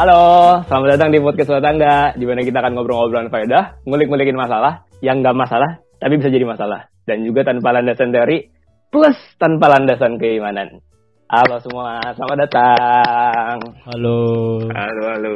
Halo, 0.00 0.64
selamat 0.64 0.96
datang 0.96 1.12
di 1.12 1.20
podcast 1.20 1.52
Sobat 1.52 1.60
Tangga, 1.60 2.16
di 2.16 2.24
mana 2.24 2.40
kita 2.40 2.64
akan 2.64 2.72
ngobrol-ngobrolan 2.72 3.28
faedah, 3.28 3.84
ngulik-ngulikin 3.84 4.32
masalah, 4.32 4.88
yang 5.04 5.20
nggak 5.20 5.36
masalah, 5.36 5.84
tapi 6.00 6.16
bisa 6.16 6.32
jadi 6.32 6.48
masalah. 6.48 6.88
Dan 7.04 7.20
juga 7.20 7.44
tanpa 7.44 7.68
landasan 7.68 8.08
teori, 8.08 8.48
plus 8.88 9.12
tanpa 9.36 9.68
landasan 9.68 10.16
keimanan. 10.16 10.80
Halo 11.28 11.60
semua, 11.60 12.00
selamat 12.16 12.48
datang. 12.48 13.56
Halo. 13.92 14.20
Halo, 14.72 15.02
halo. 15.04 15.34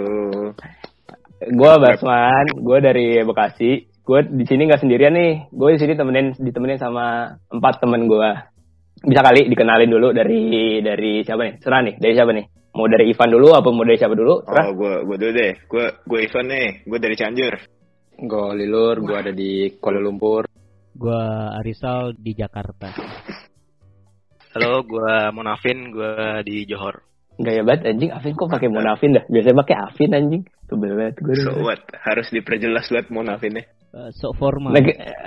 Gue 1.44 1.72
Basman, 1.76 2.46
gue 2.56 2.78
dari 2.80 3.20
Bekasi. 3.20 3.84
Gue 4.00 4.24
di 4.24 4.48
sini 4.48 4.64
nggak 4.64 4.80
sendirian 4.80 5.12
nih. 5.12 5.52
Gue 5.52 5.76
di 5.76 5.78
sini 5.84 5.92
temenin 5.92 6.32
ditemenin 6.40 6.80
sama 6.80 7.36
empat 7.52 7.84
temen 7.84 8.08
gue. 8.08 8.30
Bisa 9.12 9.20
kali 9.20 9.44
dikenalin 9.44 9.92
dulu 9.92 10.16
dari 10.16 10.80
dari 10.80 11.20
siapa 11.20 11.52
nih? 11.52 11.54
Serah 11.60 11.84
nih, 11.84 12.00
dari 12.00 12.16
siapa 12.16 12.32
nih? 12.32 12.63
Mau 12.74 12.90
dari 12.90 13.06
Ivan 13.14 13.30
dulu 13.30 13.54
apa 13.54 13.68
mau 13.70 13.86
dari 13.86 13.98
siapa 13.98 14.18
dulu? 14.18 14.42
Serah. 14.42 14.66
Oh, 14.66 14.74
gue 14.74 14.94
gue 15.06 15.16
dulu 15.16 15.32
deh. 15.32 15.52
Gue 15.70 15.84
gue 16.02 16.18
Ivan 16.26 16.46
nih. 16.50 16.68
Gue 16.82 16.98
dari 16.98 17.14
Cianjur. 17.14 17.54
Gue 18.18 18.46
Lilur, 18.58 18.96
gue 18.98 19.16
ada 19.16 19.32
di 19.34 19.78
Kuala 19.78 20.02
Lumpur. 20.02 20.50
Gua 20.94 21.50
Arisal 21.58 22.14
di 22.14 22.38
Jakarta. 22.38 22.94
Halo, 24.54 24.86
gua 24.86 25.34
Monafin, 25.34 25.90
gua 25.90 26.38
di 26.46 26.62
Johor. 26.70 27.02
Gaya 27.34 27.66
banget 27.66 27.90
anjing, 27.90 28.14
Afin 28.14 28.38
kok 28.38 28.46
pakai 28.46 28.70
Monafin 28.70 29.18
dah? 29.18 29.26
Biasanya 29.26 29.58
pakai 29.66 29.74
Afin 29.74 30.14
anjing. 30.14 30.46
Tuh 30.70 30.78
banget 30.78 31.18
gue. 31.18 31.34
So 31.34 31.66
what? 31.66 31.82
Harus 31.98 32.30
diperjelas 32.30 32.86
buat 32.86 33.10
mau 33.10 33.26
nafin 33.26 33.58
ya. 33.58 33.66
Uh, 33.90 34.14
sok 34.14 34.38
formal. 34.38 34.70
Ke- 34.78 35.26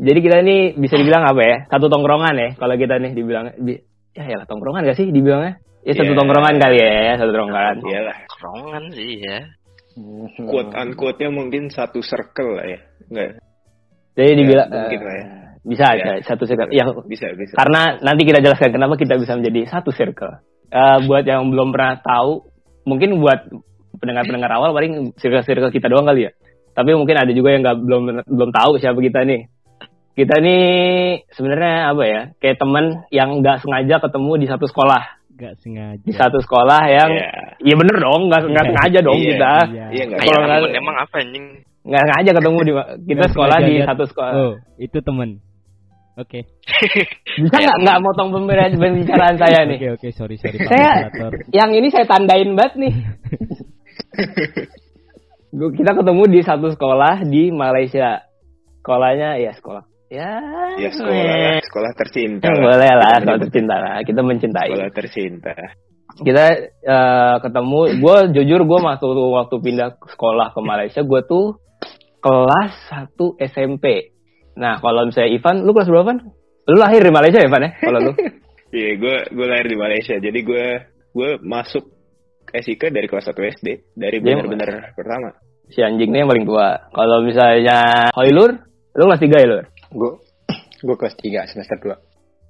jadi 0.00 0.18
kita 0.24 0.36
ini 0.40 0.72
bisa 0.72 0.96
dibilang 0.96 1.28
apa 1.28 1.42
ya? 1.44 1.56
Satu 1.68 1.92
tongkrongan 1.92 2.34
ya. 2.40 2.48
Kalau 2.56 2.74
kita 2.80 2.96
nih 2.96 3.12
dibilang 3.12 3.52
di, 3.60 3.76
ya 4.16 4.24
ya 4.24 4.48
tongkrongan 4.48 4.88
gak 4.88 4.96
sih 4.96 5.12
dibilangnya? 5.12 5.60
Ya 5.84 5.92
satu 5.92 6.12
Ya. 6.12 6.16
tongkrongan 6.16 6.56
kali 6.56 6.76
ya, 6.80 7.12
satu 7.20 7.30
tongkrongan. 7.30 7.76
Iyalah. 7.84 8.16
Kerongan 8.32 8.84
sih 8.96 9.10
ya. 9.20 9.38
Quote 10.48 10.74
unquote-nya 10.74 11.28
mungkin 11.30 11.70
satu 11.70 12.00
circle 12.02 12.58
lah 12.58 12.66
ya. 12.66 12.80
Enggak. 13.12 13.30
Jadi 14.14 14.30
dibilang 14.40 14.68
mungkin 14.70 14.98
eh, 14.98 15.04
lah 15.06 15.14
ya. 15.14 15.26
bisa 15.62 15.84
Ya. 15.84 15.92
aja 15.94 16.10
satu 16.24 16.44
circle. 16.48 16.70
Yang 16.72 16.88
Bisa, 17.06 17.26
bisa. 17.36 17.52
karena 17.54 18.00
nanti 18.00 18.22
kita 18.26 18.40
jelaskan 18.42 18.70
kenapa 18.74 18.94
kita 18.96 19.14
bisa 19.20 19.36
menjadi 19.38 19.60
satu 19.70 19.90
circle. 19.92 20.40
Eh, 20.72 20.98
buat 21.06 21.22
yang 21.22 21.46
belum 21.52 21.70
pernah 21.70 22.00
tahu, 22.02 22.48
mungkin 22.88 23.20
buat 23.22 23.46
pendengar-pendengar 23.94 24.50
awal 24.50 24.74
paling 24.74 25.14
circle-circle 25.14 25.70
kita 25.70 25.86
doang 25.86 26.08
kali 26.08 26.26
ya. 26.26 26.32
Tapi 26.74 26.90
mungkin 26.98 27.14
ada 27.14 27.30
juga 27.30 27.54
yang 27.54 27.62
nggak 27.62 27.78
belum 27.86 28.02
belum 28.26 28.50
tahu 28.50 28.82
siapa 28.82 28.98
kita 28.98 29.22
nih. 29.22 29.46
Kita 30.14 30.34
nih 30.42 30.62
sebenarnya 31.30 31.90
apa 31.90 32.02
ya? 32.06 32.20
Kayak 32.42 32.56
teman 32.58 32.84
yang 33.14 33.38
nggak 33.42 33.62
sengaja 33.62 34.02
ketemu 34.02 34.32
di 34.42 34.46
satu 34.50 34.66
sekolah, 34.66 35.02
Gak 35.34 35.58
sengaja. 35.58 35.98
di 35.98 36.14
satu 36.14 36.38
sekolah 36.38 36.82
yang 36.86 37.10
Iya. 37.10 37.26
Iya 37.58 37.74
bener 37.74 37.96
dong, 37.98 38.30
nggak 38.30 38.40
nggak 38.46 38.64
Iya. 38.64 38.70
sengaja 38.70 38.98
dong 39.02 39.18
Iya. 39.18 39.26
kita. 39.28 39.52
Iya. 39.66 39.86
Iya 39.90 40.04
Kayak 40.14 40.36
nggak- 40.38 40.60
temen 40.62 40.72
emang 40.78 40.96
apa 40.96 41.14
anjing? 41.18 41.46
Nggak 41.84 42.02
sengaja 42.02 42.30
ketemu 42.32 42.58
di 42.58 42.72
kita 42.72 43.14
Nggak 43.14 43.30
sekolah 43.30 43.58
di 43.60 43.74
satu 43.82 44.04
sekolah. 44.06 44.32
Oh, 44.32 44.52
itu 44.76 44.98
temen. 45.00 45.30
Oke. 46.14 46.40
Bisa 47.42 47.56
nggak 47.58 47.78
nggak 47.82 47.98
motong 47.98 48.28
pembicaraan 48.30 49.34
saya 49.34 49.66
nih? 49.66 49.76
Oke, 49.76 49.88
oke, 49.98 50.08
sorry, 50.12 50.38
sorry. 50.38 50.56
Pak 50.56 50.70
Saya-. 50.70 51.10
Yang 51.50 51.70
ini 51.74 51.88
saya 51.90 52.06
tandain 52.06 52.54
banget 52.54 52.74
nih. 52.78 52.94
Gua- 55.50 55.70
kita 55.70 55.92
ketemu 55.92 56.22
di 56.28 56.40
satu 56.42 56.66
sekolah 56.68 57.22
di 57.24 57.50
Malaysia. 57.50 58.22
Sekolahnya 58.78 59.40
ya 59.40 59.50
sekolah. 59.50 59.82
Ya, 60.14 60.32
Ya 60.76 60.88
sekolah 60.90 61.10
lah. 61.18 61.58
Sekolah 61.60 61.90
tercinta 61.96 62.46
Eh, 62.46 62.52
lah. 62.52 62.62
boleh 62.62 62.92
lah, 62.92 63.12
menyebut 63.18 63.40
tercinta 63.44 63.74
lah. 63.76 63.94
Kita 64.00 64.20
mencintai. 64.22 64.68
Sekolah 64.70 64.90
tercinta. 64.92 65.54
Kita 66.14 66.44
eh, 66.86 67.34
ketemu, 67.40 67.80
gue 67.98 68.16
jujur 68.32 68.60
gue 68.62 68.78
waktu 68.80 69.06
waktu 69.08 69.56
pindah 69.58 69.88
sekolah 70.06 70.54
ke 70.54 70.60
Malaysia, 70.60 71.00
gue 71.02 71.20
tuh 71.24 71.58
kelas 72.20 72.72
1 72.88 73.18
SMP. 73.42 74.14
Nah, 74.54 74.78
kalau 74.78 75.02
misalnya 75.04 75.30
Ivan, 75.30 75.56
lu 75.60 75.74
kelas 75.74 75.90
berapa? 75.90 76.06
Van? 76.06 76.18
Lu 76.64 76.76
lahir 76.78 77.02
di 77.02 77.10
Malaysia 77.10 77.38
ya, 77.38 77.46
Ivan 77.46 77.66
ya? 77.66 77.70
Kalau 77.76 77.98
lu? 78.00 78.12
Iya, 78.70 78.98
gue 78.98 79.16
gue 79.30 79.46
lahir 79.46 79.66
di 79.66 79.78
Malaysia. 79.78 80.14
Jadi 80.16 80.40
gue 80.42 80.66
gue 81.12 81.30
masuk 81.38 81.94
SIK 82.50 82.90
dari 82.90 83.06
kelas 83.06 83.22
1 83.24 83.38
SD. 83.54 83.68
Dari 83.94 84.18
Dia- 84.18 84.34
benar-benar 84.34 84.90
pertama. 84.92 85.30
si 85.64 85.78
anjing 85.78 86.10
ini 86.10 86.18
yang 86.18 86.28
paling 86.28 86.42
tua. 86.42 86.90
Kalau 86.90 87.22
misalnya 87.22 88.10
Hoilur, 88.12 88.50
lu 88.92 89.02
kelas 89.04 89.22
3 89.22 89.38
ya, 89.38 89.46
Lur? 89.46 89.64
Gue 89.94 90.10
gue 90.86 90.96
kelas 90.98 91.14
3 91.16 91.50
semester 91.54 91.76
2. 91.78 91.94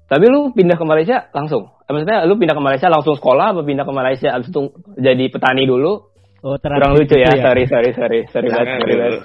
Tapi 0.05 0.25
lu 0.29 0.53
pindah 0.53 0.77
ke 0.77 0.85
Malaysia 0.85 1.29
langsung? 1.33 1.73
Eh, 1.85 1.93
Maksudnya 1.93 2.29
lu 2.29 2.37
pindah 2.37 2.57
ke 2.57 2.63
Malaysia 2.65 2.89
langsung 2.93 3.17
sekolah 3.17 3.57
apa 3.57 3.61
pindah 3.65 3.85
ke 3.89 3.93
Malaysia 3.93 4.29
abis 4.37 4.53
itu 4.53 4.73
jadi 5.01 5.25
petani 5.33 5.65
dulu? 5.65 6.13
Oh, 6.45 6.61
Kurang 6.61 6.93
lucu 6.93 7.17
ya, 7.17 7.33
gitu 7.33 7.41
sorry, 7.41 7.65
sorry, 7.65 7.91
sorry. 7.97 8.21
Sorry 8.29 8.53
banget, 8.53 8.77
sorry 8.85 8.95
banget. 9.01 9.21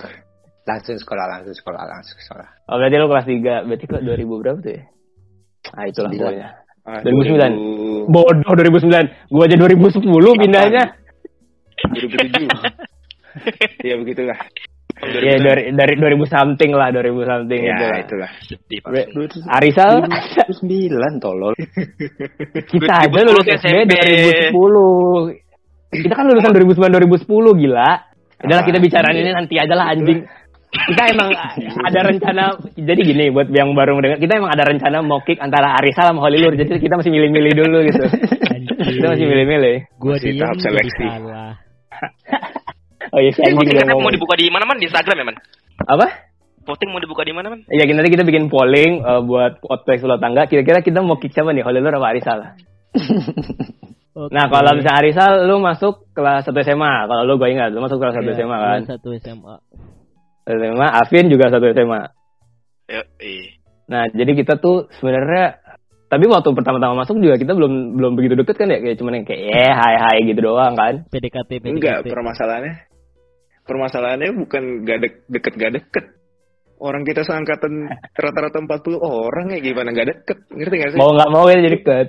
Langsung 0.64 0.96
sekolah, 0.96 1.26
langsung 1.28 1.52
sekolah, 1.52 1.82
langsung 1.84 2.16
sekolah. 2.16 2.48
Oh, 2.72 2.80
berarti 2.80 2.96
lu 2.96 3.08
kelas 3.12 3.28
3. 3.28 3.68
Berarti 3.68 3.86
ke 3.92 3.98
2000 4.00 4.40
berapa 4.40 4.60
tuh 4.64 4.72
ya? 4.72 4.84
Ah, 5.76 5.84
itulah 5.84 6.10
pokoknya. 6.16 6.48
Ah, 6.88 7.04
2009. 7.04 8.08
2000 8.08 8.14
Bodoh 8.16 8.54
2009. 8.56 9.30
Gua 9.36 9.44
aja 9.46 9.56
2010 9.60 10.40
pindahnya. 10.40 10.84
2007. 11.92 12.48
Iya 13.86 13.96
begitulah. 14.02 14.36
Ya 15.00 15.40
dari 15.40 15.72
dari 15.72 15.94
2000 15.96 16.28
something 16.28 16.72
lah, 16.76 16.92
2000 16.92 17.24
something 17.24 17.62
Ya 17.64 17.72
gitu 17.72 17.86
lah. 17.88 18.00
itulah. 18.04 18.30
Sedih. 18.44 18.80
Arisal 19.48 20.04
2009 20.60 21.24
tolol. 21.24 21.56
kita 22.72 22.94
aja 23.08 23.20
2010 23.24 23.28
lulus 23.32 23.48
SD 23.48 23.64
SMP. 23.64 23.94
2010. 24.52 26.04
Kita 26.04 26.14
kan 26.14 26.26
lulusan 26.28 26.52
2009 26.52 27.26
2010 27.26 27.62
gila. 27.64 27.92
Udahlah 28.40 28.66
kita 28.68 28.78
bicarain 28.80 29.18
ini 29.20 29.32
nanti 29.32 29.56
aja 29.56 29.74
lah 29.76 29.88
anjing. 29.96 30.20
Kita 30.70 31.02
emang 31.16 31.34
ada 31.82 32.00
rencana 32.06 32.44
jadi 32.78 33.02
gini 33.02 33.34
buat 33.34 33.50
yang 33.50 33.74
baru 33.74 33.98
mendengar 33.98 34.22
kita 34.22 34.38
emang 34.38 34.54
ada 34.54 34.70
rencana 34.70 35.02
mau 35.02 35.18
kick 35.26 35.42
antara 35.42 35.74
Arisal 35.82 36.14
sama 36.14 36.22
Holilur 36.22 36.54
jadi 36.54 36.78
kita 36.78 36.94
masih 36.94 37.10
milih-milih 37.10 37.54
dulu 37.58 37.78
gitu. 37.90 38.06
kita 38.78 39.08
masih 39.16 39.26
milih-milih. 39.26 39.76
Gua 39.98 40.16
diem 40.22 40.38
tahap 40.38 40.58
seleksi. 40.62 41.08
Oh 43.10 43.20
iya 43.20 43.32
si 43.34 43.42
anjing 43.42 43.58
Voting 43.58 43.74
udah 43.74 43.82
katanya 43.82 43.96
mau 43.96 44.02
ngomong. 44.06 44.16
dibuka 44.16 44.36
di 44.38 44.46
mana 44.50 44.64
man? 44.66 44.78
Di 44.78 44.86
Instagram 44.86 45.16
ya 45.18 45.26
man? 45.26 45.38
Apa? 45.86 46.08
Voting 46.64 46.90
mau 46.94 47.02
dibuka 47.02 47.22
di 47.26 47.34
mana 47.34 47.48
man? 47.50 47.60
Iya 47.66 47.84
nanti 47.90 48.10
kita 48.14 48.24
bikin 48.24 48.46
polling 48.48 49.02
eh, 49.02 49.22
buat 49.26 49.60
podcast 49.60 50.06
ulah 50.06 50.20
tangga. 50.22 50.46
Kira-kira 50.46 50.86
kita 50.86 51.02
mau 51.02 51.18
kick 51.18 51.34
siapa 51.34 51.50
nih? 51.52 51.66
Holilur 51.66 51.98
apa 51.98 52.08
Arisal? 52.14 52.40
Oke. 52.40 52.58
Nah 54.20 54.52
kalau 54.52 54.76
misalnya 54.76 55.00
Arisal 55.00 55.48
lu 55.48 55.64
masuk 55.64 56.12
kelas 56.12 56.44
1 56.44 56.52
SMA. 56.68 57.08
Kalau 57.08 57.24
lu 57.24 57.40
gue 57.40 57.56
ingat 57.56 57.72
lu 57.72 57.80
masuk 57.80 58.04
kelas 58.04 58.20
1 58.20 58.28
Iya, 58.28 58.36
SMA 58.44 58.58
kan. 58.58 58.80
gua 58.84 58.90
Satu 58.92 59.10
SMA. 59.16 59.56
SMA, 60.50 60.88
Afin 60.92 61.30
juga 61.32 61.48
satu 61.54 61.70
SMA. 61.72 62.10
Yo, 62.90 63.02
ih. 63.22 63.54
Nah, 63.86 64.10
jadi 64.12 64.34
kita 64.34 64.58
tuh 64.58 64.90
sebenarnya 64.98 65.62
tapi 66.10 66.26
waktu 66.26 66.50
pertama-tama 66.58 67.06
masuk 67.06 67.22
juga 67.22 67.38
kita 67.38 67.54
belum 67.54 67.96
belum 68.02 68.18
begitu 68.18 68.34
deket 68.34 68.58
kan 68.58 68.66
ya 68.74 68.82
kayak 68.82 68.98
cuman 68.98 69.22
yang 69.22 69.26
kayak 69.30 69.42
ya 69.46 69.70
hai 69.78 69.96
hai 70.02 70.18
gitu 70.26 70.42
doang 70.42 70.74
kan. 70.74 71.06
PDKT, 71.08 71.62
PDKT. 71.62 71.70
Enggak, 71.70 71.98
permasalahannya 72.10 72.89
permasalahannya 73.70 74.34
bukan 74.36 74.64
gak 74.82 75.00
de- 75.00 75.22
deket 75.30 75.54
gak 75.54 75.74
deket. 75.78 76.06
Orang 76.80 77.04
kita 77.04 77.22
seangkatan 77.22 77.86
rata-rata 78.16 78.58
40 78.58 78.98
orang 78.98 79.52
ya 79.52 79.60
gimana 79.62 79.92
gak 79.92 80.10
deket, 80.10 80.38
ngerti 80.50 80.76
gak 80.76 80.92
sih? 80.96 80.98
Mau 80.98 81.14
nggak 81.14 81.30
mau 81.30 81.46
kita 81.46 81.60
jadi 81.60 81.72
deket. 81.78 82.08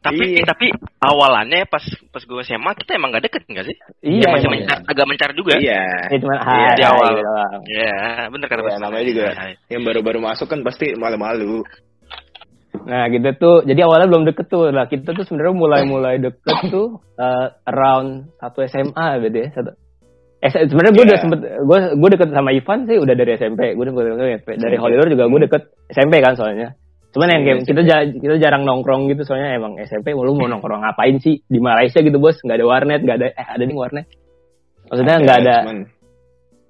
Tapi 0.00 0.24
Iya. 0.32 0.40
eh, 0.40 0.46
tapi 0.48 0.66
awalannya 0.96 1.68
pas 1.68 1.84
pas 2.08 2.22
gue 2.24 2.40
SMA 2.40 2.72
kita 2.72 2.96
emang 2.96 3.12
gak 3.12 3.28
deket 3.28 3.44
nggak 3.44 3.66
sih? 3.68 3.76
Iya, 4.00 4.32
masih 4.32 4.48
emang. 4.48 4.64
mencar, 4.64 4.78
agak 4.88 5.06
mencar 5.06 5.30
juga. 5.34 5.60
Iya. 5.60 5.82
Ya 6.08 6.16
cuman 6.16 6.36
Iya, 6.38 6.46
hai, 6.48 6.72
di 6.72 6.84
awal. 6.88 7.04
gitu 7.04 7.20
doang. 7.20 7.60
Ya, 7.68 7.94
bener 8.32 8.46
kata 8.48 8.60
Ya, 8.64 8.78
namanya 8.80 9.04
juga 9.04 9.24
Hai. 9.36 9.52
yang 9.68 9.82
baru-baru 9.84 10.18
masuk 10.24 10.48
kan 10.48 10.64
pasti 10.64 10.96
malu-malu. 10.96 11.60
Nah, 12.80 13.04
gitu 13.10 13.28
tuh. 13.36 13.56
Jadi 13.66 13.80
awalnya 13.82 14.08
belum 14.08 14.24
deket 14.24 14.46
tuh. 14.48 14.70
Nah, 14.70 14.86
kita 14.86 15.12
tuh 15.12 15.26
sebenarnya 15.26 15.52
mulai-mulai 15.52 16.16
deket 16.16 16.56
tuh 16.70 16.96
eh, 17.18 17.46
around 17.66 18.32
satu 18.40 18.64
SMA 18.64 19.06
gitu 19.20 19.36
ya. 19.36 19.48
Satu. 19.52 19.70
Eh, 20.40 20.48
sebenarnya 20.48 20.92
gue 20.96 21.04
udah 21.04 21.16
Iya. 21.16 21.22
sempet 21.22 21.40
gue 21.44 21.78
gue 22.00 22.08
deket 22.16 22.28
sama 22.32 22.48
Ivan 22.50 22.78
sih 22.88 22.96
udah 22.96 23.12
dari 23.12 23.30
SMP. 23.36 23.76
Gue 23.76 23.84
deket 23.84 24.04
dari 24.16 24.32
SMP. 24.40 24.50
Dari. 24.56 24.76
Hollywood 24.80 25.12
juga 25.12 25.24
gue 25.28 25.40
deket 25.44 25.62
SMP 25.92 26.24
kan 26.24 26.32
soalnya. 26.32 26.72
Cuman 27.10 27.28
yang 27.28 27.42
kayak 27.42 27.58
Iya, 27.60 27.66
kita 27.68 27.80
kita 28.22 28.34
jarang 28.40 28.62
nongkrong 28.64 29.10
gitu 29.10 29.26
soalnya 29.26 29.58
emang 29.58 29.76
SMP 29.82 30.14
lu 30.14 30.32
mau 30.32 30.46
nongkrong 30.46 30.80
ngapain 30.80 31.18
sih 31.18 31.42
di 31.44 31.58
Malaysia 31.58 32.00
gitu 32.00 32.16
bos 32.16 32.38
nggak 32.40 32.56
ada 32.56 32.66
warnet 32.66 33.00
nggak 33.02 33.16
ada 33.18 33.26
eh 33.34 33.46
ada 33.50 33.62
nih 33.66 33.74
warnet 33.74 34.06
maksudnya 34.86 35.16
nggak 35.18 35.38
ada 35.42 35.56
cuman 35.66 35.78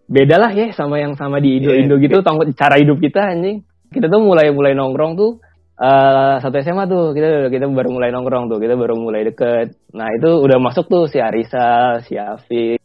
beda 0.09 0.37
lah 0.41 0.51
ya 0.51 0.67
sama 0.73 0.97
yang 0.97 1.13
sama 1.15 1.39
di 1.39 1.61
Indo 1.61 1.77
Indo 1.77 2.01
Iya. 2.01 2.09
gitu 2.09 2.25
tong 2.25 2.41
cara 2.57 2.81
hidup 2.81 2.99
kita 2.99 3.37
anjing 3.37 3.69
kita 3.93 4.09
tuh 4.09 4.25
mulai 4.25 4.49
mulai 4.49 4.73
nongkrong 4.73 5.13
tuh 5.15 5.45
eh 5.77 6.35
satu 6.41 6.57
SMA 6.59 6.89
tuh 6.89 7.13
kita 7.13 7.53
kita 7.53 7.69
baru 7.69 7.93
mulai 7.93 8.09
nongkrong 8.09 8.49
tuh 8.49 8.59
kita 8.59 8.81
baru 8.81 8.97
mulai 8.97 9.29
deket 9.29 9.77
nah 9.93 10.09
itu 10.09 10.41
udah 10.41 10.57
masuk 10.57 10.89
tuh 10.89 11.05
si 11.05 11.21
Arisa 11.21 12.01
si 12.09 12.17
Afif 12.17 12.80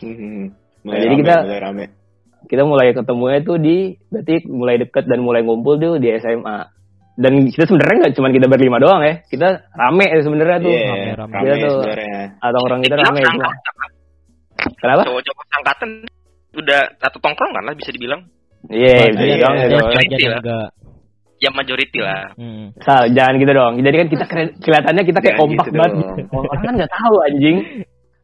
hmm, 0.00 0.44
Nah, 0.84 0.90
mulai 0.90 0.98
jadi 0.98 1.08
rame, 1.08 1.20
kita- 1.20 1.42
mulai 1.42 1.60
rame. 1.60 1.84
kita 2.44 2.62
mulai 2.62 2.86
ketemunya 2.92 3.38
tuh 3.40 3.56
di 3.56 3.76
berarti 4.06 4.34
mulai 4.46 4.76
deket 4.76 5.04
dan 5.04 5.18
mulai 5.18 5.40
ngumpul 5.40 5.74
tuh 5.76 5.96
di 5.96 6.12
SMA 6.12 6.58
dan 7.14 7.32
kita 7.46 7.64
sebenarnya 7.64 7.96
nggak 8.02 8.14
cuma 8.14 8.28
kita 8.28 8.46
berlima 8.46 8.76
doang 8.76 9.00
ya 9.00 9.22
kita 9.24 9.48
rame 9.70 10.04
ya 10.04 10.18
sebenarnya 10.20 10.58
tuh 10.58 10.68
Iya, 10.68 10.84
rame-rame. 10.84 11.30
rame 11.30 11.40
Iya 11.40 11.54
tuh. 11.58 11.72
sebenarnya. 11.78 12.20
atau 12.38 12.60
orang 12.60 12.80
kita 12.80 12.94
rame 12.96 13.18
seangkatan. 13.18 13.56
kenapa 14.76 15.02
Cowok-cowok 15.04 15.44
angkatan 15.54 15.90
udah 16.54 16.80
satu 16.96 17.18
tongkrongan 17.18 17.62
lah 17.62 17.74
bisa 17.74 17.90
dibilang. 17.90 18.20
iya 18.66 18.92
Banyak 18.94 19.10
bisa 19.10 19.22
iya, 19.22 19.32
dibilang 19.32 19.54
Iya. 19.54 19.64
dan 19.64 20.38
enggak. 20.38 20.68
Ya 21.34 21.50
majority 21.50 21.98
lah. 21.98 22.22
Hmm. 22.36 22.72
Sal, 22.78 23.10
jangan 23.10 23.36
gitu 23.36 23.52
dong. 23.52 23.74
Jadi 23.78 23.96
kan 23.98 24.08
kita 24.08 24.24
kelihatannya 24.58 25.02
kita 25.02 25.18
kayak 25.18 25.34
Jangan 25.34 25.42
kompak 25.44 25.66
gitu 25.66 25.76
banget. 25.76 25.94
Orang 26.30 26.60
kan 26.62 26.72
nggak 26.74 26.92
tahu 26.94 27.16
anjing. 27.20 27.58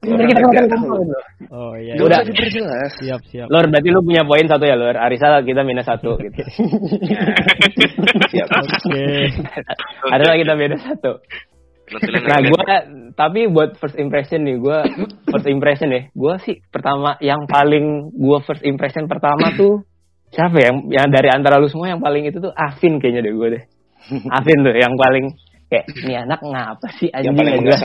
Jadi 0.00 0.16
Orang 0.16 0.28
kita 0.32 0.40
kan 0.40 0.64
tahu. 0.64 0.96
gitu. 0.96 1.16
Oh 1.52 1.72
iya. 1.76 1.92
Gak 1.92 2.06
Udah. 2.08 2.18
diperjelas. 2.24 2.90
Siap, 3.04 3.20
siap. 3.28 3.46
Lor, 3.52 3.68
berarti 3.68 3.88
lu 3.92 4.00
punya 4.00 4.24
poin 4.24 4.48
satu 4.48 4.64
ya, 4.64 4.72
Lor. 4.72 4.96
Arisal 4.96 5.44
kita 5.44 5.60
minus 5.60 5.84
satu 5.84 6.16
gitu. 6.24 6.40
Siap. 8.32 8.48
Oke. 8.48 9.04
Arisal 10.16 10.36
kita 10.40 10.52
beda 10.56 10.76
satu. 10.80 11.12
Nah, 11.90 12.38
gua 12.46 12.64
tapi 13.12 13.50
buat 13.50 13.74
first 13.76 13.98
impression 13.98 14.46
nih, 14.46 14.56
gua 14.56 14.86
first 15.26 15.44
impression 15.44 15.90
nih. 15.90 16.08
Gua 16.14 16.38
sih 16.38 16.62
pertama 16.70 17.18
yang 17.18 17.44
paling 17.44 18.14
gua 18.14 18.40
first 18.40 18.62
impression 18.62 19.04
pertama 19.04 19.50
tuh 19.60 19.82
siapa 20.30 20.54
ya? 20.56 20.70
Yang, 20.70 20.76
yang 20.94 21.08
dari 21.10 21.28
antara 21.28 21.58
lu 21.58 21.66
semua 21.66 21.90
yang 21.90 21.98
paling 22.00 22.24
itu 22.24 22.38
tuh 22.38 22.54
Afin 22.54 23.02
kayaknya 23.02 23.26
deh 23.26 23.34
gue 23.34 23.48
deh. 23.58 23.62
Afin 24.38 24.62
tuh 24.62 24.70
yang 24.78 24.94
paling 24.94 25.34
kayak 25.66 25.86
ini 26.06 26.14
anak 26.14 26.40
ngapa 26.40 26.86
sih 26.96 27.10
anjing 27.10 27.34
Yang 27.34 27.36
paling 27.36 27.54
jelas. 27.66 27.82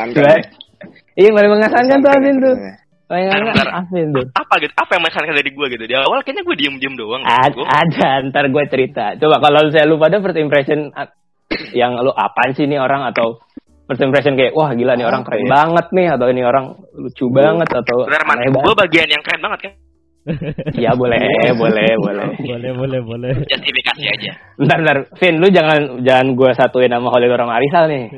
Iya, 1.16 1.26
yang 1.26 1.36
paling 1.36 1.52
mengesankan 1.52 1.98
tuh 1.98 2.12
Afin 2.12 2.36
tuh. 2.38 2.56
Iya. 2.56 2.74
Paling 3.06 3.24
Bentar, 3.24 3.38
enak 3.38 3.54
bentar. 3.54 3.70
Afin 3.78 4.06
tuh. 4.10 4.26
apa 4.34 4.54
gitu? 4.58 4.74
Apa 4.76 4.92
yang 4.92 5.02
mengesankan 5.02 5.34
dari 5.34 5.50
gue 5.50 5.68
gitu? 5.70 5.84
Di 5.86 5.96
awal 5.96 6.20
kayaknya 6.22 6.44
gue 6.44 6.56
diem-diem 6.58 6.96
doang. 6.96 7.22
Ada, 7.22 7.54
Gua- 7.54 7.70
ada, 7.70 8.10
ntar 8.26 8.46
gue 8.48 8.64
cerita. 8.66 9.06
Coba 9.16 9.36
kalau 9.40 9.70
saya 9.70 9.86
lu 9.86 9.96
pada 9.96 10.18
first 10.20 10.36
impression 10.36 10.90
yang 11.72 11.96
lu 11.96 12.12
apaan 12.12 12.52
sih 12.52 12.66
nih 12.66 12.78
orang 12.78 13.06
atau 13.06 13.38
first 13.86 14.02
impression 14.02 14.34
kayak 14.34 14.52
wah 14.52 14.74
gila 14.74 14.94
nih 14.94 15.06
orang 15.06 15.22
Apa 15.22 15.30
keren 15.30 15.46
ya? 15.46 15.50
banget 15.54 15.86
nih 15.92 16.08
atau 16.10 16.28
ini 16.28 16.42
orang 16.42 16.66
lucu 16.92 17.26
banget 17.30 17.70
atau 17.70 17.98
Gue 18.02 18.10
banget. 18.10 18.76
bagian 18.76 19.08
yang 19.08 19.22
keren 19.22 19.42
banget 19.42 19.60
kan? 19.62 19.74
Iya 20.76 20.98
boleh, 20.98 21.22
boleh, 21.54 21.90
boleh. 21.96 22.26
boleh, 22.50 22.72
boleh, 22.74 23.00
boleh. 23.00 23.32
Justifikasi 23.46 24.04
aja. 24.10 24.32
Bentar, 24.58 24.78
bentar. 24.82 24.98
Vin, 25.14 25.38
lu 25.38 25.48
jangan 25.48 26.02
jangan 26.02 26.28
gue 26.34 26.50
satuin 26.52 26.90
sama 26.90 27.08
Holil 27.08 27.30
orang 27.30 27.54
Arisal 27.54 27.86
nih. 27.86 28.10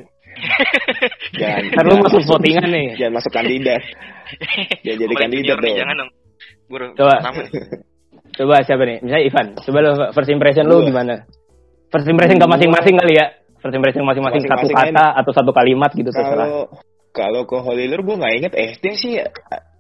Jangan. 1.41 1.61
Ntar 1.73 1.83
lu 1.85 1.95
masuk 2.01 2.21
votingan 2.25 2.67
nih. 2.69 2.87
Jangan 2.97 3.13
masuk 3.21 3.31
kandidat. 3.33 3.81
Dia 4.83 4.93
jadi 4.95 5.13
kandidat 5.13 5.57
dong. 5.59 5.77
Jangan 5.77 5.95
dong. 5.97 6.09
Gue 6.67 6.79
Coba. 6.99 7.15
Coba 8.37 8.55
siapa 8.61 8.83
nih? 8.85 8.97
Misalnya 9.01 9.23
Ivan. 9.25 9.47
Coba 9.57 9.77
lu 9.81 9.91
first 10.13 10.29
impression 10.29 10.65
lu 10.69 10.85
gimana? 10.85 11.25
First 11.89 12.07
impression 12.11 12.37
ke 12.37 12.47
masing-masing 12.47 12.95
kali 12.99 13.13
ya. 13.17 13.25
First 13.57 13.75
impression 13.75 14.03
masing-masing 14.05 14.43
satu 14.45 14.67
Masing-masing 14.69 14.93
kata 14.93 15.05
atau 15.17 15.31
satu 15.33 15.51
kalimat 15.55 15.89
gitu 15.95 16.09
terserah. 16.13 16.45
Kalau 16.45 16.61
kalau 17.15 17.41
ke 17.49 17.57
Holilur 17.57 18.01
gue 18.05 18.15
nggak 18.19 18.33
inget 18.37 18.53
SD 18.53 18.85
sih. 18.99 19.11
ya. 19.17 19.31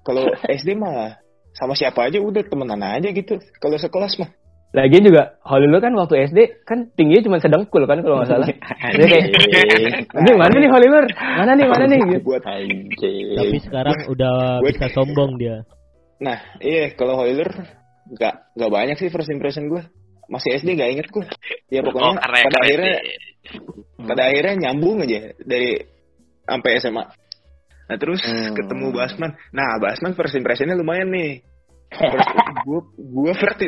Kalau 0.01 0.25
SD 0.47 0.79
mah 0.79 1.19
sama 1.53 1.75
siapa 1.75 2.07
aja 2.07 2.17
udah 2.17 2.41
temenan 2.47 2.81
aja 2.81 3.11
gitu. 3.11 3.37
Kalau 3.61 3.77
sekelas 3.77 4.17
mah. 4.23 4.31
Lagian 4.75 5.07
juga 5.07 5.39
lu 5.63 5.79
kan 5.79 5.95
waktu 5.95 6.27
SD 6.27 6.67
kan 6.67 6.91
tingginya 6.93 7.23
cuma 7.23 7.37
sedengkul 7.39 7.87
kan 7.87 8.03
kalau 8.03 8.19
nggak 8.19 8.29
salah. 8.29 8.47
Jadi 8.99 9.05
kayak, 9.07 9.25
Ini 10.11 10.31
mana 10.35 10.55
nih 10.59 10.69
Holilur? 10.69 11.05
Mana 11.15 11.51
nih 11.55 11.67
mana 11.71 11.85
nih? 11.87 11.99
Buat 12.27 12.43
Anjing. 12.43 13.25
Tapi 13.39 13.57
sekarang 13.63 13.97
udah 14.11 14.59
bisa 14.61 14.91
sombong 14.91 15.39
dia. 15.39 15.63
Nah, 16.19 16.35
iya 16.59 16.91
kalau 16.99 17.15
Holilur 17.15 17.47
nggak 18.11 18.35
nggak 18.59 18.71
banyak 18.71 18.95
sih 18.99 19.07
first 19.07 19.31
impression 19.31 19.71
gue. 19.71 19.81
Masih 20.27 20.59
SD 20.59 20.75
nggak 20.75 20.91
inget 20.99 21.07
gue. 21.07 21.23
Ya 21.71 21.79
Oh, 21.79 21.87
pokoknya 21.87 22.19
karena 22.19 22.27
pada 22.27 22.43
karena 22.43 22.59
akhirnya 22.59 22.93
SD. 22.99 24.03
pada 24.03 24.21
akhirnya 24.27 24.53
nyambung 24.67 24.97
aja 24.99 25.19
dari 25.41 25.79
sampai 26.43 26.71
SMA. 26.83 27.03
Nah 27.87 27.95
terus 27.95 28.19
Hmm. 28.19 28.51
ketemu 28.51 28.91
Basman. 28.91 29.31
Nah 29.55 29.79
Basman 29.79 30.11
first 30.11 30.35
impressionnya 30.35 30.75
lumayan 30.75 31.07
nih. 31.07 31.39
First, 31.87 32.27
gue 32.67 32.79
gue 32.99 33.31
first, 33.31 33.63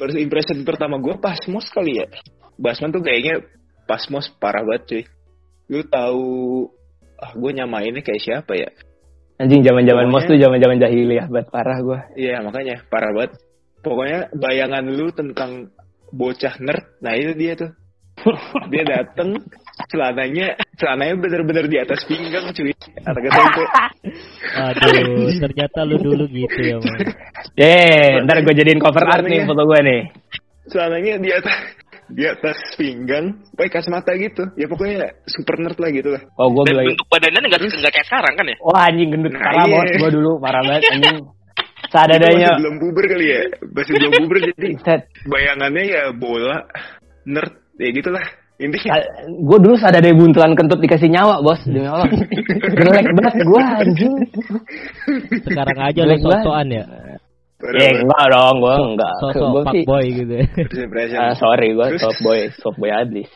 first 0.00 0.16
impression 0.16 0.64
pertama 0.64 0.96
gue 0.96 1.20
pas 1.20 1.36
mos 1.52 1.68
kali 1.68 2.00
ya. 2.00 2.08
Basman 2.56 2.88
tuh 2.88 3.04
kayaknya 3.04 3.44
pas 3.84 4.00
mos 4.08 4.32
parah 4.40 4.64
banget 4.64 4.82
cuy. 4.88 5.04
Lu 5.68 5.84
tahu 5.84 6.24
ah 7.20 7.36
gue 7.36 7.50
nyamainnya 7.52 8.00
kayak 8.00 8.24
siapa 8.24 8.56
ya? 8.56 8.72
Anjing 9.36 9.60
zaman-zaman 9.60 10.08
mos 10.08 10.24
tuh 10.24 10.40
zaman-zaman 10.40 10.80
jahiliyah 10.80 11.28
banget 11.28 11.48
parah 11.52 11.78
gua. 11.80 11.98
Iya 12.16 12.40
makanya 12.40 12.84
parah 12.88 13.12
banget. 13.12 13.40
Pokoknya 13.80 14.28
bayangan 14.36 14.84
lu 14.84 15.08
tentang 15.16 15.72
bocah 16.12 16.60
nerd, 16.60 16.84
nah 17.00 17.16
itu 17.16 17.32
dia 17.36 17.56
tuh. 17.56 17.72
Dia 18.68 18.84
dateng 18.84 19.40
celananya 19.88 20.58
celananya 20.76 21.14
bener-bener 21.16 21.64
di 21.70 21.78
atas 21.80 22.04
pinggang 22.04 22.50
cuy. 22.52 22.72
Anak 23.06 23.22
SMP. 23.30 23.58
Aduh, 24.68 25.30
ternyata 25.40 25.78
lu 25.86 25.96
dulu 26.00 26.24
gitu 26.28 26.60
ya, 26.60 26.76
Man. 26.80 27.00
Yeay, 27.56 28.24
ntar 28.26 28.42
gue 28.44 28.54
jadiin 28.54 28.80
cover 28.82 29.04
art 29.06 29.24
nih 29.24 29.46
foto 29.48 29.62
gue 29.64 29.80
nih. 29.80 30.00
Celananya 30.70 31.14
di 31.22 31.30
atas 31.32 31.56
di 32.10 32.24
atas 32.26 32.58
pinggang, 32.74 33.38
pakai 33.54 33.70
kacamata 33.70 34.10
gitu. 34.18 34.42
Ya 34.58 34.66
pokoknya 34.66 35.14
super 35.30 35.56
nerd 35.62 35.78
lah 35.78 35.90
gitu 35.94 36.08
lah. 36.10 36.22
Oh 36.36 36.50
gue 36.50 36.66
Dan 36.66 36.76
lagi. 36.82 36.88
bentuk 36.94 37.06
badannya 37.08 37.38
nggak 37.46 37.60
nggak 37.62 37.92
kayak 37.94 38.06
sekarang 38.10 38.34
kan 38.34 38.46
ya? 38.50 38.56
Wah 38.66 38.82
anjing 38.90 39.08
gendut 39.14 39.32
Nah, 39.32 39.42
parah 39.46 39.64
iya. 39.64 39.76
bos 39.78 39.90
gue 39.94 40.10
dulu 40.18 40.30
parah 40.42 40.62
banget 40.66 40.82
anjing. 40.90 41.18
Seadanya. 41.90 42.54
masih 42.54 42.62
belum 42.62 42.76
puber 42.78 43.04
kali 43.10 43.26
ya. 43.26 43.42
Masih 43.66 43.92
belum 43.98 44.12
puber 44.22 44.36
jadi 44.46 44.68
bayangannya 45.26 45.84
ya 45.90 46.02
bola 46.14 46.58
nerd 47.26 47.52
ya 47.82 47.88
gitulah. 47.90 48.26
Intinya 48.60 49.00
Gue 49.24 49.58
dulu 49.58 49.74
seadanya 49.80 50.12
buntelan 50.12 50.52
kentut 50.52 50.84
dikasih 50.84 51.08
nyawa 51.08 51.40
bos 51.40 51.60
demi 51.64 51.88
Allah. 51.88 52.04
Jelek 52.76 53.08
banget 53.16 53.34
gue 53.40 53.62
anjing. 53.64 54.14
Sekarang 55.48 55.78
aja 55.80 56.00
lu 56.04 56.16
sosokan 56.20 56.68
ya. 56.68 56.84
Ya 57.60 57.88
enggak 57.92 58.24
dong 58.32 58.56
gue 58.60 58.74
enggak. 58.96 59.12
Sosok 59.20 59.48
Gue 59.48 59.62
sih. 59.72 59.84
boy 59.88 60.04
gitu 60.12 60.32
ya. 60.36 60.46
Impression. 60.84 61.18
Ah, 61.20 61.32
sorry 61.36 61.72
gue 61.72 61.86
soft 61.96 62.20
boy 62.20 62.52
soft 62.60 62.76
boy 62.76 62.92
abis. 62.92 63.28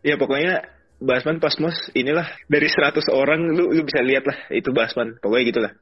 Ya 0.00 0.16
pokoknya 0.16 0.64
Basman 0.98 1.38
pas 1.38 1.54
mos 1.62 1.76
inilah 1.94 2.26
dari 2.50 2.66
100 2.66 3.06
orang 3.14 3.54
lu 3.54 3.70
lu 3.70 3.86
bisa 3.86 4.02
lihat 4.02 4.26
lah 4.26 4.38
itu 4.50 4.72
Basman 4.74 5.20
pokoknya 5.20 5.44
gitulah 5.52 5.72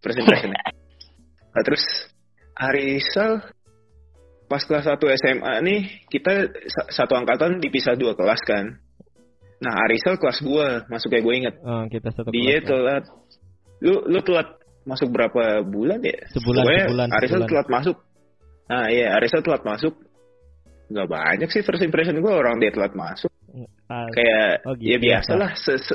impressionnya. 0.00 0.64
Nah, 1.54 1.62
terus 1.62 1.86
Arisal 2.58 3.53
pas 4.46 4.60
kelas 4.60 4.84
1 4.86 4.96
SMA 5.16 5.54
nih 5.60 5.80
kita 6.06 6.32
sa- 6.64 6.88
satu 6.94 7.14
angkatan 7.14 7.58
dipisah 7.58 7.94
dua 7.94 8.12
kelas 8.12 8.40
kan. 8.40 8.76
Nah 9.56 9.72
Arisal 9.80 10.14
kelas 10.14 10.38
gua 10.40 10.66
masuk 10.86 11.08
kayak 11.08 11.24
gue 11.24 11.34
inget 11.36 11.54
Oh, 11.58 11.84
kita 11.86 12.08
satu 12.10 12.28
dia 12.28 12.58
kelas. 12.58 12.60
ya. 12.60 12.66
telat 12.66 13.04
lu 13.80 13.94
lu 14.04 14.20
telat 14.20 14.48
masuk 14.84 15.08
berapa 15.08 15.42
bulan 15.62 15.98
ya? 15.98 16.18
Sebulan, 16.30 16.60
Pokoknya 16.60 16.84
sebulan, 16.84 17.08
Arisal 17.10 17.30
sebulan. 17.34 17.48
telat 17.48 17.68
masuk. 17.70 17.96
Nah 18.64 18.84
iya 18.86 19.06
Arisal 19.12 19.40
telat 19.40 19.62
masuk. 19.62 19.94
Gak 20.86 21.08
banyak 21.08 21.48
sih 21.48 21.60
first 21.60 21.80
impression 21.80 22.14
gue 22.14 22.28
orang 22.30 22.58
dia 22.58 22.68
telat 22.68 22.92
masuk 22.92 23.32
Ah, 23.84 24.04
kayak 24.10 24.64
Oh, 24.64 24.74
gitu 24.74 24.84
ya 24.86 24.92
ya, 24.92 24.98
biasa 24.98 25.32
lah 25.34 25.50
se, 25.54 25.76
se, 25.78 25.94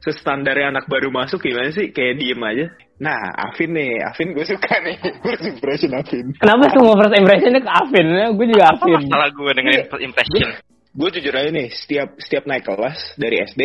sestandarnya 0.00 0.70
anak 0.70 0.86
baru 0.86 1.08
masuk 1.08 1.40
gimana 1.40 1.68
sih 1.68 1.90
kayak 1.90 2.16
diem 2.16 2.40
aja 2.40 2.66
nah 2.98 3.14
Afin 3.44 3.70
nih 3.70 4.02
Afin 4.02 4.30
gue 4.30 4.42
suka 4.42 4.74
nih 4.80 4.98
first 5.22 5.44
impression 5.44 5.90
Afin 5.92 6.26
Kenapa 6.34 6.64
semua 6.68 6.94
first 6.96 7.14
impressionnya 7.14 7.60
ke 7.60 7.70
Afin? 7.70 8.06
Gue 8.34 8.46
juga 8.48 8.64
Apa 8.68 8.84
Afin. 8.84 8.94
masalah 9.00 9.28
gue 9.30 9.50
dengan 9.52 9.72
first 9.86 10.04
impression? 10.04 10.40
gue 10.88 11.08
jujur 11.14 11.30
aja 11.32 11.50
nih 11.50 11.68
setiap 11.70 12.08
setiap 12.18 12.42
naik 12.44 12.64
kelas 12.64 12.98
dari 13.14 13.38
SD 13.40 13.62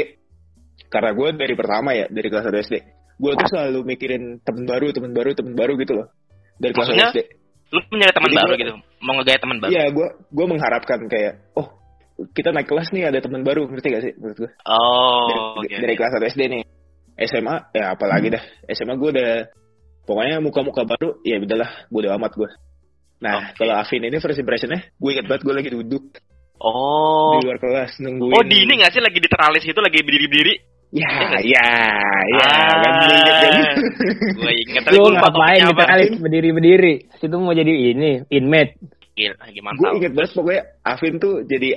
karena 0.87 1.09
gue 1.11 1.27
dari 1.33 1.53
pertama 1.53 1.89
ya 1.91 2.05
dari 2.05 2.29
kelas 2.29 2.45
1 2.45 2.61
SD 2.61 2.75
gue 3.15 3.31
tuh 3.33 3.47
selalu 3.47 3.79
mikirin 3.83 4.23
temen 4.39 4.63
baru 4.63 4.89
temen 4.89 5.09
baru 5.11 5.33
temen 5.33 5.53
baru 5.53 5.73
gitu 5.75 5.97
loh 5.97 6.07
dari 6.55 6.69
kelas 6.71 6.93
Maksudnya? 6.93 7.09
1 7.09 7.13
SD 7.15 7.19
Lu 7.73 7.81
punya 7.89 8.05
teman 8.07 8.29
baru 8.29 8.45
gua- 8.47 8.59
gitu, 8.59 8.73
mau 9.01 9.13
ngegaya 9.17 9.39
teman 9.41 9.57
baru. 9.57 9.71
iya 9.71 9.83
gue 9.89 10.07
gue 10.29 10.45
mengharapkan 10.45 10.99
kayak 11.09 11.33
oh 11.53 11.73
kita 12.31 12.49
naik 12.49 12.65
kelas 12.65 12.89
nih 12.89 13.09
ada 13.09 13.19
temen 13.19 13.41
baru 13.41 13.65
ngerti 13.65 13.87
gak 13.89 14.03
sih 14.03 14.13
menurut 14.15 14.37
gue 14.39 14.51
Oh, 14.63 15.25
dari, 15.25 15.39
oke. 15.65 15.75
dari 15.81 15.93
kelas 15.93 16.13
1 16.17 16.31
SD 16.31 16.41
nih 16.49 16.63
SMA 17.25 17.55
ya 17.71 17.93
apalagi 17.93 18.27
dah 18.29 18.43
SMA 18.69 18.95
gue 18.95 19.09
udah 19.11 19.31
pokoknya 20.03 20.37
muka-muka 20.37 20.83
baru 20.83 21.21
ya 21.21 21.37
udahlah 21.37 21.87
gue 21.87 21.99
udah 21.99 22.13
amat 22.15 22.33
gue 22.33 22.49
nah 23.17 23.49
Oke. 23.49 23.55
kalau 23.57 23.73
Afin 23.75 24.03
ini 24.03 24.17
first 24.17 24.35
impressionnya 24.35 24.89
gue 24.91 25.09
inget 25.09 25.25
banget 25.25 25.41
gue 25.41 25.53
lagi 25.53 25.69
duduk 25.69 26.05
Oh. 26.59 27.35
di 27.35 27.49
luar 27.49 27.59
kelas 27.59 27.99
nungguin 27.99 28.31
Oh, 28.31 28.45
di 28.45 28.55
ini 28.61 28.79
nggak 28.79 28.93
sih 28.93 29.03
lagi 29.03 29.19
di 29.19 29.27
teralis 29.27 29.63
itu 29.63 29.75
lagi 29.77 29.99
berdiri-berdiri? 29.99 30.53
ya 30.93 31.09
Iya 31.35 31.39
ya 31.43 31.67
ya 32.29 32.49
kan 32.77 32.93
lu 33.03 33.13
inget 33.13 33.35
kan 33.35 33.53
Gue 34.37 34.51
inget 34.61 34.81
tapi 34.85 34.95
gue 34.95 35.09
lupa 35.09 35.27
topiknya 35.27 35.65
apa. 35.67 35.83
kali 35.89 36.05
berdiri-berdiri? 36.15 36.93
Situ 37.17 37.35
mau 37.35 37.51
jadi 37.51 37.67
ini 37.67 38.11
inmate. 38.29 38.77
Gila, 39.11 39.43
gimana 39.49 39.75
gue 39.75 39.89
inget 39.97 40.11
banget 40.13 40.31
pokoknya 40.31 40.61
Afin 40.81 41.13
tuh 41.17 41.33
jadi 41.43 41.69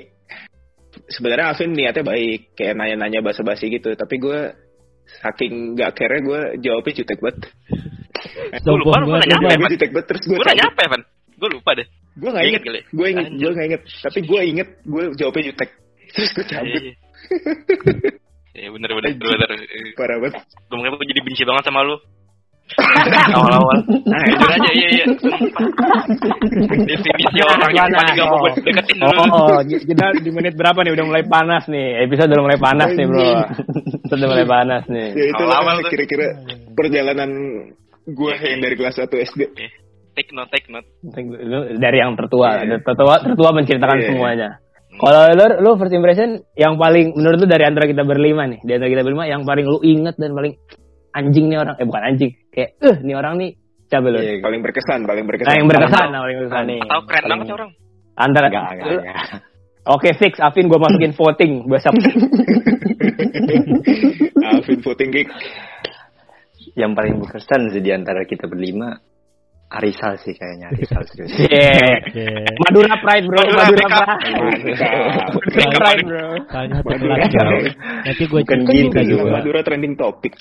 sebenarnya 1.11 1.47
Afin 1.55 1.73
niatnya 1.73 2.05
baik 2.07 2.55
kayak 2.59 2.75
nanya-nanya 2.75 3.21
basa-basi 3.23 3.71
gitu 3.71 3.95
tapi 3.95 4.19
gue 4.19 4.55
saking 5.23 5.79
gak 5.79 5.95
care 5.95 6.19
gue 6.19 6.41
jawabnya 6.63 6.93
jutek 7.03 7.19
banget 7.23 7.47
Gue 8.37 8.79
lupa 8.79 9.03
lu 9.03 9.13
Sombong 9.13 9.23
nanya 9.23 9.37
apa, 9.39 9.55
gue 9.55 9.71
jutek 9.79 9.91
banget 9.95 10.07
terus 10.11 10.23
gue 10.27 10.39
Gue 10.39 10.47
nanya 10.47 10.67
apa, 10.73 10.81
Evan? 10.89 11.03
Gue 11.37 11.49
lupa 11.53 11.71
deh. 11.79 11.87
gue 12.17 12.31
gak 12.33 12.45
Ingat 12.49 12.63
inget 12.65 12.85
gue 12.91 13.07
inget 13.13 13.27
gue 13.37 13.51
gak 13.53 13.67
inget 13.69 13.83
tapi 14.03 14.19
gue 14.25 14.41
inget 14.41 14.69
gue 14.83 15.03
jawabnya 15.21 15.45
jutek 15.53 15.71
Terus 16.17 16.31
gue 16.33 16.47
cabut. 16.47 16.81
iya. 16.83 16.95
Iya 18.57 18.69
bener 18.75 18.91
bener 18.95 19.11
bener. 19.19 19.49
Parah 19.99 20.17
banget. 20.23 20.35
Gue 20.71 20.77
mungkin 20.79 20.97
gue 20.97 21.09
jadi 21.13 21.23
benci 21.23 21.43
banget 21.45 21.65
sama 21.67 21.85
lu. 21.85 21.97
Awal-awal. 23.31 23.79
Nah, 24.05 24.21
jujur 24.27 24.51
aja 24.51 24.71
iya 24.75 24.89
iya. 24.91 25.05
Definisi 26.67 27.39
orang 27.41 27.73
yang 27.73 27.89
paling 27.89 28.15
gak 28.15 28.29
mau 28.29 28.47
deketin 28.51 28.97
dulu. 28.99 29.23
Oh, 29.31 29.59
j- 29.63 29.83
kita 29.87 30.05
di 30.19 30.31
menit 30.35 30.55
berapa 30.59 30.83
nih? 30.83 30.93
Udah 30.93 31.07
mulai 31.07 31.25
panas 31.25 31.65
nih. 31.71 32.03
Episode 32.05 32.31
udah 32.35 32.45
mulai 32.45 32.59
panas 32.59 32.91
nih, 32.93 33.07
bro. 33.07 33.23
Episode 34.03 34.19
udah 34.19 34.31
mulai 34.31 34.47
panas 34.47 34.83
nih. 34.91 35.09
Ya 35.15 35.25
itu 35.31 35.43
lah 35.47 35.59
tuh. 35.63 35.91
kira-kira 35.91 36.27
perjalanan 36.75 37.31
gue 38.05 38.33
yang 38.35 38.61
dari 38.61 38.75
kelas 38.75 38.97
1 38.99 39.15
SD. 39.15 39.43
Take 40.17 40.33
note, 40.33 40.51
take 40.51 40.69
note. 40.73 40.89
Dari 41.77 41.99
yang 42.01 42.17
tertua, 42.17 42.65
Iya. 42.65 42.81
tertua, 42.81 43.21
tertua 43.21 43.51
menceritakan 43.53 43.99
Iya. 44.01 44.07
semuanya. 44.09 44.49
Kalau 44.97 45.29
lu, 45.29 45.47
lu 45.61 45.71
first 45.77 45.93
impression 45.93 46.41
yang 46.57 46.81
paling 46.81 47.13
menurut 47.13 47.37
lu 47.37 47.47
dari 47.47 47.69
antara 47.69 47.85
kita 47.85 48.01
berlima 48.01 48.49
nih, 48.49 48.65
di 48.65 48.73
antara 48.73 48.89
kita 48.89 49.05
berlima 49.05 49.29
yang 49.29 49.45
paling 49.45 49.69
lu 49.69 49.77
inget 49.85 50.17
dan 50.17 50.33
paling 50.33 50.57
anjing 51.17 51.49
nih 51.49 51.59
orang, 51.59 51.75
eh 51.81 51.87
bukan 51.89 52.03
anjing, 52.05 52.31
kayak 52.53 52.71
eh 52.77 52.97
nih 53.01 53.17
orang 53.17 53.35
nih 53.41 53.51
coba 53.89 54.09
lu. 54.13 54.19
Iya, 54.21 54.45
Paling 54.45 54.61
berkesan, 54.61 55.01
paling 55.09 55.25
Nah, 55.25 55.31
berkesan. 55.33 55.55
yang 55.57 55.69
berkesan, 55.71 56.07
nah, 56.13 56.21
paling 56.23 56.37
berkesan 56.45 56.65
nih. 56.69 56.81
Atau 56.85 57.01
keren 57.09 57.25
banget 57.33 57.49
orang. 57.57 57.71
Antara 58.17 58.47
Enggak, 58.49 58.65
enggak, 58.73 58.87
enggak. 59.01 59.17
Oke 59.87 60.09
fix, 60.19 60.33
Afin 60.43 60.67
gue 60.67 60.81
masukin 60.83 61.15
voting 61.15 61.53
besok. 61.71 61.95
Alvin 64.51 64.79
voting 64.83 65.11
kick. 65.15 65.29
Yang 66.75 66.93
paling 66.93 67.15
berkesan 67.23 67.71
sih 67.71 67.81
di 67.81 67.95
antara 67.95 68.27
kita 68.27 68.51
berlima, 68.51 68.99
Arisal 69.67 70.19
sih 70.19 70.35
kayaknya, 70.35 70.75
Arisal 70.75 71.03
serius. 71.07 71.31
Yeah. 71.47 72.03
Oke. 72.03 72.27
Madura 72.67 72.95
Pride 72.99 73.27
bro, 73.31 73.43
Madura 73.47 73.87
Madura 73.87 73.87
Pride. 73.87 74.03
Madura 75.31 75.79
Pride 75.79 76.03
bro. 76.03 76.29
Jauh. 76.51 77.31
jauh. 77.31 77.63
Nanti 78.07 78.23
gue 78.27 78.41
Bukan 78.43 78.59
juga 78.67 78.75
gitu 78.75 78.99
juga. 79.23 79.31
Madura 79.39 79.61
trending 79.63 79.95
topik. 79.95 80.35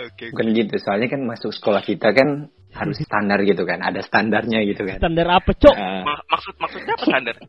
Oke. 0.00 0.24
Bukan 0.32 0.46
gitu, 0.54 0.74
soalnya 0.78 1.08
kan 1.08 1.20
masuk 1.22 1.50
sekolah 1.50 1.82
kita 1.82 2.10
kan 2.10 2.48
harus 2.70 2.96
standar 2.98 3.42
gitu 3.42 3.66
kan, 3.66 3.82
ada 3.82 4.00
standarnya 4.00 4.62
gitu 4.64 4.86
kan. 4.86 4.96
Standar 4.96 5.26
apa, 5.28 5.50
Cok? 5.50 5.76
Ma- 5.76 6.24
Maksud 6.26 6.54
maksudnya 6.56 6.92
apa 6.94 7.04
standar? 7.04 7.36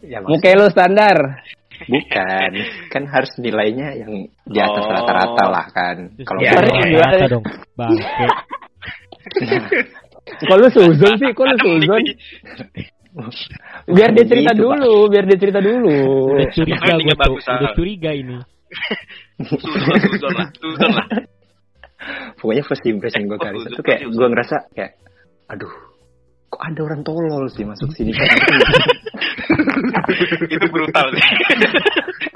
Ya, 0.00 0.22
maksud- 0.22 0.38
Muka 0.38 0.54
lu 0.54 0.66
standar. 0.70 1.16
bukan, 1.78 2.50
kan 2.88 3.02
harus 3.06 3.30
nilainya 3.38 3.94
yang 3.94 4.12
di 4.44 4.58
atas 4.58 4.82
Oh. 4.82 4.90
rata-rata 4.90 5.44
lah 5.46 5.66
kan. 5.68 5.96
Kalau 6.22 6.40
Ya, 6.40 6.54
ya. 6.54 6.98
Rata 7.02 7.26
dong. 7.28 7.44
Bangke. 7.74 8.26
Kok 10.46 10.56
lu 10.56 10.68
suzon 10.70 11.14
sih? 11.18 11.30
Kok 11.34 11.44
lu 11.44 11.56
suzon? 11.58 12.02
Biar 13.94 14.14
dia 14.14 14.24
cerita 14.24 14.52
Gitu, 14.54 14.62
Pak. 14.62 14.78
dulu, 14.78 14.94
biar 15.08 15.24
dia 15.26 15.38
cerita 15.38 15.58
dulu. 15.58 15.98
Udah 16.38 16.48
curiga 16.54 16.92
gue 16.94 17.02
tuh. 17.08 17.18
bagus, 17.18 17.44
ah. 17.46 17.58
Udah 17.58 17.70
curiga 17.74 18.10
ini. 18.14 18.36
Suzon, 19.38 19.98
suzon 20.02 20.32
lah, 20.34 20.48
suzon 20.58 20.90
lah. 20.90 21.06
Pokoknya 22.38 22.62
first 22.66 22.82
impression 22.86 23.26
gue 23.26 23.38
Oh, 23.38 23.46
Arisal 23.46 23.70
itu 23.70 23.78
tuh 23.78 23.84
kayak 23.86 24.00
serius. 24.06 24.16
gue 24.18 24.26
ngerasa 24.30 24.56
kayak, 24.74 24.92
aduh, 25.46 25.72
kok 26.48 26.62
ada 26.62 26.80
orang 26.82 27.00
tolol 27.02 27.46
sih 27.50 27.62
masuk 27.62 27.90
sini 27.94 28.10
kan? 28.14 28.26
Itu 30.48 30.66
brutal 30.70 31.06
sih. 31.12 31.24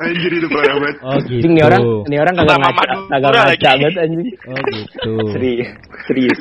Anjir 0.02 0.32
itu 0.32 0.48
parah 0.50 0.74
banget. 0.80 0.96
Oh 1.04 1.16
gitu. 1.22 1.38
Anjing 1.38 1.52
nih 1.54 1.64
orang, 1.64 1.82
nih 2.08 2.18
orang 2.20 2.34
kagak 2.34 2.58
ngaca, 2.58 2.84
kagak 3.08 3.30
ngaca 3.32 3.70
banget 3.78 3.94
anjing. 4.02 4.20
Oh 4.48 4.58
gitu. 4.72 5.12
serius, 5.32 5.68
serius, 6.08 6.38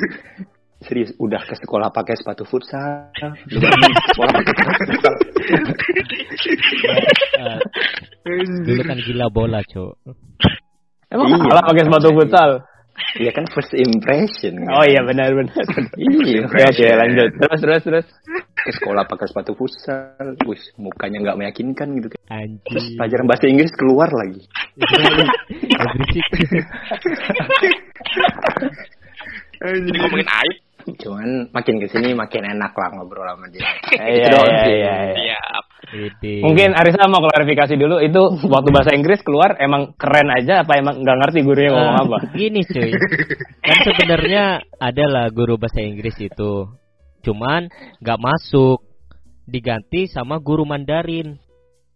serius. 0.82 1.10
Udah 1.16 1.42
ke 1.42 1.54
sekolah 1.54 1.88
pakai 1.88 2.14
sepatu 2.14 2.44
futsal, 2.44 3.10
sekolah 3.48 4.30
pakai 4.32 4.52
sepatu 4.52 4.82
futsal. 4.86 5.14
Eh, 8.22 8.44
dulu 8.62 8.82
kan 8.86 8.98
gila 8.98 9.26
bola, 9.28 9.60
Cok. 9.62 9.92
Emang 11.10 11.28
Iya. 11.28 11.44
salah 11.44 11.64
pakai 11.66 11.82
sepatu 11.84 12.08
futsal? 12.14 12.50
Iya 13.16 13.32
kan 13.32 13.44
first 13.50 13.72
impression. 13.72 14.62
kan? 14.62 14.72
Oh 14.78 14.84
iya 14.84 15.00
benar 15.02 15.32
benar. 15.32 15.64
Iya. 15.96 16.44
Oke 16.44 16.60
oke 16.62 16.86
lanjut. 16.92 17.28
Terus 17.40 17.60
terus 17.60 17.82
terus. 17.82 18.06
Ke 18.52 18.70
sekolah 18.70 19.08
pakai 19.08 19.26
sepatu 19.26 19.56
futsal, 19.56 20.36
wis 20.46 20.60
mukanya 20.76 21.18
nggak 21.24 21.38
meyakinkan 21.40 21.88
gitu 21.98 22.12
kan. 22.12 22.20
Terus 22.68 22.84
Anjing. 22.84 22.96
pelajaran 23.00 23.26
bahasa 23.26 23.44
Inggris 23.48 23.72
keluar 23.74 24.08
lagi. 24.12 24.44
Berisik. 25.82 26.26
Jadi 29.62 29.98
ngomongin 29.98 30.28
aib. 30.28 30.56
Cuman 30.98 31.50
makin 31.50 31.76
ke 31.78 31.86
sini 31.86 32.12
makin 32.12 32.42
enak 32.44 32.72
lah 32.72 32.88
ngobrol 32.92 33.24
sama 33.24 33.46
dia. 33.48 33.62
Iya 34.02 34.26
doang 34.30 34.48
iya 34.48 34.64
iya. 34.66 34.74
iya. 34.74 34.96
Siap. 35.14 35.64
Wede. 35.92 36.34
Mungkin 36.40 36.72
Arisa 36.72 37.04
mau 37.06 37.20
klarifikasi 37.20 37.74
dulu 37.76 38.00
itu 38.00 38.20
waktu 38.48 38.68
bahasa 38.70 38.90
Inggris 38.92 39.20
keluar 39.20 39.54
emang 39.56 39.92
keren 39.94 40.28
aja 40.28 40.64
apa 40.64 40.78
emang 40.78 41.02
nggak 41.02 41.18
ngerti 41.20 41.38
gurunya 41.42 41.70
ngomong 41.70 41.92
Eh, 41.92 42.02
apa? 42.02 42.18
Gini 42.32 42.60
cuy, 42.64 42.90
kan 43.60 43.78
sebenarnya 43.84 44.44
ada 44.78 45.04
lah 45.04 45.26
guru 45.28 45.60
bahasa 45.60 45.84
Inggris 45.84 46.16
itu, 46.16 46.52
cuman 47.20 47.68
nggak 48.00 48.18
masuk, 48.18 48.80
diganti 49.44 50.08
sama 50.08 50.40
guru 50.40 50.64
Mandarin. 50.64 51.36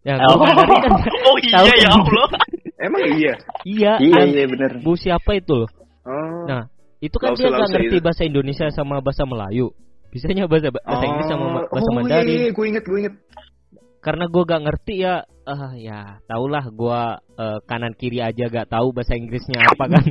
Ya 0.05 0.21
Oh. 0.21 0.35
guru 0.35 0.45
Mandarin 0.45 0.77
kan, 0.77 0.91
Oh 1.27 1.35
Tahu 1.41 1.65
iya 1.65 1.73
ya 1.73 1.89
kan? 1.89 1.97
Allah. 1.97 2.29
Emang 2.77 3.01
iya. 3.09 3.33
iya, 3.65 3.93
Iya 3.97 4.21
yang 4.21 4.29
iya 4.29 4.45
bener. 4.45 4.71
bu 4.85 4.93
siapa 4.93 5.33
itu 5.33 5.57
loh. 5.57 5.69
Oh. 6.05 6.45
Nah, 6.45 6.69
itu 6.97 7.15
kan 7.21 7.37
dia 7.37 7.49
nggak 7.49 7.69
ngerti 7.77 7.97
itu. 7.97 8.03
bahasa 8.03 8.23
Indonesia 8.25 8.65
sama 8.73 8.99
bahasa 8.99 9.23
Melayu. 9.29 9.69
Bisanya 10.09 10.49
bahasa 10.49 10.73
bahasa 10.73 11.05
Inggris 11.05 11.27
sama 11.29 11.45
ma- 11.51 11.67
bahasa 11.69 11.89
oh, 11.91 11.95
Mandarin. 11.95 12.25
Iya, 12.25 12.39
iya, 12.47 12.51
gue 12.55 12.65
inget, 12.65 12.83
gue 12.87 12.99
inget. 13.05 13.15
Karena 13.97 14.23
gua 14.31 14.43
gak 14.47 14.63
ngerti 14.63 15.03
ya, 15.03 15.25
ah 15.43 15.73
ya 15.75 16.21
tahulah 16.31 16.63
gua 16.71 17.19
eh, 17.35 17.59
kanan 17.67 17.91
kiri 17.91 18.23
aja 18.23 18.47
gak 18.47 18.71
tahu 18.71 18.95
bahasa 18.95 19.19
Inggrisnya 19.19 19.59
apa 19.67 19.83
kan. 19.89 20.05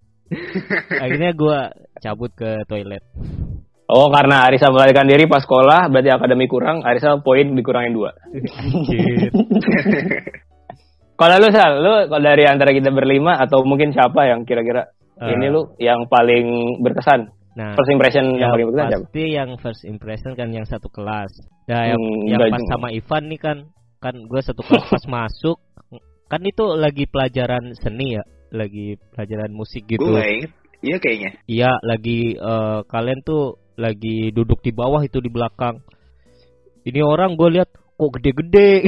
Akhirnya 1.04 1.30
gua 1.36 1.68
cabut 2.00 2.32
ke 2.32 2.64
toilet. 2.64 3.04
Oh 3.84 4.08
karena 4.08 4.48
Arisa 4.48 4.72
melarikan 4.72 5.04
diri 5.04 5.28
pas 5.28 5.44
sekolah 5.44 5.92
berarti 5.92 6.08
akademi 6.08 6.48
kurang, 6.48 6.80
Arisa 6.80 7.20
poin 7.20 7.52
dikurangin 7.52 7.92
dua. 7.92 8.16
Kalau 11.14 11.38
lu 11.38 11.46
Sal, 11.54 11.78
lu 11.78 12.10
kalau 12.10 12.26
dari 12.26 12.42
antara 12.42 12.74
kita 12.74 12.90
berlima 12.90 13.38
atau 13.38 13.62
mungkin 13.62 13.94
siapa 13.94 14.26
yang 14.26 14.42
kira-kira 14.42 14.90
Eh. 15.14 15.30
ini 15.32 15.46
lu 15.48 15.70
yang 15.78 16.06
paling 16.06 16.46
berkesan? 16.82 17.30
Nah, 17.54 17.78
First 17.78 17.94
impression 17.94 18.34
yang 18.34 18.38
yang 18.40 18.50
paling 18.50 18.66
berkesan 18.66 18.90
siapa? 18.90 19.04
pasti 19.06 19.22
yang 19.30 19.50
first 19.62 19.82
impression 19.86 20.32
kan 20.34 20.48
yang 20.50 20.66
satu 20.66 20.90
kelas. 20.90 21.30
Nah, 21.70 21.82
yang, 21.94 22.00
Hmm, 22.02 22.26
yang 22.26 22.40
pas 22.50 22.58
juga. 22.58 22.70
sama 22.74 22.88
Ivan 22.90 23.24
nih 23.30 23.40
kan, 23.40 23.56
kan 24.02 24.14
gue 24.18 24.40
satu 24.42 24.60
kelas 24.66 24.84
pas 24.90 25.04
masuk, 25.16 25.58
kan 26.26 26.42
itu 26.42 26.64
lagi 26.74 27.06
pelajaran 27.06 27.72
seni 27.78 28.18
ya, 28.18 28.24
lagi 28.50 28.98
pelajaran 29.14 29.54
musik 29.54 29.86
gitu. 29.86 30.02
Gue. 30.02 30.50
Iya 30.84 30.96
kayaknya. 31.00 31.30
Iya, 31.46 31.70
lagi 31.80 32.34
eh, 32.36 32.80
kalian 32.84 33.22
tuh 33.22 33.56
lagi 33.78 34.34
duduk 34.34 34.60
di 34.60 34.74
bawah 34.74 35.00
itu 35.00 35.22
di 35.22 35.30
belakang. 35.30 35.80
Ini 36.84 37.00
orang 37.00 37.38
gue 37.38 37.48
lihat 37.54 37.70
kok 37.94 38.10
gede-gede. 38.20 38.70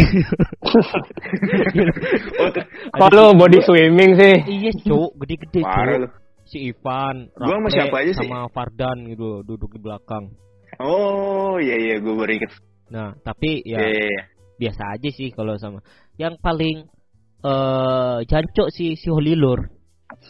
Oh. 2.36 2.50
Kok 3.00 3.10
lu 3.16 3.24
body 3.38 3.58
swimming 3.64 4.18
sih? 4.18 4.34
iya, 4.50 4.70
cuk, 4.84 5.16
gede-gede, 5.24 5.62
cuk. 5.64 6.10
Si 6.46 6.58
Ivan, 6.70 7.30
Gua 7.34 7.58
sama 7.58 7.68
siapa 7.72 7.96
aja 8.02 8.12
sih? 8.14 8.28
sama 8.28 8.46
Fardan 8.52 9.08
gitu 9.10 9.42
duduk 9.42 9.74
di 9.74 9.80
belakang. 9.82 10.30
Oh, 10.78 11.56
iya, 11.58 11.74
iya, 11.80 11.94
gue 11.98 12.12
baru 12.14 12.32
inget. 12.36 12.52
Nah, 12.92 13.16
tapi 13.24 13.64
ya 13.66 13.82
iya, 13.82 14.06
iya. 14.06 14.22
biasa 14.60 14.82
aja 14.94 15.08
sih 15.10 15.34
kalau 15.34 15.58
sama. 15.58 15.82
Yang 16.20 16.38
paling 16.38 16.76
eh 17.42 18.18
jancok 18.30 18.68
sih 18.70 18.94
si 18.94 19.08
Holilur. 19.10 19.66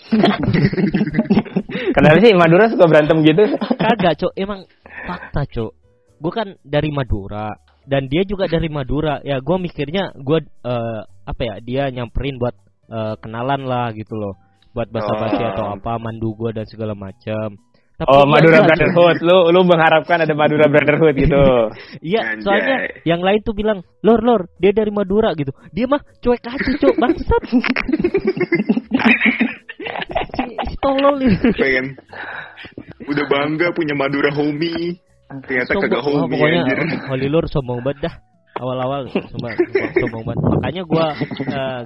Kenapa 1.97 2.17
sih 2.23 2.33
Madura 2.33 2.73
suka 2.73 2.89
berantem 2.89 3.21
gitu? 3.25 3.45
Kagak, 3.77 4.17
Cok. 4.17 4.33
Emang 4.37 4.65
fakta, 5.05 5.45
Cok. 5.45 5.73
Gue 6.17 6.33
kan 6.33 6.49
dari 6.65 6.89
Madura 6.89 7.53
dan 7.87 8.11
dia 8.11 8.27
juga 8.27 8.51
dari 8.51 8.67
Madura. 8.69 9.23
Ya, 9.23 9.39
gua 9.41 9.57
mikirnya 9.63 10.11
gua 10.19 10.43
eh, 10.43 11.01
apa 11.25 11.43
ya? 11.43 11.55
Dia 11.63 11.83
nyamperin 11.95 12.37
buat 12.37 12.55
eh, 12.91 13.15
kenalan 13.23 13.65
lah 13.67 13.95
gitu 13.95 14.15
loh. 14.19 14.35
Buat 14.77 14.93
basa-basi 14.93 15.41
Oh. 15.41 15.49
atau 15.55 15.65
apa, 15.73 15.97
mandu 15.97 16.37
gua 16.37 16.53
dan 16.53 16.69
segala 16.69 16.93
macam. 16.93 17.57
Tapi 17.97 18.13
Oh 18.13 18.29
Madura 18.29 18.61
enggak, 18.61 18.77
Cok. 18.77 18.93
Brotherhood, 18.93 19.19
lu 19.25 19.37
lu 19.57 19.61
mengharapkan 19.65 20.21
ada 20.21 20.35
Madura 20.37 20.69
Brotherhood 20.69 21.17
gitu. 21.17 21.45
Iya, 22.13 22.37
soalnya 22.45 22.93
yang 23.09 23.25
lain 23.25 23.41
tuh 23.41 23.57
bilang, 23.57 23.81
"Lor, 24.05 24.21
lor, 24.21 24.53
dia 24.61 24.77
dari 24.77 24.93
Madura." 24.93 25.33
gitu. 25.33 25.49
Dia 25.73 25.89
mah 25.89 26.05
cuek 26.21 26.45
aja, 26.45 26.71
Cok. 26.77 26.97
Bangsat. 27.01 27.43
si, 30.37 30.45
si 30.69 30.75
tolol 30.85 31.17
ini. 31.25 31.37
Pengen. 31.57 31.87
Udah 33.09 33.25
bangga 33.33 33.73
punya 33.73 33.97
Madura 33.97 34.29
homie. 34.37 35.01
Ternyata 35.27 35.73
kagak 35.75 36.01
Sombong. 36.01 36.17
Ah, 36.17 36.23
homie 36.23 36.33
pokoknya 36.33 36.59
anjir. 36.63 36.79
Holilur 37.11 37.45
sombong 37.47 37.81
banget 37.83 37.99
dah. 38.07 38.15
Awal-awal 38.57 39.01
sombong, 39.09 39.27
sombong, 39.33 39.93
sombong 40.01 40.23
banget. 40.25 40.39
Makanya 40.55 40.83
gua 40.85 41.07
eh, 41.45 41.83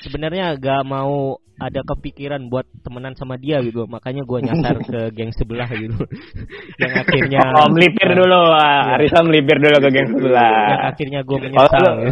sebenarnya 0.00 0.46
gak 0.58 0.82
mau 0.82 1.38
ada 1.54 1.86
kepikiran 1.86 2.50
buat 2.50 2.66
temenan 2.82 3.14
sama 3.14 3.38
dia 3.38 3.62
gitu 3.62 3.86
makanya 3.86 4.26
gue 4.26 4.38
nyasar 4.42 4.74
ke 4.90 5.14
geng 5.14 5.30
sebelah 5.30 5.70
gitu 5.70 5.94
yang 6.82 6.92
akhirnya 6.98 7.40
Oh, 7.54 7.70
melipir 7.70 8.10
dulu. 8.10 8.42
ah. 8.50 8.98
Arisa 8.98 9.22
melipir 9.22 9.62
dulu 9.62 9.78
ke 9.78 9.88
geng 9.88 10.02
yang 10.02 10.10
sebelah. 10.10 10.90
akhirnya 10.90 11.22
gue 11.22 11.38
menyesal 11.38 11.78
gitu. 12.02 12.10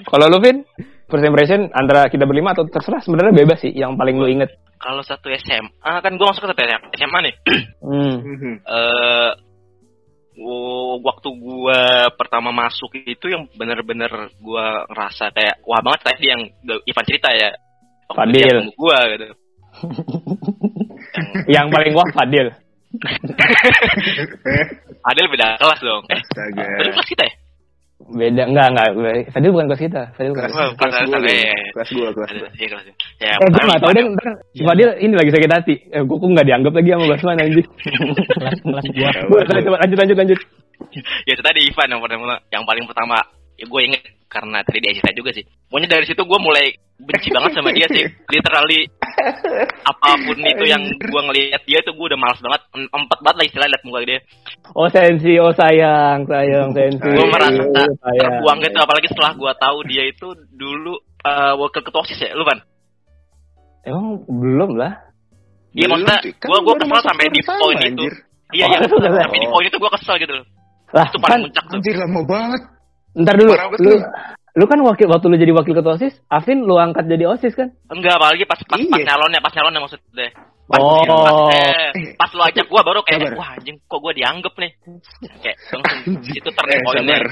Kalau 0.00 0.32
lu, 0.32 0.40
Vin, 0.40 0.64
first 1.10 1.26
impression 1.26 1.68
antara 1.74 2.06
kita 2.08 2.24
berlima 2.24 2.54
atau 2.54 2.64
terserah 2.70 3.02
sebenarnya 3.02 3.34
bebas 3.34 3.58
sih. 3.60 3.74
Yang 3.74 3.98
paling 3.98 4.16
lu 4.16 4.30
inget. 4.30 4.50
Kalau 4.80 5.04
satu 5.04 5.28
SMA 5.34 5.92
kan 6.00 6.12
gue 6.16 6.26
masuk 6.26 6.48
ke 6.48 6.64
SMA 6.96 7.18
nih. 7.26 7.34
Hmm. 7.80 8.60
Wo- 10.40 10.96
waktu 11.04 11.28
gua 11.36 12.08
pertama 12.16 12.48
masuk 12.48 12.96
itu 13.04 13.28
yang 13.28 13.44
bener-bener 13.60 14.08
gua 14.40 14.88
ngerasa 14.88 15.36
kayak 15.36 15.60
wah 15.68 15.84
banget 15.84 16.00
tadi 16.06 16.24
yang 16.32 16.40
Ivan 16.64 17.04
cerita 17.04 17.28
ya. 17.34 17.50
Waktu 18.08 18.40
Fadil. 18.40 18.56
gua 18.78 18.98
gitu. 19.12 19.26
Yang 21.54 21.66
paling 21.70 21.92
wah 21.94 22.08
Fadil. 22.10 22.46
Adel 25.10 25.26
beda 25.30 25.46
kelas 25.60 25.80
dong. 25.84 26.02
Eh. 26.10 26.20
Fadil 26.34 26.92
kelas 26.96 27.08
kita 27.08 27.22
ya? 27.28 27.34
Beda 28.00 28.42
enggak 28.42 28.66
enggak. 28.72 28.88
Fadil 29.30 29.52
bukan 29.52 29.66
kelas 29.68 29.82
kita. 29.82 30.02
Fadil 30.16 30.32
Kelas, 30.32 30.50
kelas. 30.50 30.66
Oh, 30.66 30.70
kelas 30.74 30.94
kelas 31.04 31.22
ya. 31.22 31.54
kelas 31.70 31.88
gua, 31.92 32.08
kelas 32.10 32.28
Ada, 32.28 32.40
gua. 32.40 32.50
iya 32.56 32.68
kelas. 32.68 32.84
Ya, 33.20 33.30
Eh, 33.30 33.46
gue 33.46 33.62
nggak 33.62 33.80
tahu 33.80 33.92
deh. 33.92 34.04
Ntar 34.08 34.28
si 34.50 34.62
Fadil 34.64 34.88
ini 34.98 35.14
lagi 35.14 35.30
sakit 35.30 35.50
hati. 35.52 35.74
Eh, 35.86 36.02
gue 36.02 36.16
kok 36.16 36.26
nggak 36.26 36.46
dianggap 36.46 36.72
lagi 36.72 36.88
sama 36.90 37.04
Basman 37.06 37.38
anjing. 37.38 37.66
kelas 38.30 38.58
kelas 38.58 38.84
gue 38.88 39.40
lanjut 39.76 39.98
lanjut 39.98 40.16
lanjut. 40.16 40.38
ya 41.22 41.32
itu 41.36 41.42
tadi 41.44 41.60
Ivan 41.62 41.88
yang 41.92 42.00
pertama 42.00 42.24
yang 42.48 42.64
paling 42.64 42.84
pertama 42.88 43.20
ya 43.54 43.68
gue 43.68 43.80
inget 43.84 44.00
karena 44.30 44.62
tadi 44.62 44.78
dia 44.78 44.94
cerita 44.94 45.10
juga 45.12 45.30
sih 45.34 45.42
pokoknya 45.66 45.88
dari 45.90 46.04
situ 46.06 46.22
gue 46.22 46.38
mulai 46.38 46.70
benci 46.96 47.28
banget 47.28 47.50
sama 47.50 47.74
dia 47.74 47.86
sih 47.90 48.06
literally 48.32 48.86
apa 49.82 50.08
pun 50.16 50.38
itu 50.38 50.64
yang 50.64 50.78
gue 50.86 51.20
ngelihat 51.26 51.60
dia 51.64 51.78
itu 51.78 51.90
gue 51.90 52.06
udah 52.06 52.16
males 52.16 52.38
banget 52.38 52.62
Em- 52.72 52.90
empat 52.94 53.18
banget 53.20 53.36
lah 53.36 53.46
istilah 53.46 53.68
liat 53.68 53.82
muka 53.82 53.98
dia 54.06 54.20
Oh 54.70 54.86
sensi, 54.86 55.34
oh 55.34 55.50
sayang, 55.50 56.22
sayang, 56.24 56.70
sensi. 56.70 57.10
gue 57.10 57.26
merasa 57.26 57.58
Oh, 57.58 57.74
sayang. 57.74 58.22
terbuang 58.22 58.58
gitu 58.62 58.78
apalagi 58.78 59.06
setelah 59.10 59.32
gue 59.34 59.52
tahu 59.58 59.78
dia 59.84 60.04
itu 60.06 60.28
dulu 60.52 60.94
eh, 61.20 61.52
wakil 61.58 61.82
ketua 61.82 62.00
osis 62.00 62.20
ya 62.20 62.30
lu 62.32 62.46
kan 62.46 62.62
Emang 63.80 64.20
belum 64.28 64.76
lah. 64.76 64.92
Iya 65.72 65.88
maksudnya 65.88 66.20
cuy. 66.20 66.32
Kan 66.36 66.46
gue 66.46 66.58
gue 66.60 66.74
kesel 66.76 66.88
masuk 66.92 67.06
sampai 67.06 67.26
di 67.26 67.40
poin 67.42 67.76
itu 67.80 68.04
iya 68.52 68.64
Oh, 68.66 68.70
iya 68.70 68.78
udah, 68.84 69.10
sampai 69.16 69.38
di 69.40 69.48
oh. 69.48 69.50
poin 69.50 69.64
itu 69.64 69.76
gue 69.76 69.90
kesel 69.98 70.16
gitu 70.16 70.32
loh 70.36 70.46
Lah, 70.90 71.06
itu 71.06 71.16
kan, 71.16 71.22
paling 71.24 71.42
puncak 71.48 71.64
tuh 71.64 71.76
Anjir 71.78 71.94
lama 71.96 72.20
banget. 72.26 72.62
Ntar 73.14 73.34
dulu. 73.34 73.52
Lu, 73.80 73.92
lu. 74.58 74.64
kan 74.66 74.78
wakil 74.82 75.06
waktu 75.10 75.26
lu 75.26 75.36
jadi 75.38 75.52
wakil 75.54 75.74
ketua 75.74 75.94
OSIS, 75.94 76.14
Afin 76.26 76.62
lu 76.62 76.74
angkat 76.76 77.06
jadi 77.06 77.26
OSIS 77.26 77.54
kan? 77.54 77.68
enggak 77.88 78.14
apalagi 78.18 78.44
pas 78.44 78.58
pas, 78.62 78.78
pas 78.78 78.98
Iya. 78.98 79.06
nyalonnya 79.06 79.40
pas 79.40 79.52
nyalonnya 79.54 79.80
maksudnya 79.82 80.28
pas, 80.70 80.78
Oh. 80.78 81.02
pas, 81.02 81.34
eh, 81.50 82.14
pas 82.14 82.30
lu 82.30 82.42
ajak 82.44 82.66
gua 82.66 82.82
baru 82.82 83.02
kayak 83.02 83.26
Sabar. 83.26 83.34
wah 83.34 83.48
anjing 83.58 83.76
kok 83.82 83.98
gua 83.98 84.12
dianggap 84.14 84.54
nih 84.54 84.70
kayak 85.42 85.56
langsung 85.74 86.14
itu 86.30 86.46
Eh, 86.46 86.54
turning 86.54 86.80
point 86.86 86.98
sabar. 87.02 87.24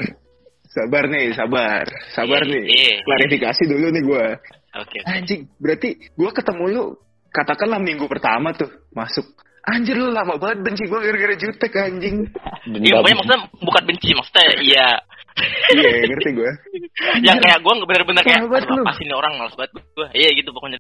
Sabar 0.69 1.05
nih, 1.09 1.27
sabar. 1.33 1.85
Sabar 2.13 2.41
Iya, 2.45 2.53
nih. 2.53 2.63
iya. 2.69 2.95
Klarifikasi 3.01 3.63
dulu 3.67 3.87
nih 3.89 4.03
gua. 4.05 4.25
oke 4.77 4.99
Anjing, 5.07 5.41
berarti 5.57 5.89
gua 6.15 6.31
ketemu 6.31 6.65
lu 6.69 6.85
katakanlah 7.29 7.79
minggu 7.79 8.05
pertama 8.07 8.51
tuh 8.53 8.69
masuk. 8.91 9.25
Anjir 9.65 9.97
lu 9.97 10.09
lama 10.09 10.35
banget 10.37 10.65
benci 10.65 10.85
gua 10.87 10.99
gara-gara 10.99 11.35
jutek 11.35 11.73
anjing. 11.75 12.25
Iya, 12.69 13.01
pokoknya 13.01 13.17
maksudnya 13.17 13.39
bukan 13.59 13.83
benci, 13.85 14.09
maksudnya 14.13 14.45
iya. 14.61 14.89
Iya, 15.69 15.89
ngerti 16.09 16.29
gua. 16.35 16.51
yang 17.23 17.39
kayak 17.39 17.59
gue 17.61 17.73
bener-bener 17.85 18.23
kayak, 18.25 18.41
sih 18.97 19.05
ini 19.07 19.15
orang 19.15 19.37
males 19.37 19.55
banget 19.55 19.71
gue. 19.77 20.07
Iya 20.17 20.31
gitu 20.35 20.51
pokoknya. 20.51 20.79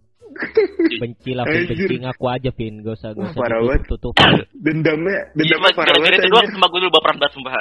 benci 1.00 1.30
lah 1.32 1.44
Anjir. 1.48 1.72
benci 1.72 1.94
ngaku 2.04 2.24
aja 2.28 2.50
Vin 2.52 2.84
gak 2.84 2.94
usah 3.00 3.10
gak 3.16 3.32
usah 3.32 3.40
parah 3.40 3.80
tutup 3.88 4.12
Dendamnya, 4.52 5.32
Iya, 5.34 5.56
dendamnya 5.56 5.72
parah 5.72 5.88
gara-gara 5.88 6.14
banget 6.14 6.20
itu 6.20 6.30
doang, 6.30 6.46
sumpah 6.52 6.68
gue 6.68 6.80
dulu 6.84 6.92
baperan 6.92 7.16
banget, 7.16 7.32
sumpah. 7.34 7.52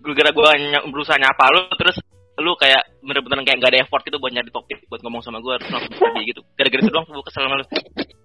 Gara-gara 0.00 0.30
gue 0.30 0.48
ny- 0.68 0.86
berusaha 0.92 1.16
nyapa 1.16 1.44
lu, 1.52 1.60
terus 1.76 1.96
lu 2.40 2.52
kayak 2.56 2.82
bener-bener 3.04 3.44
kayak 3.44 3.58
gak 3.60 3.70
ada 3.72 3.80
effort 3.84 4.02
gitu 4.04 4.16
buat 4.16 4.32
nyari 4.32 4.48
topik 4.48 4.78
buat 4.88 5.00
ngomong 5.00 5.20
sama 5.20 5.40
gue, 5.40 5.54
terus 5.60 5.72
langsung 5.72 5.92
pergi 5.92 6.22
gitu. 6.28 6.40
Gara-gara 6.56 6.80
itu 6.80 6.92
doang 6.92 7.06
gue 7.08 7.24
kesel 7.24 7.42
sama 7.44 7.56
lu. 7.56 7.66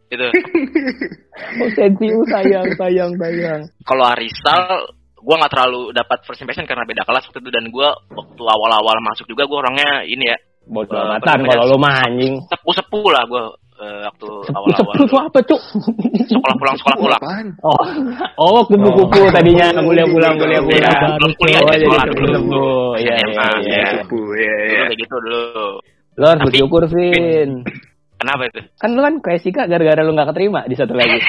Gitu. 0.05 0.27
Oh 1.35 1.69
sensi, 1.75 2.07
sayang, 2.31 2.67
sayang, 2.75 3.11
sayang. 3.15 3.61
Kalau 3.83 4.03
Arisal, 4.07 4.63
gue 5.25 5.35
nggak 5.35 5.49
terlalu 5.49 5.89
dapat 5.91 6.21
first 6.21 6.37
impression 6.37 6.63
karena 6.63 6.83
beda 6.83 7.01
kelas 7.01 7.25
waktu 7.25 7.39
itu 7.39 7.49
dan 7.49 7.65
gue 7.65 7.87
waktu 8.11 8.43
awal-awal 8.45 8.93
masuk 9.03 9.25
juga 9.25 9.43
gue 9.43 9.57
orangnya 9.57 10.05
ini 10.05 10.25
ya 10.25 10.37
Bodoh 10.63 10.93
Eh, 10.93 11.01
amatan 11.11 11.21
apa 11.21 11.45
kalau 11.47 11.61
namanya? 11.61 11.65
lu 11.67 11.77
mah 11.77 11.95
anjing. 11.99 12.33
sepuh-sepuh 12.43 13.07
lah 13.07 13.23
gue 13.23 13.43
eh, 13.75 14.01
waktu 14.03 14.27
awal-awal 14.49 14.93
Sepuluh 14.95 15.05
tuh 15.07 15.19
apa, 15.19 15.39
Cuk? 15.43 15.61
sekolah 16.25 16.55
pulang 16.55 16.75
sekolah 16.75 16.97
pulang? 16.97 17.21
Oh, 17.59 17.77
oh 18.39 18.61
kupu-kupu 18.63 19.29
tadinya 19.29 19.69
kuliah 19.75 20.05
pulang 20.05 20.33
kuliah 20.35 20.57
Iya, 20.57 20.69
pulang. 20.89 21.17
belum 21.17 21.33
kuliah 21.35 21.59
Oh, 21.59 21.65
aja 21.65 21.71
jadi 21.71 21.83
sekolah 21.83 22.03
sepuh 22.03 22.17
dulu. 22.19 22.33
sepuh. 22.35 22.89
Iya, 22.95 23.13
iya, 23.13 23.25
SMA, 23.27 23.49
iya. 23.61 23.61
iya. 23.67 23.83
Sepuh, 23.95 24.25
ya, 24.31 24.53
dulu 24.55 24.69
ya. 24.71 24.83
kayak 24.83 24.97
gitu 24.99 25.15
dulu 25.19 25.45
Lo 26.15 26.25
harus 26.25 26.41
bersyukur, 26.43 26.81
Vin. 26.87 27.49
Kenapa 28.25 28.41
itu 28.49 28.59
Kan 28.81 28.89
lu 28.97 29.01
kan 29.05 29.13
kayak 29.21 29.39
Sika 29.45 29.69
gara-gara 29.69 30.01
lu 30.01 30.17
gak 30.17 30.33
keterima 30.33 30.65
di 30.65 30.73
satu 30.73 30.97
lagi. 30.97 31.21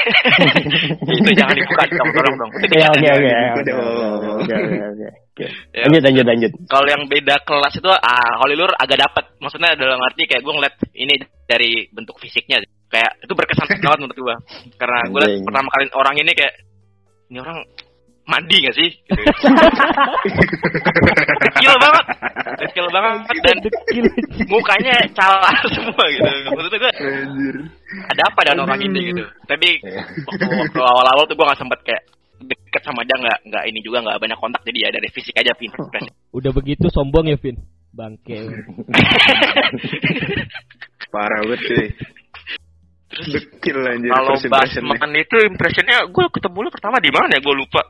itu 1.21 1.31
jangan 1.37 1.53
dibuka 1.53 1.85
dong 1.93 2.11
tolong 2.17 2.35
dong 2.41 2.51
Iya, 2.73 2.89
oke, 2.89 3.07
oke. 3.13 3.29
Oke, 3.29 3.61
dibuka 3.61 3.61
oke, 3.61 3.63
dong. 3.69 3.79
oke, 4.41 4.55
oke, 4.57 4.57
oke. 4.57 4.87
Oke. 4.97 5.09
Ya. 5.37 5.85
Lanjut, 5.85 6.01
lanjut, 6.01 6.25
lanjut. 6.25 6.53
kalau 6.65 6.89
yang 6.89 7.05
beda 7.13 7.37
kelas 7.45 7.77
itu 7.77 7.91
ah 7.93 8.41
Holilur 8.41 8.73
agak 8.73 9.05
dapat 9.05 9.37
maksudnya 9.37 9.77
dalam 9.77 10.01
arti 10.01 10.25
kayak 10.25 10.41
gue 10.41 10.49
ngeliat 10.49 10.75
ini 10.97 11.13
dari 11.45 11.85
bentuk 11.93 12.17
fisiknya 12.17 12.57
kayak 12.89 13.21
itu 13.21 13.37
berkesan 13.37 13.69
banget 13.69 14.01
menurut 14.01 14.17
gue 14.17 14.37
karena 14.81 15.05
gue 15.13 15.21
liat 15.21 15.45
pertama 15.45 15.69
kali 15.69 15.85
orang 15.93 16.17
ini 16.25 16.33
kayak 16.33 16.55
ini 17.29 17.37
orang 17.45 17.59
mandi 18.27 18.57
gak 18.67 18.75
sih? 18.75 18.91
Gitu. 18.91 19.23
kecil 21.47 21.73
banget. 21.79 22.05
Kecil 22.67 22.87
banget. 22.91 23.15
Dan 23.43 23.57
mukanya 24.51 24.95
calar 25.15 25.55
semua 25.71 26.05
gitu. 26.11 26.31
Maksudnya 26.51 26.79
gue 26.83 26.93
Anjir. 26.99 27.57
ada 28.11 28.23
apa 28.27 28.41
dengan 28.43 28.67
orang 28.67 28.81
ini 28.83 29.01
gitu? 29.15 29.23
Tapi 29.47 29.69
waktu, 30.27 30.81
awal-awal 30.83 31.25
tuh 31.31 31.39
gue 31.39 31.47
nggak 31.47 31.61
sempet 31.63 31.81
kayak 31.87 32.03
deket 32.37 32.83
sama 32.85 33.01
dia 33.09 33.17
nggak 33.17 33.39
nggak 33.49 33.65
ini 33.71 33.79
juga 33.81 34.03
nggak 34.03 34.19
banyak 34.19 34.39
kontak. 34.43 34.63
Jadi 34.67 34.79
ya 34.83 34.91
dari 34.91 35.09
fisik 35.15 35.39
aja 35.39 35.55
pin 35.55 35.71
udah 36.35 36.51
begitu 36.53 36.91
sombong 36.93 37.31
ya 37.31 37.39
Vin? 37.39 37.57
Bangke. 37.97 38.37
Parah 41.15 41.41
banget 41.49 41.61
cuy. 41.65 41.87
Dekil 43.17 43.79
anjir 43.81 44.13
kalau. 44.13 44.37
Basman 44.37 45.13
itu 45.17 45.37
impressionnya 45.49 46.05
gue 46.05 46.25
ketemu 46.29 46.59
lu 46.61 46.71
pertama 46.75 47.01
di 47.01 47.09
mana? 47.09 47.33
Ya 47.33 47.41
gue 47.41 47.55
lupa 47.57 47.81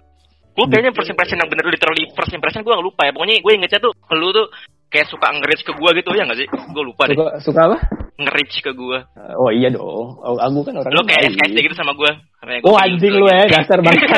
gue 0.57 0.67
kayaknya 0.67 0.93
first 0.93 1.13
impression 1.13 1.37
yang 1.37 1.49
bener 1.49 1.65
literally 1.67 2.05
first 2.13 2.33
impression 2.33 2.61
gue 2.61 2.75
lupa 2.77 3.05
ya 3.05 3.13
pokoknya 3.13 3.39
gue 3.39 3.53
ingetnya 3.53 3.81
tuh 3.81 3.93
lu 4.11 4.33
tuh 4.33 4.49
kayak 4.87 5.07
suka 5.07 5.29
nge-reach 5.29 5.63
ke 5.63 5.73
gue 5.73 5.91
gitu 5.95 6.11
ya 6.15 6.25
nggak 6.25 6.39
sih 6.39 6.49
gue 6.49 6.83
lupa 6.83 7.03
deh 7.05 7.15
Suka, 7.15 7.33
suka 7.43 7.61
apa? 7.67 7.79
nge-reach 8.17 8.57
ke 8.61 8.73
gue 8.73 8.99
Oh 9.37 9.53
iya 9.53 9.69
dong. 9.69 10.17
Oh, 10.17 10.41
aku 10.41 10.65
kan 10.65 10.81
orang 10.81 10.89
lu 10.89 11.05
kayak. 11.05 11.29
SKSD 11.29 11.59
gitu 11.61 11.77
sama 11.77 11.93
gue 11.93 12.09
Karena 12.41 12.65
gua 12.65 12.65
Oh 12.65 12.73
bilang 12.73 12.89
anjing 12.89 13.13
gitu 13.13 13.21
lu 13.21 13.27
gitu. 13.29 13.37
ya, 13.37 13.45
dasar 13.53 13.79
banget. 13.85 14.09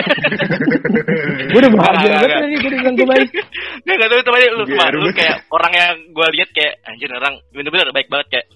gue 1.49 1.59
udah 1.59 1.73
bahagia 1.75 2.09
banget 2.13 2.29
tadi 2.31 2.55
gue 2.55 2.71
dibilang 2.71 2.95
gue 2.95 3.09
baik. 3.09 3.29
Nggak, 3.85 3.95
nggak 3.97 4.09
tahu 4.09 4.19
itu 4.19 4.31
tadi 4.31 4.47
lu, 4.49 4.63
Biar 4.69 4.95
lu 4.95 5.11
kayak 5.11 5.37
orang 5.49 5.73
yang 5.73 5.93
gue 6.09 6.27
lihat 6.37 6.51
kayak 6.53 6.73
anjir 6.85 7.11
orang 7.11 7.35
bener-bener 7.51 7.89
baik 7.91 8.09
banget 8.09 8.27
kayak 8.31 8.47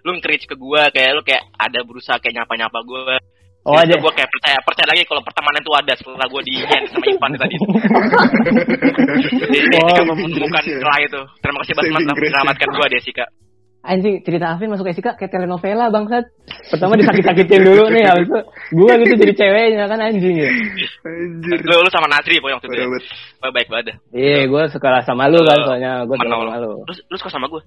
lu 0.00 0.10
nge-reach 0.16 0.46
ke 0.46 0.56
gue 0.56 0.82
kayak 0.88 1.10
lu 1.12 1.22
kayak 1.26 1.42
ada 1.52 1.80
berusaha 1.84 2.16
kayak 2.16 2.34
nyapa-nyapa 2.38 2.78
gue 2.80 3.16
Oh 3.66 3.74
aja. 3.74 3.94
gue 3.94 4.12
kayak 4.14 4.30
percaya 4.30 4.58
percaya 4.64 4.86
lagi 4.88 5.02
kalau 5.04 5.20
pertemanan 5.20 5.60
itu 5.60 5.72
ada 5.76 5.92
setelah 5.92 6.26
gue 6.30 6.42
di 6.46 6.54
sama 6.88 7.04
Ivan 7.04 7.30
tadi. 7.36 7.56
Jadi 9.44 9.58
Oh, 9.76 9.88
Desika 9.88 10.02
menemukan 10.06 10.62
ya. 10.64 10.76
celah 10.80 10.98
itu. 11.02 11.20
Terima 11.42 11.58
kasih 11.60 11.72
banget 11.74 11.90
telah 11.90 12.02
ya. 12.04 12.14
menyelamatkan 12.16 12.68
gue 12.70 12.86
Desika. 12.92 13.26
Anjing 13.78 14.20
cerita 14.26 14.52
Afin 14.52 14.68
masuk 14.68 14.90
Esika 14.90 15.14
kayak 15.14 15.30
telenovela 15.30 15.86
bangsat. 15.88 16.26
Pertama 16.68 16.98
disakit-sakitin 16.98 17.62
dulu 17.62 17.88
nih 17.94 18.04
habis 18.04 18.26
itu 18.26 18.38
gue 18.74 18.92
gitu 19.06 19.14
jadi 19.16 19.32
ceweknya 19.38 19.84
kan 19.86 19.98
anjing 20.02 20.34
ya. 20.34 20.50
Anjir. 21.06 21.58
Lu, 21.62 21.74
lu 21.78 21.88
sama 21.88 22.10
Nasri 22.10 22.42
pokoknya 22.42 22.58
waktu 22.58 22.68
itu. 22.68 22.74
Ya. 22.74 22.84
banget. 22.84 23.04
Wah, 23.38 23.50
baik 23.54 23.68
banget. 23.70 23.84
Iya, 24.10 24.38
gue 24.50 24.62
sekolah 24.74 25.00
sama 25.06 25.30
lu 25.30 25.40
kan 25.40 25.58
soalnya 25.62 25.92
gue 26.04 26.16
sekolah 26.16 26.36
sama 26.36 26.56
lu. 26.58 26.70
Terus 26.90 26.98
lu 27.06 27.16
suka 27.16 27.30
sama 27.30 27.46
gue? 27.48 27.62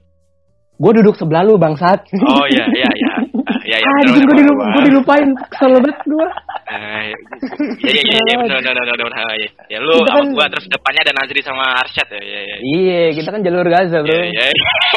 Gue 0.81 0.91
duduk 0.99 1.15
sebelah 1.15 1.41
lu 1.47 1.55
bangsat. 1.55 1.99
Oh 2.11 2.45
iya 2.49 2.65
iya 2.69 2.89
iya. 2.91 3.13
Ah, 3.71 3.79
Iya 3.79 3.87
iya. 3.87 4.03
Anjing 4.03 4.25
gue 4.25 4.35
dilup 4.37 4.57
gue 4.59 4.83
dilupain 4.85 5.27
kesel 5.47 5.69
banget 5.75 5.97
gue. 6.03 6.27
Ah, 6.67 7.01
Iya 7.01 7.91
iya 7.91 8.01
iya 8.03 8.19
iya 8.21 8.35
benar 8.37 8.59
benar 8.59 8.73
benar 8.75 8.95
benar. 8.99 9.13
Ah, 9.17 9.33
iya. 9.35 9.49
Ya 9.67 9.77
lu 9.79 9.95
Kita 9.95 10.09
sama 10.09 10.19
kan- 10.19 10.31
gue 10.31 10.45
terus 10.51 10.65
depannya 10.67 11.01
ada 11.01 11.13
Nazri 11.15 11.41
sama 11.41 11.63
Arsyad 11.79 12.07
ya. 12.09 12.21
Iya 12.21 12.39
iya. 12.41 12.55
Iya, 12.61 13.01
kita 13.15 13.29
kan 13.29 13.41
jalur 13.41 13.65
Gaza 13.65 13.97
bro. 13.99 14.11
Iya 14.11 14.23
iya. 14.27 14.45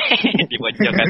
Di 0.51 0.57
pojokan. 0.57 1.07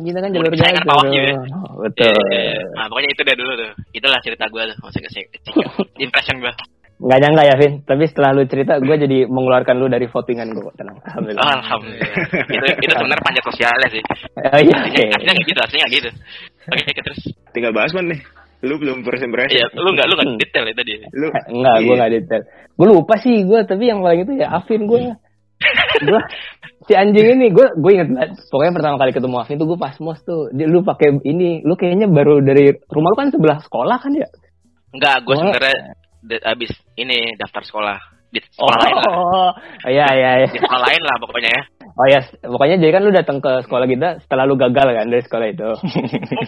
Kita 0.00 0.18
kan 0.18 0.30
jalur 0.30 0.52
Saya 0.54 0.72
Gaza 0.72 0.86
kan 0.86 1.06
juga. 1.06 1.32
Betul. 1.80 2.14
Iya, 2.30 2.40
iya. 2.46 2.62
Nah, 2.72 2.86
pokoknya 2.86 3.10
itu 3.10 3.22
deh 3.22 3.36
dulu 3.36 3.52
tuh. 3.56 3.70
Itulah 3.90 4.18
cerita 4.20 4.44
gue 4.46 4.62
tuh. 4.64 4.76
Maksudnya 4.78 5.10
ke 5.10 5.20
impression 5.98 6.38
gue. 6.38 6.54
Nggak 7.00 7.16
nyangka 7.18 7.42
ya, 7.42 7.54
Vin. 7.56 7.72
Tapi 7.80 8.04
setelah 8.04 8.36
lu 8.36 8.44
cerita, 8.44 8.76
gue 8.76 8.92
jadi 8.92 9.24
mengeluarkan 9.24 9.72
lu 9.72 9.88
dari 9.88 10.04
votingan 10.04 10.52
gue. 10.52 10.68
Tenang, 10.76 11.00
alhamdulillah. 11.00 11.48
Alhamdulillah. 11.56 12.12
itu 12.44 12.66
itu 12.76 12.92
sebenarnya 12.92 13.24
panjat 13.24 13.44
sosialnya 13.48 13.88
sih. 13.88 14.02
Oh, 14.36 14.60
iya, 14.60 14.76
Aslinya, 14.76 14.84
oke. 14.84 15.04
aslinya 15.16 15.32
nggak 15.32 15.46
gitu, 15.48 15.60
aslinya 15.64 15.88
gitu. 15.88 16.08
Oke, 16.68 16.82
oke, 16.82 17.00
terus. 17.00 17.20
Tinggal 17.50 17.72
bahas 17.72 17.92
man 17.92 18.10
nih. 18.10 18.20
Lu 18.60 18.76
belum 18.76 19.00
first 19.00 19.24
impression. 19.24 19.56
Iya, 19.56 19.66
lu 19.72 19.88
nggak 19.90 20.06
lu 20.06 20.14
nggak 20.14 20.28
detail 20.36 20.64
ya 20.68 20.74
tadi. 20.76 20.92
Lu 21.16 21.26
Enggak, 21.48 21.76
gue 21.80 21.86
Iya. 21.86 21.96
nggak 21.96 22.12
detail. 22.12 22.42
Gue 22.76 22.86
lupa 22.86 23.14
sih 23.16 23.36
gue, 23.40 23.60
tapi 23.64 23.84
yang 23.88 24.00
paling 24.00 24.20
itu 24.22 24.32
ya 24.36 24.52
Afin 24.52 24.84
gue. 24.84 25.00
gue 26.08 26.20
si 26.84 26.96
anjing 26.96 27.36
ini 27.36 27.48
gue 27.48 27.66
gue 27.74 27.90
inget 27.92 28.08
banget. 28.08 28.30
Pokoknya 28.48 28.72
pertama 28.76 28.96
kali 28.96 29.12
ketemu 29.12 29.36
Afin 29.38 29.56
tuh 29.56 29.66
gue 29.66 29.78
pas 29.78 29.96
mos 29.96 30.20
tuh. 30.20 30.52
Dia, 30.52 30.68
lu 30.68 30.80
pakai 30.80 31.08
ini, 31.24 31.64
lu 31.64 31.72
kayaknya 31.72 32.04
baru 32.06 32.40
dari 32.40 32.68
rumah 32.88 33.08
lu 33.08 33.16
kan 33.16 33.28
sebelah 33.32 33.58
sekolah 33.60 33.96
kan 33.96 34.12
ya? 34.12 34.28
Enggak, 34.92 35.24
gue 35.24 35.32
Gua- 35.32 35.40
sebenarnya 35.48 35.78
abis 36.44 36.72
ini 36.94 37.32
daftar 37.36 37.64
sekolah 37.64 37.96
di 38.28 38.44
sekolah 38.44 38.76
lain 38.76 38.94
lah. 38.94 39.04
Oh, 39.08 39.50
iya 39.88 40.06
iya 40.12 40.30
iya. 40.44 40.48
Di 40.52 40.60
sekolah 40.60 40.80
lain 40.84 41.00
lah 41.00 41.16
pokoknya 41.16 41.50
ya. 41.50 41.62
Oh 41.92 42.06
ya, 42.06 42.20
pokoknya 42.40 42.76
jadi 42.78 42.92
kan 42.92 43.02
lu 43.02 43.10
datang 43.10 43.38
ke 43.38 43.62
sekolah 43.62 43.86
kita 43.86 44.08
setelah 44.22 44.44
lu 44.44 44.54
gagal 44.54 44.88
kan 44.88 45.06
dari 45.06 45.22
sekolah 45.22 45.46
itu. 45.48 45.68
Oh, 45.68 45.78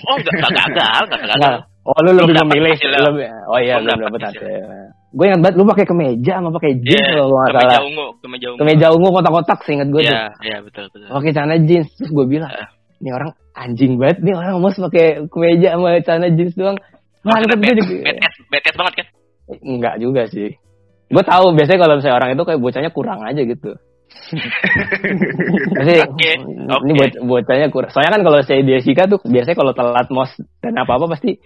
oh 0.08 0.16
enggak, 0.16 0.34
enggak 0.34 0.52
gagal, 0.54 1.02
enggak 1.02 1.20
gagal. 1.20 1.36
Enggak. 1.36 1.58
Oh 1.82 1.98
lu 1.98 2.10
Belum 2.10 2.30
lebih 2.30 2.36
memilih. 2.46 2.74
Lebih, 2.78 3.26
oh 3.46 3.58
iya 3.58 3.74
Belum 3.78 3.98
hasilnya. 3.98 4.22
hasil. 4.22 4.64
Gue 5.12 5.24
ingat 5.28 5.40
banget 5.42 5.54
lu 5.56 5.64
pakai 5.66 5.84
kemeja 5.84 6.32
sama 6.40 6.48
pakai 6.50 6.72
jeans 6.78 7.04
Iya, 7.04 7.12
kalau 7.12 7.28
nggak 7.28 7.50
kemeja 7.50 7.68
salah. 7.68 7.82
ungu, 7.84 8.06
kemeja 8.18 8.46
ungu. 8.48 8.58
Kemeja 8.62 8.86
ungu 8.90 9.08
kotak-kotak 9.10 9.58
seingat 9.62 9.88
gue 9.88 10.00
tuh. 10.00 10.08
Iya, 10.08 10.24
iya 10.40 10.56
betul 10.60 10.84
betul. 10.88 11.06
pakai 11.10 11.30
celana 11.30 11.56
jeans 11.60 11.88
terus 11.92 12.10
gue 12.10 12.26
bilang 12.26 12.48
Eh. 12.48 12.68
ini 12.98 13.10
orang 13.10 13.30
anjing 13.52 13.92
banget 13.98 14.18
nih 14.22 14.32
orang 14.32 14.52
mau 14.56 14.70
pakai 14.70 15.06
kemeja 15.28 15.68
sama 15.74 15.88
celana 16.00 16.28
jeans 16.32 16.54
doang 16.54 16.76
mantep 17.20 17.58
gue 17.60 17.74
ass, 18.08 18.36
bad 18.48 18.62
ass 18.64 18.74
banget 18.74 18.94
kan? 18.96 19.06
enggak 19.60 19.94
juga 19.98 20.22
sih 20.26 20.48
gue 21.06 21.24
tahu 21.26 21.44
biasanya 21.52 21.78
kalau 21.78 21.94
misalnya 22.00 22.16
orang 22.16 22.30
itu 22.32 22.42
kayak 22.42 22.60
bocahnya 22.62 22.90
kurang 22.90 23.20
aja 23.20 23.42
gitu 23.42 23.70
Jadi, 25.72 25.94
Oke, 26.02 26.30
ini 26.30 26.64
oke. 26.66 26.92
boc- 26.96 27.20
bocahnya 27.22 27.68
kurang. 27.68 27.90
Soalnya 27.90 28.12
kan 28.12 28.22
kalau 28.22 28.38
saya 28.40 28.60
di 28.60 28.72
Jessica 28.72 29.04
tuh 29.04 29.20
biasanya 29.22 29.54
kalau 29.54 29.72
telat 29.72 30.08
mos 30.08 30.30
dan 30.58 30.72
apa-apa 30.74 31.04
pasti 31.10 31.36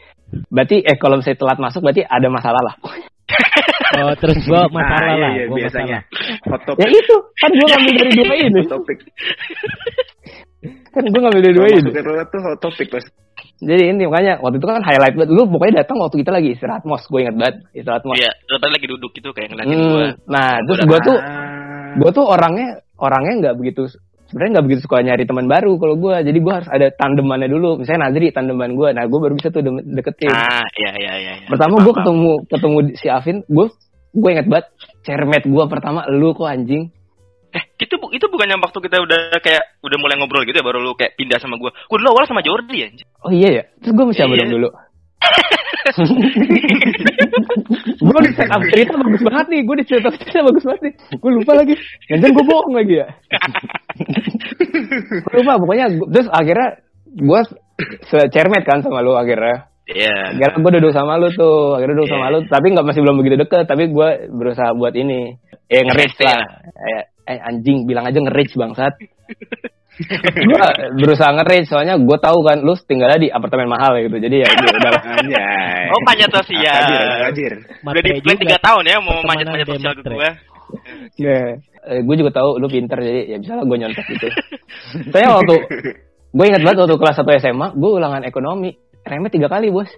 berarti 0.49 0.81
eh 0.81 0.95
kalau 0.95 1.19
misalnya 1.19 1.39
telat 1.39 1.59
masuk 1.59 1.81
berarti 1.81 2.03
ada 2.03 2.29
masalah 2.29 2.63
lah. 2.63 2.75
Oh, 3.87 4.13
terus 4.15 4.43
gua 4.45 4.67
masalah 4.69 4.99
Ah, 4.99 5.09
iya, 5.09 5.17
lah, 5.17 5.31
iya, 5.33 5.45
gua 5.47 5.57
biasanya. 5.57 5.99
masalah. 6.45 6.77
Ya 6.77 6.89
itu 6.91 7.17
kan 7.35 7.51
gue 7.51 7.67
ngambil 7.67 7.93
dari 7.95 8.13
dua 8.13 8.35
ini. 8.45 8.61
Hot 8.61 8.71
topic. 8.73 8.99
Kan 10.91 11.03
gue 11.07 11.21
ngambil 11.23 11.41
dari 11.41 11.55
dua 11.55 11.67
ini. 11.71 11.81
masuk 11.87 12.29
tuh 12.29 12.41
hot 12.43 12.59
topic 12.61 12.87
pas. 12.91 13.05
Jadi 13.57 13.83
ini 13.89 14.05
makanya 14.05 14.37
waktu 14.37 14.59
itu 14.59 14.67
kan 14.67 14.83
highlight 14.83 15.15
banget. 15.15 15.31
Lu 15.31 15.47
pokoknya 15.47 15.75
datang 15.81 15.97
waktu 15.97 16.17
kita 16.19 16.31
lagi 16.31 16.49
istirahat 16.53 16.83
mos. 16.83 17.07
Gue 17.07 17.25
ingat 17.25 17.37
banget 17.37 17.57
istirahat 17.73 18.03
mos. 18.03 18.19
Iya, 18.19 18.31
lagi 18.69 18.87
duduk 18.87 19.11
gitu 19.11 19.29
kayak 19.31 19.49
ngeliatin 19.49 19.71
Hmm, 19.73 19.87
gua. 19.89 20.07
nah 20.27 20.49
terus 20.61 20.79
gue 20.83 20.99
tuh 21.01 21.17
Ah. 21.17 21.56
Gue 21.97 22.11
tuh 22.11 22.25
orangnya 22.25 22.69
orangnya 22.97 23.35
nggak 23.41 23.55
begitu 23.57 23.89
sebenarnya 24.27 24.53
nggak 24.53 24.67
begitu 24.67 24.81
suka 24.83 25.01
nyari 25.01 25.23
teman 25.23 25.47
baru 25.47 25.73
kalau 25.75 25.95
gue 25.95 26.15
jadi 26.21 26.35
gue 26.35 26.53
harus 26.53 26.67
ada 26.67 26.87
tandemannya 26.91 27.47
dulu 27.47 27.79
misalnya 27.79 28.07
Nadri 28.07 28.31
tandeman 28.31 28.73
gue 28.73 28.89
nah 28.91 29.03
gue 29.03 29.19
baru 29.19 29.33
bisa 29.33 29.49
tuh 29.49 29.61
de- 29.61 29.87
deketin 29.87 30.29
Ah, 30.29 30.67
iya 30.75 30.91
iya 30.95 31.13
iya. 31.17 31.33
iya. 31.37 31.47
pertama 31.47 31.79
gue 31.79 31.93
ketemu 31.93 32.31
ketemu 32.45 32.77
si 32.95 33.07
Afin 33.07 33.41
gue 33.43 33.67
gue 34.13 34.31
inget 34.31 34.47
banget 34.47 34.67
cermet 35.03 35.43
gue 35.43 35.65
pertama 35.67 36.05
lu 36.07 36.33
kok 36.33 36.47
anjing 36.47 36.91
Eh, 37.49 37.65
itu 37.81 37.97
itu 38.13 38.27
bukannya 38.27 38.61
waktu 38.61 38.79
kita 38.81 39.01
udah 39.01 39.41
kayak 39.41 39.81
udah 39.81 39.97
mulai 39.97 40.21
ngobrol 40.21 40.45
gitu 40.45 40.53
ya 40.53 40.67
baru 40.67 40.77
lu 40.77 40.93
kayak 40.93 41.17
pindah 41.17 41.41
sama 41.41 41.57
gua. 41.57 41.73
Gua 41.87 41.97
dulu 41.97 42.13
awal 42.13 42.29
sama 42.29 42.45
Jordi 42.45 42.77
ya. 42.77 42.87
anjing. 42.87 43.09
oh 43.25 43.33
iya 43.33 43.49
ya 43.51 43.63
terus 43.81 43.97
gue 43.97 44.05
mesti 44.05 44.21
apa 44.21 44.29
Iya. 44.29 44.41
dong 44.45 44.53
dulu 44.53 44.69
gue 47.97 48.21
di 48.23 48.31
set 48.33 48.49
up 48.49 48.63
cerita 48.69 48.93
bagus 48.97 49.23
banget 49.23 49.47
nih 49.49 49.61
gue 49.63 49.77
di 49.77 49.85
set 49.85 50.05
up 50.05 50.15
cerita 50.17 50.41
bagus 50.45 50.65
banget 50.65 50.81
nih. 50.87 50.95
Gue 51.17 51.31
lupa 51.33 51.53
lagi. 51.55 51.75
Jangan 52.09 52.31
gue 52.33 52.45
bohong 52.45 52.75
lagi 52.75 52.95
ya. 52.97 53.07
Gua 55.27 55.37
lupa 55.43 55.53
pokoknya 55.61 55.87
gua- 55.97 56.11
terus 56.13 56.29
akhirnya 56.29 56.69
gue 57.07 57.41
secermet 58.07 58.63
kan 58.65 58.81
sama 58.81 59.01
lu 59.01 59.15
akhirnya. 59.15 59.69
Iya. 59.87 60.35
akhirnya 60.35 60.59
gue 60.59 60.73
duduk 60.83 60.93
sama 60.93 61.15
lu 61.15 61.31
tuh 61.31 61.79
akhirnya 61.79 61.95
duduk 62.03 62.11
sama 62.11 62.27
lu 62.35 62.39
tapi 62.51 62.67
nggak 62.75 62.87
masih 62.87 63.01
belum 63.07 63.17
begitu 63.23 63.37
deket 63.39 63.65
tapi 63.67 63.89
gue 63.89 64.09
berusaha 64.33 64.75
buat 64.75 64.95
ini. 64.95 65.37
Eh 65.67 65.83
nge-reach 65.83 66.17
Iya. 66.19 66.27
lah. 66.27 66.41
Eh, 66.75 67.03
eh 67.27 67.39
anjing 67.43 67.87
bilang 67.87 68.07
aja 68.07 68.19
nge-reach 68.19 68.55
bangsat 68.55 68.95
gue 69.97 70.65
berusaha 71.01 71.31
nge-reach 71.33 71.73
soalnya 71.73 71.97
gue 71.97 72.19
tahu 72.21 72.39
kan 72.45 72.61
lu 72.61 72.77
tinggalnya 72.77 73.17
di 73.17 73.29
apartemen 73.33 73.65
mahal 73.73 73.97
gitu 73.97 74.13
jadi 74.21 74.45
ya 74.45 74.49
udah. 74.53 74.93
Oh, 75.89 76.01
panjat 76.05 76.31
sosial. 76.33 76.85
Akajir. 77.25 77.53
Udah 77.81 78.03
di 78.05 78.11
plan. 78.21 78.37
3 78.37 78.61
tahun 78.61 78.83
ya 78.85 78.97
mau 79.01 79.17
Pertemanan 79.17 79.29
manjat-manjat 79.33 79.69
sosial 79.73 79.93
ke 79.97 80.03
gua. 80.05 80.31
Ya. 81.17 81.41
Eh, 81.87 82.01
gue 82.03 82.17
juga 82.19 82.31
tahu 82.35 82.59
lu 82.59 82.67
pinter 82.67 82.99
jadi 82.99 83.21
ya 83.31 83.37
bisa 83.39 83.55
lah 83.57 83.65
gue 83.65 83.77
nyontek 83.79 84.05
gitu. 84.11 84.27
Saya 85.15 85.33
waktu 85.33 85.55
gue 86.35 86.45
ingat 86.45 86.63
banget 86.67 86.79
waktu 86.85 86.97
kelas 86.99 87.17
1 87.23 87.43
SMA, 87.47 87.69
gue 87.79 87.91
ulangan 87.95 88.23
ekonomi, 88.27 88.75
remet 89.07 89.31
tiga 89.33 89.47
kali 89.49 89.71
bos. 89.71 89.89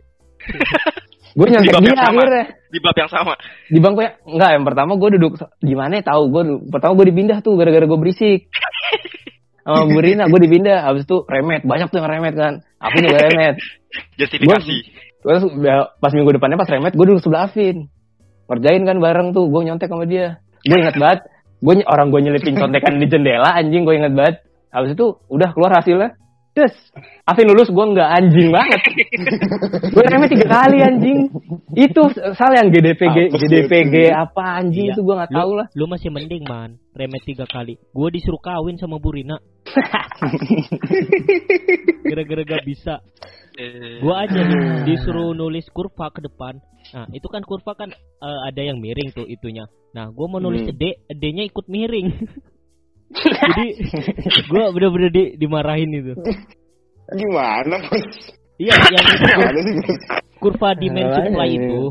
gue 1.34 1.46
nyontek 1.48 1.70
Di 1.70 1.74
bab 1.74 1.82
dia 1.82 1.90
yang 1.90 1.98
sama. 1.98 2.20
akhirnya 2.20 2.44
Di 2.68 2.78
bab 2.84 2.96
yang 2.96 3.10
sama. 3.10 3.34
di 3.68 3.78
bangku 3.80 4.00
ya 4.04 4.10
enggak 4.22 4.50
yang 4.54 4.64
pertama 4.68 4.92
gue 4.96 5.08
duduk 5.16 5.32
di 5.58 5.74
mana 5.74 5.92
ya 5.98 6.04
tahu 6.04 6.22
gue 6.28 6.42
pertama 6.68 6.92
gue 6.98 7.06
dipindah 7.08 7.38
tuh 7.40 7.56
gara-gara 7.56 7.84
gue 7.84 7.98
berisik 8.00 8.40
sama 9.68 9.84
Bu 9.84 10.00
Rina 10.00 10.24
gue 10.32 10.40
dipindah. 10.40 10.88
Habis 10.88 11.04
itu 11.04 11.28
remet. 11.28 11.60
Banyak 11.68 11.92
tuh 11.92 12.00
yang 12.00 12.08
remet 12.08 12.34
kan. 12.34 12.64
Aku 12.80 12.96
juga 13.04 13.20
remet. 13.28 13.60
Justifikasi. 14.20 15.04
terus 15.18 15.42
udah 15.50 15.98
pas 15.98 16.14
minggu 16.14 16.30
depannya 16.38 16.54
pas 16.54 16.70
remet 16.70 16.94
gue 16.94 17.04
duduk 17.04 17.20
sebelah 17.20 17.50
Afin. 17.50 17.90
Ngerjain 18.48 18.86
kan 18.86 18.96
bareng 19.02 19.36
tuh 19.36 19.50
gue 19.50 19.60
nyontek 19.66 19.90
sama 19.90 20.08
dia. 20.08 20.40
Gue 20.64 20.78
ingat 20.80 20.96
banget 20.96 21.20
gue 21.58 21.74
orang 21.90 22.14
gue 22.14 22.20
nyelipin 22.22 22.54
contekan 22.54 23.02
di 23.02 23.06
jendela 23.10 23.50
anjing 23.50 23.82
gue 23.84 23.94
ingat 23.98 24.14
banget. 24.14 24.36
Habis 24.70 24.94
itu 24.94 25.18
udah 25.28 25.52
keluar 25.52 25.74
hasilnya 25.74 26.16
terus 26.58 26.74
Afin 27.22 27.46
lulus 27.46 27.70
gue 27.70 27.84
nggak 27.88 28.10
anjing 28.10 28.50
banget 28.50 28.80
gue 29.94 30.02
remet 30.02 30.28
tiga 30.28 30.48
kali 30.50 30.78
anjing 30.82 31.18
itu 31.72 32.02
soal 32.34 32.52
yang 32.52 32.68
GDPG 32.68 33.16
Apa 33.30 33.36
sih 33.38 33.46
GDPG 33.46 33.94
itu? 33.94 34.10
apa 34.10 34.42
anjing 34.58 34.90
Iya. 34.90 34.92
itu 34.92 35.00
gue 35.00 35.14
nggak 35.14 35.30
tahu 35.30 35.50
lah 35.54 35.66
Lu 35.72 35.86
masih 35.86 36.10
mending 36.10 36.42
man, 36.42 36.74
remet 36.90 37.22
tiga 37.22 37.46
kali. 37.46 37.78
Gua 37.88 38.10
disuruh 38.10 38.42
kawin 38.42 38.74
sama 38.74 38.98
Bu 38.98 39.14
Rina. 39.14 39.38
Gara-gara 42.02 42.42
gak 42.44 42.64
bisa. 42.64 42.98
Eh, 43.54 43.98
Gua 44.00 44.24
aja 44.24 44.38
nih 44.38 44.62
disuruh 44.84 45.30
nulis 45.32 45.66
kurva 45.68 46.10
ke 46.10 46.18
depan. 46.20 46.58
Nah, 46.90 47.06
itu 47.10 47.26
kan 47.26 47.42
kurva 47.42 47.74
kan 47.74 47.90
eh, 47.94 48.40
ada 48.48 48.60
yang 48.60 48.78
miring 48.78 49.10
tuh 49.12 49.22
itunya. 49.24 49.66
Nah, 49.92 50.10
gua 50.10 50.26
mau 50.26 50.38
nulis 50.38 50.62
Hmm. 50.64 50.74
D, 50.74 50.82
D-nya 51.10 51.44
ikut 51.44 51.66
miring. 51.66 52.08
Jadi 53.08 53.66
gua 54.50 54.68
bener-bener 54.68 55.08
di, 55.08 55.22
dimarahin 55.36 55.90
itu. 55.90 56.12
Gimana 57.08 57.76
bos? 57.84 58.04
Iya, 58.58 58.74
yang 58.74 59.04
itu 59.06 59.16
kur- 59.16 59.32
Gimana 59.32 59.58
sih 59.58 59.74
bos? 59.76 60.02
kurva 60.38 60.70
demand 60.74 61.08
supply 61.10 61.48
ini. 61.48 61.56
itu. 61.58 61.82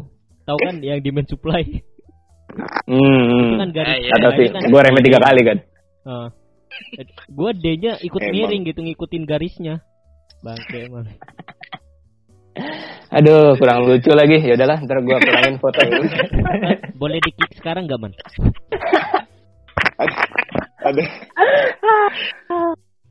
Tahu 0.44 0.58
kan 0.62 0.76
yang 0.80 1.00
demand 1.02 1.28
supply? 1.28 1.64
hmm, 2.88 3.44
Itu 3.44 3.56
kan 3.58 3.70
garis. 3.72 3.90
Ah, 3.90 3.98
iya. 3.98 4.12
Atau 4.14 4.30
sih 4.32 4.46
garis 4.46 4.54
kan 4.56 4.62
gue 4.68 4.82
remet 4.82 5.04
tiga 5.04 5.20
kali 5.20 5.42
kan 5.44 5.58
Heeh. 6.08 6.28
Gua 7.28 7.50
D-nya 7.52 7.98
ikut 8.00 8.22
Emang. 8.22 8.34
miring 8.34 8.62
gitu 8.64 8.80
ngikutin 8.80 9.24
garisnya. 9.26 9.76
Bangke 10.40 10.86
emang. 10.86 11.10
aduh 13.10 13.54
kurang 13.56 13.86
lucu 13.86 14.10
lagi 14.12 14.38
ya 14.40 14.54
udahlah 14.54 14.78
ntar 14.82 14.98
gue 15.00 15.14
pulangin 15.16 15.56
foto 15.58 15.78
Boleh 17.02 17.18
di 17.20 17.32
kick 17.32 17.54
sekarang 17.56 17.86
gak 17.86 17.98
man? 17.98 18.14
Ada, 20.88 21.04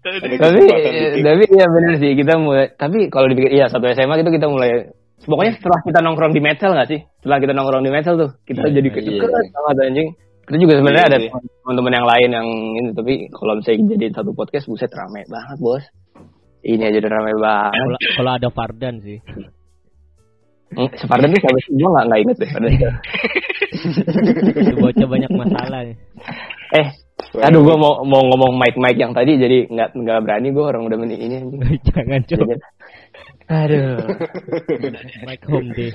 ada, 0.06 0.28
ada 0.30 0.36
tapi 0.38 0.60
dikit. 0.62 1.22
tapi 1.26 1.44
ya 1.50 1.66
benar 1.66 1.94
sih 1.98 2.12
kita 2.14 2.34
mulai 2.38 2.70
tapi 2.78 3.10
kalau 3.10 3.26
dipikir 3.26 3.58
iya 3.58 3.66
satu 3.66 3.90
SMA 3.90 4.22
itu 4.22 4.30
kita 4.30 4.46
mulai 4.46 4.94
pokoknya 5.26 5.58
setelah 5.58 5.78
kita 5.82 5.98
nongkrong 5.98 6.30
di 6.30 6.42
Metal 6.42 6.70
nggak 6.70 6.88
sih 6.88 7.00
setelah 7.18 7.38
kita 7.42 7.52
nongkrong 7.58 7.82
di 7.82 7.90
Metal 7.90 8.14
tuh 8.14 8.30
kita 8.46 8.70
jadi 8.70 8.86
iya. 8.86 9.02
deket 9.02 9.46
banget 9.50 9.76
anjing 9.82 10.08
kita 10.46 10.56
juga 10.62 10.74
sebenarnya 10.78 11.04
Iya 11.10 11.10
ada 11.10 11.18
teman-teman 11.66 11.92
yang 11.98 12.06
lain 12.06 12.30
yang 12.30 12.48
ini 12.78 12.88
tapi 12.94 13.14
kalau 13.34 13.58
misalnya 13.58 13.98
jadi 13.98 14.14
satu 14.14 14.30
podcast 14.30 14.70
buset 14.70 14.92
rame 14.94 15.26
banget 15.26 15.58
bos 15.58 15.84
ini 16.62 16.82
aja 16.86 16.98
udah 17.02 17.12
rame 17.14 17.32
banget 17.38 17.98
Kalau 18.18 18.30
ada 18.34 18.48
Fardan 18.50 18.98
sih. 18.98 19.22
Hmm, 20.66 20.90
Separdan 20.98 21.30
tuh 21.30 21.38
siapa 21.38 21.58
sih 21.62 21.78
gue 21.78 21.88
nggak 21.94 22.04
nggak 22.10 22.20
inget 22.26 22.36
deh 22.42 22.50
bocah 24.82 25.06
banyak 25.06 25.30
masalah. 25.30 25.80
ya. 25.86 25.94
eh 26.74 26.86
aduh 27.34 27.60
gue 27.64 27.76
mau 27.76 28.04
mau 28.06 28.22
ngomong 28.22 28.54
mic 28.54 28.78
mic 28.78 28.96
yang 28.96 29.12
tadi 29.12 29.36
jadi 29.36 29.66
nggak 29.66 29.88
nggak 29.98 30.18
berani 30.22 30.48
gue 30.54 30.64
orang 30.64 30.82
udah 30.86 30.98
meni 30.98 31.16
ini 31.18 31.34
anjing 31.42 31.60
Jangan 31.90 32.20
coba 32.28 32.54
aduh 33.46 33.98
Mike 35.26 35.46
home 35.46 35.70
deh. 35.74 35.90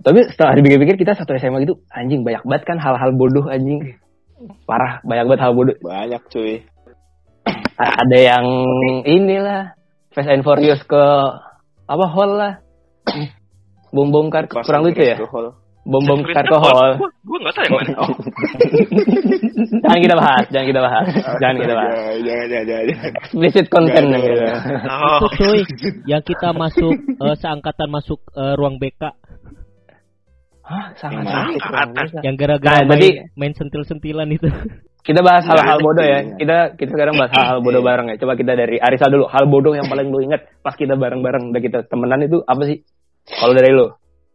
Tapi 0.00 0.18
setelah 0.32 0.56
dipikir-pikir 0.56 0.96
kita 1.02 1.12
satu 1.18 1.36
SMA 1.36 1.66
gitu 1.66 1.82
anjing 1.92 2.24
banyak 2.24 2.40
banget 2.46 2.62
kan 2.64 2.78
hal-hal 2.80 3.12
bodoh 3.12 3.50
anjing. 3.50 4.00
Parah, 4.64 5.04
banyak 5.04 5.24
banget 5.28 5.40
hal 5.44 5.52
bodoh. 5.52 5.76
Banyak 5.84 6.22
cuy. 6.32 6.64
A- 7.76 7.94
ada 8.06 8.18
yang 8.18 8.44
inilah 9.04 9.76
Fast 10.16 10.30
and 10.30 10.44
Furious 10.46 10.80
ke 10.88 11.04
apa 11.84 12.06
hall 12.08 12.32
lah. 12.38 12.52
Bom 13.90 14.14
bongkar 14.14 14.46
kurang 14.48 14.86
lucu 14.86 15.02
ya? 15.02 15.18
hall. 15.18 15.58
Bom 15.82 16.02
bom 16.04 16.20
alkohol. 16.22 16.88
Gue 17.20 17.38
nggak 17.40 17.54
tahu 17.54 17.64
yang 17.64 17.74
mana. 17.74 17.92
Oh. 17.96 18.10
jangan 19.82 20.00
kita 20.00 20.14
bahas, 20.14 20.44
jangan 20.48 20.66
kita 20.66 20.80
bahas, 20.80 21.04
jangan 21.42 21.56
kita 21.56 21.74
bahas. 21.74 21.94
Jangan, 22.20 22.46
jangan, 22.46 22.64
jangan. 22.66 23.12
Explicit 23.16 23.66
content 23.68 24.06
Jangan, 24.06 24.20
gitu. 24.20 24.36
jangan. 24.38 24.80
Oh, 24.86 25.18
Itu 25.18 25.26
cuy, 25.36 25.60
yang 26.06 26.22
kita 26.22 26.48
masuk 26.52 26.94
eh, 26.96 27.36
seangkatan 27.36 27.88
masuk 27.88 28.20
eh, 28.32 28.54
ruang 28.54 28.76
BK 28.76 29.02
Hah, 30.62 30.94
sangat 30.94 31.26
Yang 31.26 31.58
sakit. 31.58 32.22
yang 32.22 32.34
gara-gara 32.38 32.78
Nah, 32.78 32.86
main, 32.86 32.90
tadi- 32.94 33.16
main 33.34 33.52
sentil-sentilan 33.52 34.28
itu. 34.30 34.46
Kita 35.00 35.18
bahas 35.18 35.42
hal-hal 35.42 35.80
bodoh 35.80 36.04
ya. 36.04 36.22
gitu. 36.22 36.44
Kita 36.44 36.56
kita 36.76 36.90
sekarang 36.92 37.18
bahas 37.18 37.32
hal-hal 37.34 37.58
bodoh 37.58 37.82
bareng 37.82 38.06
ya. 38.06 38.16
Coba 38.20 38.36
kita 38.36 38.54
dari 38.54 38.78
Arisa 38.78 39.08
dulu. 39.08 39.26
Hal 39.26 39.50
bodoh 39.50 39.74
yang 39.74 39.90
paling 39.90 40.06
lu 40.06 40.22
inget 40.22 40.46
pas 40.62 40.76
kita 40.76 40.94
bareng-bareng 40.94 41.50
udah 41.50 41.58
kita 41.58 41.78
temenan 41.88 42.22
itu 42.22 42.38
apa 42.44 42.62
sih? 42.62 42.86
Kalau 43.26 43.50
dari 43.50 43.72
lu, 43.72 43.90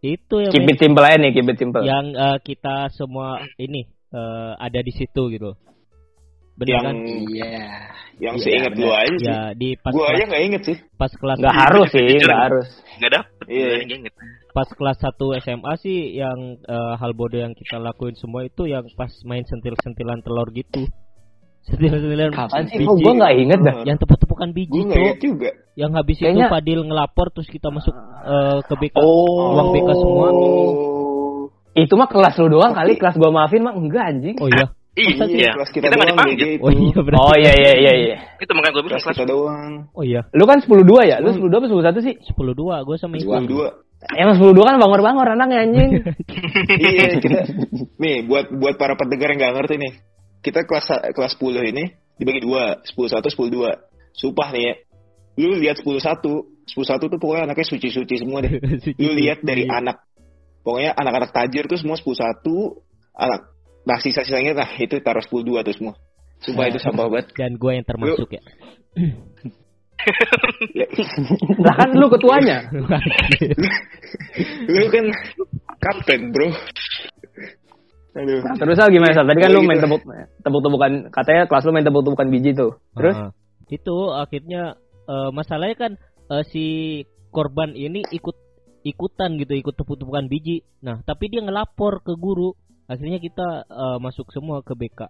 itu 0.08 0.36
yang 0.40 0.54
keep 0.54 0.70
it 0.70 0.78
simple 0.78 1.02
aja 1.02 1.18
nih, 1.18 1.32
keep 1.34 1.48
it 1.50 1.58
simple. 1.58 1.82
yang 1.82 2.06
eh, 2.14 2.38
kita 2.40 2.94
semua 2.94 3.42
ini 3.58 3.82
eh, 4.12 4.52
ada 4.56 4.80
di 4.80 4.92
situ 4.92 5.34
gitu. 5.34 5.58
Bener 6.56 6.72
Yang 6.72 6.84
kan? 6.88 6.96
Iya. 6.96 7.52
yang 8.16 8.36
Iya, 8.40 8.44
seingat 8.48 8.74
gua 8.80 8.96
aja 9.04 9.16
sih. 9.20 9.28
Ya 9.28 9.40
di 9.52 9.76
pas 9.76 9.92
Gua 9.92 10.08
aja 10.08 10.16
kelas, 10.16 10.28
nggak 10.32 10.44
inget 10.48 10.62
sih. 10.64 10.78
pas 10.96 11.12
kelas 11.12 11.36
Nggak 11.36 11.52
harus 11.60 11.88
sih, 11.92 12.08
nggak 12.16 12.42
harus. 12.48 12.68
nggak 12.96 13.12
dapet. 13.12 13.46
Iya. 13.52 13.68
Gue 13.84 13.96
inget. 14.00 14.14
pas 14.56 14.70
kelas 14.72 14.98
1 15.04 15.44
SMA 15.44 15.74
sih 15.84 15.98
yang 16.16 16.40
eh, 16.56 16.94
hal 16.96 17.12
bodoh 17.12 17.44
yang 17.44 17.52
kita 17.52 17.76
lakuin 17.76 18.16
semua 18.16 18.48
itu 18.48 18.72
yang 18.72 18.88
pas 18.96 19.12
main 19.28 19.44
sentil-sentilan 19.44 20.24
telur 20.24 20.48
gitu. 20.56 20.88
Sentil-sentilan 21.68 22.32
Kapan 22.32 22.64
sih? 22.72 22.88
Kok 22.88 22.98
gua 23.04 23.14
nggak 23.20 23.34
inget 23.36 23.60
dah. 23.60 23.76
yang 23.84 23.98
tepuk-tepukan 24.36 24.50
biji 24.52 24.80
Gua 24.84 24.88
nggak 24.92 25.00
tuh. 25.00 25.24
juga. 25.24 25.50
Yang 25.76 25.92
habis 25.96 26.16
Kayaknya- 26.20 26.48
itu 26.48 26.54
Fadil 26.54 26.80
ngelapor 26.84 27.28
terus 27.32 27.48
kita 27.48 27.68
masuk 27.72 27.96
eh, 27.96 28.60
ke 28.64 28.74
BK. 28.76 28.96
Oh. 29.00 29.56
Ruang 29.56 29.70
BK 29.72 29.90
semua. 29.96 30.28
Oh. 30.32 31.50
Itu 31.76 31.94
mah 31.96 32.08
kelas 32.08 32.36
lu 32.40 32.48
doang 32.50 32.72
kali, 32.72 32.96
kelas 32.96 33.16
gua 33.16 33.32
maafin 33.32 33.64
mah 33.64 33.76
enggak 33.76 34.04
anjing. 34.08 34.36
Oh 34.40 34.48
iya. 34.48 34.72
Iya, 34.96 35.28
Iya, 35.28 35.52
kelas 35.60 35.72
kita, 35.76 35.92
kita 35.92 35.96
doang 36.00 36.08
dipanggil. 36.16 36.36
BG 36.40 36.44
itu. 36.56 36.64
Oh 36.64 36.72
iya 36.72 37.00
berarti. 37.04 37.20
Oh 37.20 37.36
iya 37.36 37.52
iya 37.52 37.72
iya 37.76 37.92
iya. 38.00 38.18
Itu 38.40 38.52
makanya 38.56 38.74
gue 38.80 38.84
bilang 38.88 39.02
Kelas 39.04 39.12
kita 39.12 39.28
doang. 39.28 39.72
Oh 39.92 40.04
iya. 40.08 40.22
Lu 40.32 40.48
kan 40.48 40.64
10-2 40.64 41.04
ya? 41.04 41.20
Lu 41.20 41.36
10-2 41.36 41.52
apa 41.52 41.68
10-1 41.68 42.00
sih? 42.00 42.16
10-2 42.32 42.88
gue 42.88 42.96
sama 42.96 43.20
itu. 43.20 43.28
Dua. 43.28 43.44
Dua. 43.44 43.68
Emang 44.16 44.40
10-2 44.40 44.56
kan 44.56 44.80
bangor-bangor 44.80 45.36
anaknya 45.36 45.68
anjing. 45.68 45.90
iya, 46.80 47.12
kita 47.12 47.44
nih 48.00 48.24
buat 48.24 48.56
buat 48.56 48.80
para 48.80 48.96
pendengar 48.96 49.36
yang 49.36 49.40
nggak 49.44 49.54
ngerti 49.60 49.76
nih. 49.84 49.94
Kita 50.40 50.64
kelas 50.64 50.88
kelas 51.12 51.36
10 51.36 51.76
ini 51.76 51.84
dibagi 52.16 52.40
dua, 52.40 52.80
10 52.88 52.96
1 53.12 53.20
10 53.20 53.52
2. 53.52 53.95
Sumpah 54.16 54.48
nih 54.56 54.64
ya. 54.64 54.74
Lu 55.36 55.60
lihat 55.60 55.84
10 55.84 56.00
1, 56.00 56.24
10 56.24 56.72
1 56.72 57.12
tuh 57.12 57.20
pokoknya 57.20 57.52
anaknya 57.52 57.68
suci-suci 57.68 58.16
semua 58.24 58.40
deh. 58.40 58.56
Lu 59.04 59.12
lihat 59.12 59.44
dari 59.44 59.68
anak 59.68 60.00
pokoknya 60.64 60.96
anak-anak 60.96 61.36
tajir 61.36 61.68
tuh 61.68 61.78
semua 61.78 62.00
10 62.00 62.16
1, 62.16 62.40
anak 63.20 63.42
nah 63.86 64.02
sisa-sisanya 64.02 64.58
nah 64.58 64.66
itu 64.82 64.98
taruh 65.04 65.22
10 65.22 65.44
2 65.44 65.68
tuh 65.68 65.76
semua. 65.76 65.94
Sumpah 66.42 66.68
itu 66.68 66.80
sampah 66.80 67.08
banget. 67.12 67.28
Dan 67.36 67.60
gue 67.60 67.72
yang 67.76 67.86
termasuk 67.88 68.28
ya. 68.32 68.42
lah 71.66 71.76
kan 71.76 71.90
lu 71.98 72.08
ketuanya. 72.12 72.58
Lu 74.70 74.86
kan 74.92 75.06
kapten, 75.82 76.30
Bro. 76.30 76.50
Aduh. 78.16 78.40
Nah, 78.40 78.56
terus 78.56 78.76
Sal 78.80 78.90
gimana 78.94 79.12
Sal? 79.12 79.28
Tadi 79.28 79.40
kan 79.44 79.52
Ya 79.52 79.56
lu 79.56 79.60
gitu. 79.64 79.68
main 79.68 79.80
tepuk 79.84 80.02
tepuk-tepukan 80.40 80.92
katanya 81.12 81.44
kelas 81.52 81.68
lu 81.68 81.72
main 81.76 81.84
tepuk-tepukan 81.84 82.28
biji 82.32 82.56
tuh. 82.56 82.80
Terus 82.96 83.16
Ah, 83.20 83.32
itu 83.70 83.96
akhirnya 84.14 84.78
eh, 85.06 85.30
masalahnya 85.34 85.76
kan 85.78 85.92
eh, 86.32 86.44
si 86.52 86.66
korban 87.32 87.74
ini 87.74 88.02
ikut 88.12 88.36
ikutan 88.86 89.36
gitu 89.42 89.58
ikut 89.58 89.74
tepuk-tepukan 89.76 90.30
biji. 90.30 90.62
Nah 90.86 91.02
tapi 91.04 91.30
dia 91.34 91.42
ngelapor 91.42 92.06
ke 92.06 92.14
guru. 92.16 92.54
Akhirnya 92.86 93.18
kita 93.18 93.66
eh, 93.66 93.98
masuk 93.98 94.30
semua 94.30 94.62
ke 94.62 94.78
BK. 94.78 95.10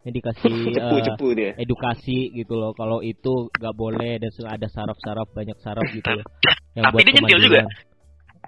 Yang 0.00 0.14
dikasih 0.24 0.52
eh, 0.68 0.72
Cepu-cepu 0.80 1.26
dia. 1.36 1.50
edukasi 1.60 2.32
gitu 2.32 2.56
loh. 2.56 2.72
Kalau 2.72 3.04
itu 3.04 3.52
nggak 3.52 3.74
boleh 3.76 4.16
dan 4.16 4.32
ada 4.48 4.66
saraf-saraf 4.72 5.28
banyak 5.36 5.60
saraf 5.60 5.84
gitu. 5.92 6.08
loh. 6.08 6.24
Yang 6.72 6.84
Tapi 6.88 6.94
buat 6.96 7.04
dia 7.04 7.12
nyentil 7.20 7.40
juga? 7.44 7.60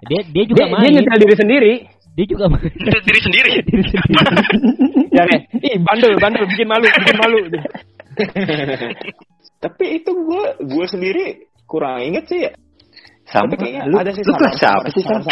Dia 0.09 0.21
dia 0.33 0.43
juga 0.49 0.63
dia, 0.65 0.67
dia 0.67 0.73
main. 0.73 0.91
nyetel 0.97 1.19
diri 1.21 1.35
sendiri. 1.37 1.73
Dia 2.17 2.25
juga 2.25 2.45
main. 2.49 2.71
diri 3.07 3.19
sendiri. 3.21 3.51
Diri 3.61 3.83
sendiri. 3.93 4.17
ya 5.13 5.23
ih 5.61 5.77
bandel, 5.85 6.17
bandel, 6.17 6.43
bikin 6.49 6.65
malu, 6.65 6.89
bikin 6.89 7.17
malu. 7.21 7.39
Tapi 9.63 9.85
itu 9.97 10.11
gua 10.11 10.59
gua 10.59 10.85
sendiri 10.85 11.47
kurang 11.63 12.03
inget 12.03 12.27
sih 12.27 12.43
ya. 12.43 12.51
Sama. 13.23 13.47
Tapi 13.47 13.55
kayaknya 13.55 13.81
Lu, 13.87 13.95
ada 13.95 14.11
sih 14.11 14.19
lu 14.21 14.35
kelas 14.35 14.59
sama- 14.59 14.83
siapa 14.83 14.87
sih, 14.91 15.01
Sal? 15.01 15.23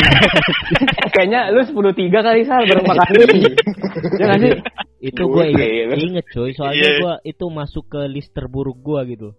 Kayaknya 1.13 1.51
lu 1.51 1.59
10-3 1.59 2.07
kali 2.23 2.41
Sal, 2.47 2.63
makan 2.63 3.07
dulu. 3.11 3.35
ya 4.15 4.25
nggak 4.25 4.39
sih? 4.39 4.53
itu 5.01 5.21
Gua 5.27 5.43
gue 5.43 5.45
inget, 5.51 5.97
inget 5.99 6.25
coy 6.29 6.53
soalnya 6.53 6.77
Iya. 6.77 6.91
gue 7.01 7.13
itu 7.27 7.45
masuk 7.49 7.89
ke 7.89 8.01
list 8.07 8.31
terburuk 8.31 8.77
gue 8.79 9.01
gitu 9.11 9.29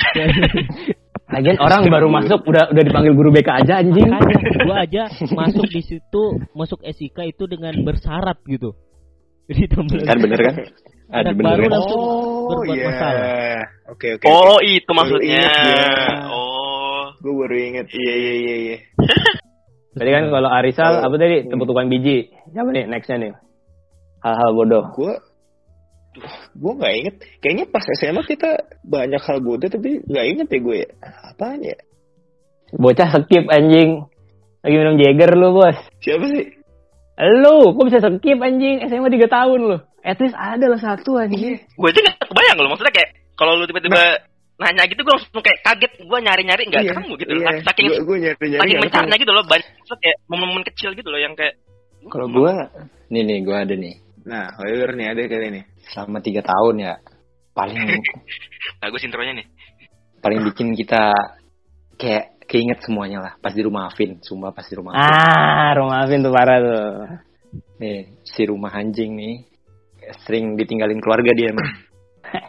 Lagian 1.30 1.60
orang 1.62 1.86
baru 1.86 2.08
masuk 2.10 2.42
udah 2.42 2.74
udah 2.74 2.82
dipanggil 2.82 3.12
guru 3.14 3.30
BK 3.30 3.48
aja 3.62 3.78
anjing. 3.78 4.10
Makanya 4.10 4.58
gue 4.66 4.74
aja 4.74 5.02
masuk 5.30 5.70
di 5.70 5.82
situ 5.86 6.22
masuk 6.50 6.82
SIK 6.82 7.30
itu 7.30 7.44
dengan 7.46 7.70
bersyarat 7.86 8.42
gitu. 8.50 8.74
Jadi 9.46 9.70
Kan 10.02 10.18
bener 10.18 10.40
kan? 10.42 10.54
Ada 11.10 11.30
baru 11.34 11.62
kan? 11.66 11.72
langsung 11.74 12.00
Oh 12.00 12.30
berbuat 12.62 12.78
iya. 12.78 12.86
masalah. 12.90 13.62
Oke 13.90 14.06
oke. 14.18 14.24
Oh, 14.26 14.58
itu 14.62 14.90
maksudnya. 14.90 15.42
inget 15.42 15.50
dia. 15.66 15.84
Oh. 16.30 17.02
Gue 17.20 17.34
baru 17.36 17.56
inget. 17.58 17.86
Iya 17.90 18.14
iya 18.14 18.32
iya 18.34 18.54
iya. 18.56 18.76
Tadi 19.98 20.10
kan 20.14 20.24
kalau 20.30 20.48
Arisal 20.48 21.02
apa 21.02 21.14
tadi 21.18 21.50
tepuk-tepukan 21.50 21.90
biji. 21.90 22.30
Siapa 22.54 22.70
nih 22.70 22.86
nextnya 22.86 23.16
nih? 23.18 23.32
Hal-hal 24.22 24.50
bodoh. 24.54 24.84
Gue 24.94 25.14
gue 26.54 26.72
nggak 26.78 26.94
inget. 27.02 27.14
Kayaknya 27.42 27.64
pas 27.70 27.84
SMA 27.98 28.22
kita 28.22 28.50
banyak 28.86 29.18
hal 29.18 29.38
bodoh 29.42 29.66
tapi 29.66 29.98
nggak 30.06 30.26
inget 30.30 30.46
ya 30.46 30.58
gue. 30.62 30.76
ya. 30.78 30.88
Apaan 31.34 31.60
ya? 31.66 31.76
Bocah 32.78 33.08
skip 33.26 33.50
anjing. 33.50 34.06
Lagi 34.60 34.76
minum 34.76 35.00
Jagger 35.00 35.32
lu, 35.34 35.56
Bos. 35.56 35.74
Siapa 36.04 36.24
sih? 36.30 36.46
Lu, 37.20 37.74
kok 37.74 37.84
bisa 37.88 37.98
skip 37.98 38.38
anjing? 38.38 38.84
SMA 38.86 39.10
3 39.10 39.26
tahun 39.26 39.60
lu. 39.66 39.78
At 40.00 40.16
least 40.16 40.32
ada 40.32 40.64
lah 40.64 40.78
satu 40.78 41.16
anjing. 41.16 41.60
Gue 41.76 41.88
aja 41.88 42.00
gak 42.02 42.16
kebayang 42.24 42.56
loh. 42.56 42.70
Maksudnya 42.72 42.94
kayak 42.94 43.10
kalau 43.34 43.52
lu 43.54 43.64
tiba-tiba 43.64 44.00
nanya 44.56 44.84
gitu 44.84 45.00
gue 45.00 45.12
langsung 45.12 45.40
kayak 45.40 45.60
kaget. 45.62 45.92
Gue 46.00 46.18
nyari-nyari 46.20 46.62
nggak 46.66 46.82
Iya, 46.82 46.92
ketemu 46.92 47.12
gitu. 47.16 47.30
iya. 47.30 47.40
Saking- 47.40 47.64
Saking 47.64 47.86
Gua- 47.86 48.04
gua 48.04 48.16
nyari 48.18 48.46
nyari. 48.46 48.60
saking 48.60 48.78
mencarnya 48.80 49.16
gitu 49.16 49.32
loh. 49.32 49.44
Banyak 49.44 49.66
maksudnya 49.70 50.00
kayak 50.00 50.16
momen-momen 50.26 50.64
kecil 50.66 50.90
gitu 50.92 51.08
loh 51.08 51.20
yang 51.20 51.34
kayak 51.34 51.54
Kalau 52.02 52.26
gua 52.26 52.52
nih 53.08 53.22
nih 53.22 53.38
gua 53.42 53.56
ada 53.60 53.74
nih. 53.74 53.94
Nah, 54.20 54.52
Oliver 54.56 54.90
nih 54.94 55.06
ada 55.06 55.20
kali 55.22 55.48
nih. 55.50 55.64
Selama 55.86 56.18
tiga 56.20 56.40
tahun 56.40 56.74
ya 56.78 56.92
paling 57.50 57.76
bagus 58.80 59.02
intronya 59.02 59.34
nih. 59.34 59.46
paling 60.20 60.44
bikin 60.46 60.72
kita 60.74 61.12
kayak 61.96 62.40
keinget 62.44 62.80
semuanya 62.80 63.20
lah 63.20 63.32
pas 63.36 63.52
di 63.52 63.60
rumah 63.60 63.88
Afin, 63.88 64.20
sumpah 64.20 64.50
pas 64.50 64.64
di 64.64 64.74
rumah 64.74 64.92
Afin. 64.92 65.08
Ah, 65.08 65.70
rumah 65.74 65.96
Afin 66.02 66.20
tuh 66.20 66.28
parah 66.30 66.58
tuh. 66.58 66.84
Nih, 67.76 67.98
si 68.22 68.44
rumah 68.44 68.68
anjing 68.70 69.12
nih 69.14 69.34
sering 70.22 70.54
ditinggalin 70.54 70.98
keluarga 70.98 71.30
dia 71.32 71.50
emang. 71.50 71.68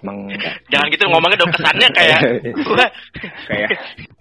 Emang 0.02 0.18
Jangan 0.72 0.88
gitu 0.90 1.04
ngomongnya 1.08 1.38
dong 1.40 1.52
kesannya 1.52 1.88
kayak 1.92 2.20
gue 2.68 2.86
Kayak 3.48 3.70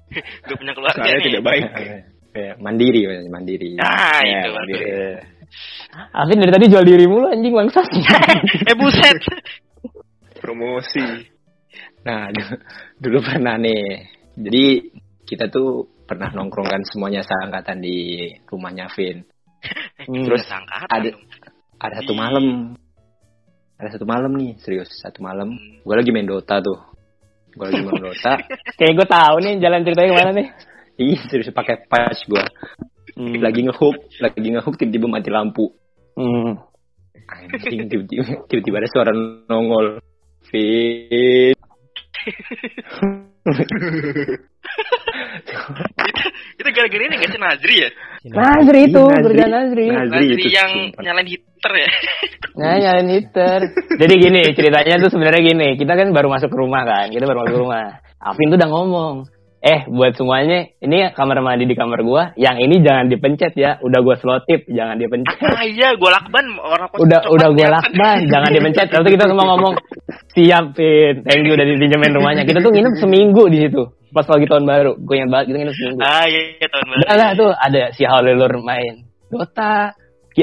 gue 0.46 0.56
punya 0.56 0.72
keluarga 0.72 1.00
saya 1.00 1.16
nih. 1.16 1.24
tidak 1.26 1.42
baik. 1.42 1.64
kayak 2.30 2.54
mandiri, 2.58 3.00
mandiri. 3.26 3.74
Ah, 3.76 4.22
Ya, 4.22 4.46
itu. 4.46 4.54
mandiri. 4.54 4.84
Eh, 4.86 5.16
Afin 6.12 6.38
dari 6.38 6.52
tadi 6.52 6.66
jual 6.66 6.84
diri 6.84 7.02
mulu 7.04 7.26
anjing 7.26 7.50
bangsat. 7.50 7.82
eh 8.64 8.74
buset. 8.74 9.18
Promosi. 10.38 11.26
Nah, 12.00 12.30
dulu, 12.30 12.54
dulu 12.96 13.18
pernah 13.20 13.54
nih. 13.56 14.06
Jadi 14.32 14.64
kita 15.26 15.46
tuh 15.46 15.84
pernah 16.06 16.30
nongkrong 16.30 16.66
kan 16.66 16.82
semuanya 16.86 17.20
seangkatan 17.20 17.78
di 17.78 17.98
rumahnya 18.46 18.86
Vin. 18.94 19.26
Terus 20.00 20.46
ada- 20.88 21.18
Ada 21.78 21.94
satu 21.98 22.14
malam. 22.14 22.76
Ada 23.80 23.96
satu 23.96 24.04
malam 24.04 24.36
nih, 24.36 24.60
serius. 24.60 24.92
Satu 25.00 25.24
malam. 25.24 25.56
Gue 25.56 25.96
lagi 25.96 26.12
main 26.12 26.28
Dota 26.28 26.60
tuh. 26.60 26.76
Gue 27.56 27.64
lagi 27.64 27.80
main 27.80 27.96
Dota. 27.96 28.36
Kayak 28.76 28.92
gue 28.92 29.06
tahu 29.08 29.36
nih 29.40 29.56
jalan 29.56 29.80
ceritanya 29.88 30.08
ke 30.12 30.16
mana 30.20 30.30
nih. 30.36 30.48
Ih, 31.16 31.20
serius 31.32 31.48
pakai 31.48 31.88
patch 31.88 32.28
gue. 32.28 32.44
Lagi 33.40 33.64
ngehook, 33.64 34.20
lagi 34.20 34.48
ngehook 34.52 34.76
tiba-tiba 34.76 35.08
mati 35.08 35.32
lampu. 35.32 35.72
Hmm. 36.12 36.60
Anjing, 37.24 37.88
tiba-tiba, 37.88 38.44
tiba-tiba 38.52 38.76
ada 38.84 38.88
suara 38.92 39.12
nongol. 39.48 40.04
Vin. 40.52 41.56
itu 46.60 46.68
gara-gara 46.68 47.02
ini 47.08 47.16
gak 47.16 47.32
sih 47.32 47.40
Nazri 47.40 47.76
ya? 47.80 47.88
Nazri 48.28 48.80
itu, 48.92 49.04
kerjaan 49.08 49.52
Nazri. 49.56 49.88
Nazri. 49.88 50.12
Nazri 50.12 50.36
itu, 50.36 50.48
yang 50.52 50.70
nyalain 51.00 51.28
heater 51.60 51.72
ya? 51.76 51.90
Nah, 52.56 52.74
nyalain 52.74 53.08
heater. 53.10 53.60
Jadi 53.94 54.14
gini, 54.16 54.42
ceritanya 54.50 54.96
tuh 54.96 55.12
sebenarnya 55.12 55.44
gini. 55.44 55.68
Kita 55.76 55.92
kan 55.92 56.08
baru 56.10 56.26
masuk 56.26 56.48
ke 56.48 56.56
rumah 56.56 56.82
kan. 56.82 57.06
Kita 57.08 57.22
baru 57.22 57.44
masuk 57.44 57.52
ke 57.52 57.60
rumah. 57.60 57.84
Afin 58.18 58.48
tuh 58.48 58.56
udah 58.56 58.70
ngomong. 58.70 59.14
eh 59.60 59.84
buat 59.92 60.16
semuanya 60.16 60.72
ini 60.80 61.12
kamar 61.12 61.44
mandi 61.44 61.68
di 61.68 61.76
kamar 61.76 62.00
gua 62.00 62.32
yang 62.32 62.56
ini 62.56 62.80
jangan 62.80 63.12
dipencet 63.12 63.52
ya 63.52 63.76
udah 63.84 64.00
gua 64.00 64.16
selotip 64.16 64.64
jangan 64.64 64.96
dipencet 64.96 65.36
Ah 65.36 65.60
iya, 65.60 65.92
gue 65.92 66.08
lakban 66.08 66.48
orang 66.56 66.88
udah 66.96 67.28
udah 67.28 67.48
kelihatan. 67.52 67.68
lakban 67.68 68.18
jangan 68.24 68.50
dipencet 68.56 68.88
lalu 68.88 69.20
kita 69.20 69.28
semua 69.28 69.44
ngomong 69.52 69.76
siap 70.32 70.64
Fit 70.72 71.20
thank 71.28 71.44
you 71.44 71.52
udah 71.52 71.68
dipinjemin 71.68 72.08
rumahnya 72.08 72.48
kita 72.48 72.64
tuh 72.64 72.72
nginep 72.72 72.94
seminggu 73.04 73.52
di 73.52 73.68
situ 73.68 73.84
pas 74.08 74.24
lagi 74.24 74.48
tahun 74.48 74.64
baru 74.64 74.92
gue 74.96 75.14
ingat 75.20 75.28
banget 75.28 75.44
kita 75.52 75.56
nginep 75.60 75.76
seminggu 75.76 76.00
Ah 76.00 76.24
iya, 76.24 76.40
iya 76.56 76.66
tahun 76.72 76.86
baru. 76.88 77.00
udah 77.04 77.16
lah 77.20 77.30
tuh 77.36 77.50
ada 77.52 77.82
si 77.92 78.02
Halilur 78.08 78.52
main 78.64 78.94
Dota 79.28 79.92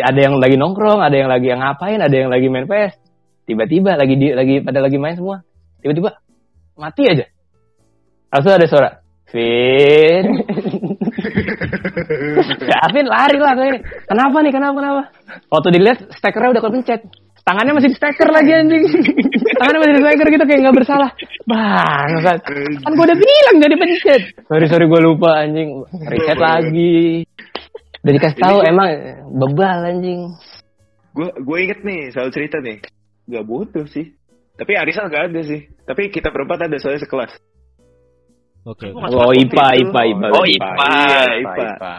ada 0.04 0.20
yang 0.20 0.36
lagi 0.38 0.60
nongkrong 0.60 1.00
ada 1.00 1.16
yang 1.16 1.32
lagi 1.32 1.48
yang 1.48 1.64
ngapain 1.64 2.00
ada 2.04 2.16
yang 2.16 2.30
lagi 2.30 2.48
main 2.52 2.68
PS. 2.68 3.00
Tiba-tiba 3.48 3.96
lagi 3.96 4.16
di 4.20 4.36
lagi 4.36 4.60
pada 4.60 4.84
lagi 4.84 5.00
main 5.00 5.16
semua. 5.16 5.40
Tiba-tiba 5.80 6.20
mati 6.76 7.08
aja. 7.08 7.26
Langsung 8.28 8.54
ada 8.54 8.68
suara 8.68 8.90
Vin. 9.32 10.26
Vin 12.96 13.08
lari 13.08 13.38
lah 13.40 13.54
kayak 13.60 14.08
kenapa 14.08 14.38
nih 14.40 14.54
kenapa 14.56 14.76
kenapa? 14.80 15.04
Waktu 15.52 15.68
dilihat 15.76 16.00
stekernya 16.16 16.56
udah 16.56 16.64
kepencet. 16.64 17.02
Tangannya 17.48 17.80
masih 17.80 17.90
di 17.92 17.96
steker 17.96 18.28
lagi 18.28 18.52
anjing. 18.52 18.84
Tangannya 19.56 19.80
masih 19.80 19.96
di 19.96 20.04
steker 20.04 20.28
gitu 20.36 20.44
kayak 20.44 20.60
nggak 20.68 20.78
bersalah. 20.84 21.10
Bangsat. 21.48 22.44
Kan 22.84 22.92
gue 22.92 23.06
udah 23.08 23.16
bilang 23.16 23.56
gak 23.64 23.72
dipencet. 23.72 24.22
Sorry 24.52 24.68
sorry 24.68 24.86
gue 24.92 25.00
lupa 25.00 25.48
anjing. 25.48 25.88
Reset 25.88 26.36
lagi 26.36 27.24
udah 27.98 28.14
dikasih 28.14 28.38
tahu 28.38 28.58
emang 28.62 28.90
bebal 29.32 29.80
anjing 29.86 30.22
Gue 31.12 31.34
gue 31.34 31.58
inget 31.60 31.82
nih 31.82 32.14
soal 32.14 32.30
cerita 32.30 32.62
nih. 32.62 32.78
Gak 33.26 33.42
butuh 33.42 33.90
sih. 33.90 34.14
Tapi 34.54 34.78
Arisal 34.78 35.10
gak 35.10 35.34
ada 35.34 35.42
sih. 35.42 35.66
Tapi 35.82 36.14
kita 36.14 36.30
berempat 36.30 36.70
ada 36.70 36.78
soalnya 36.78 37.02
sekelas. 37.02 37.34
Oke. 38.64 38.94
Gua 38.94 39.26
oh 39.26 39.34
IPA. 39.34 39.66
IPA 39.82 40.02
IPA 40.14 40.28
Oh, 40.30 40.46
IPA. 40.46 40.70
IPA. 41.42 41.42
IPA. 41.42 41.94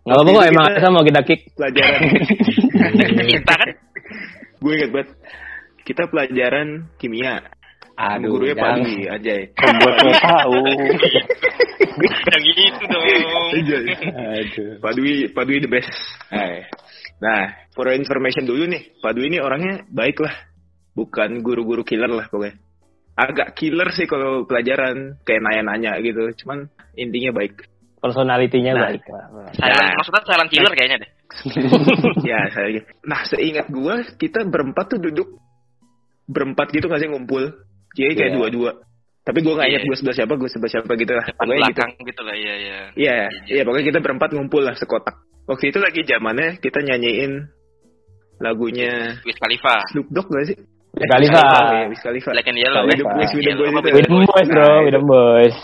Nggak 0.00 0.16
apa-apa 0.16 0.30
kok 0.30 0.46
emang 0.46 0.64
kita- 0.64 0.72
Arisa 0.72 0.88
mau 0.88 1.04
kita 1.04 1.20
kick 1.26 1.40
Pelajaran. 1.52 2.00
kita 3.26 3.52
kan 3.52 3.70
gue 4.60 4.72
inget 4.72 4.90
banget. 4.92 5.08
Kita 5.82 6.02
pelajaran 6.06 6.68
kimia. 6.94 7.34
Aduh, 7.98 8.32
Gurunya. 8.32 8.54
Pandi, 8.54 9.02
Ajay. 9.04 9.50
Buat 9.52 9.94
lo 9.98 10.12
tahu. 10.14 10.62
yang 11.98 12.44
gitu 12.46 12.82
dong. 12.86 13.04
Ajay. 13.50 13.84
Aduh. 14.14 14.70
Pak 14.78 14.92
Dwi, 14.94 15.14
Pak 15.34 15.44
Dwi 15.46 15.56
the 15.62 15.70
best. 15.70 15.90
Eh, 16.30 16.64
Nah, 17.20 17.52
for 17.76 17.84
information 17.92 18.48
dulu 18.48 18.64
nih, 18.64 18.96
Pak 19.04 19.12
Dwi 19.12 19.28
ini 19.28 19.38
orangnya 19.44 19.84
baik 19.92 20.24
lah. 20.24 20.32
Bukan 20.96 21.44
guru-guru 21.44 21.84
killer 21.84 22.08
lah 22.08 22.26
pokoknya. 22.32 22.56
Agak 23.12 23.52
killer 23.60 23.92
sih 23.92 24.08
kalau 24.08 24.48
pelajaran, 24.48 25.20
kayak 25.28 25.44
nanya-nanya 25.44 26.00
gitu. 26.00 26.32
Cuman 26.44 26.72
intinya 26.96 27.36
baik. 27.36 27.68
personalitinya 28.00 28.72
Nah. 28.72 28.82
baik 28.88 29.04
Silent, 29.60 29.76
Nah. 29.76 29.92
maksudnya 30.00 30.22
silent 30.24 30.48
killer 30.48 30.72
kayaknya 30.72 30.98
deh. 31.04 31.10
ya, 32.32 32.48
saya 32.48 32.68
gitu. 32.72 32.86
Nah, 33.04 33.20
seingat 33.28 33.68
gua, 33.68 34.00
kita 34.16 34.48
berempat 34.48 34.96
tuh 34.96 35.00
duduk 35.04 35.36
berempat 36.24 36.72
gitu 36.72 36.88
nggak 36.88 36.96
sih 36.96 37.10
ngumpul. 37.12 37.44
Jadi 37.92 38.12
kayak 38.16 38.30
Iya. 38.32 38.36
dua-dua. 38.40 38.72
Tapi 39.20 39.38
gua 39.44 39.52
nggak 39.60 39.68
ingat 39.68 39.82
Iya. 39.84 39.88
gua 39.88 39.96
sebelah 40.00 40.16
siapa, 40.16 40.32
gua 40.40 40.48
sebelah 40.48 40.72
siapa 40.72 40.92
gitu 40.96 41.12
lah. 41.12 41.24
Depan 41.28 41.44
Pokoknya 41.44 41.60
gitu. 41.60 41.68
belakang 41.68 41.90
gitu 42.08 42.22
lah, 42.24 42.34
iya 42.36 42.54
iya. 42.56 42.78
Iya, 42.96 43.16
iya 43.52 43.62
pokoknya 43.68 43.86
kita 43.92 43.98
berempat 44.00 44.30
ngumpul 44.32 44.62
lah 44.64 44.74
sekotak. 44.74 45.16
Waktu 45.44 45.64
itu 45.74 45.78
lagi 45.82 46.00
zamannya 46.06 46.48
kita 46.62 46.78
nyanyiin 46.80 47.32
lagunya 48.40 49.20
Wiz 49.22 49.36
Khalifa, 49.36 49.84
Snoop 49.92 50.08
Dogg 50.08 50.28
gak 50.32 50.46
sih? 50.48 50.56
Khalifa. 50.96 51.42
Oh, 51.44 51.70
iya, 51.76 51.86
Wiz 51.86 52.02
Khalifa. 52.02 52.30
Black 52.34 52.48
and 52.50 52.58
Yellow. 52.58 52.82
With 52.88 52.98
eh. 52.98 53.06
boys, 53.06 53.30
boys 53.30 53.32
with 53.94 54.06
them 54.08 54.24
boys 54.26 54.48
bro 54.50 54.64
Nah, 54.66 54.78
with 54.82 54.94
them 54.96 55.06
boys 55.06 55.56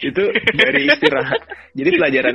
Itu 0.00 0.22
dari 0.58 0.90
istirahat. 0.90 1.40
Jadi 1.72 1.88
pelajaran. 1.96 2.34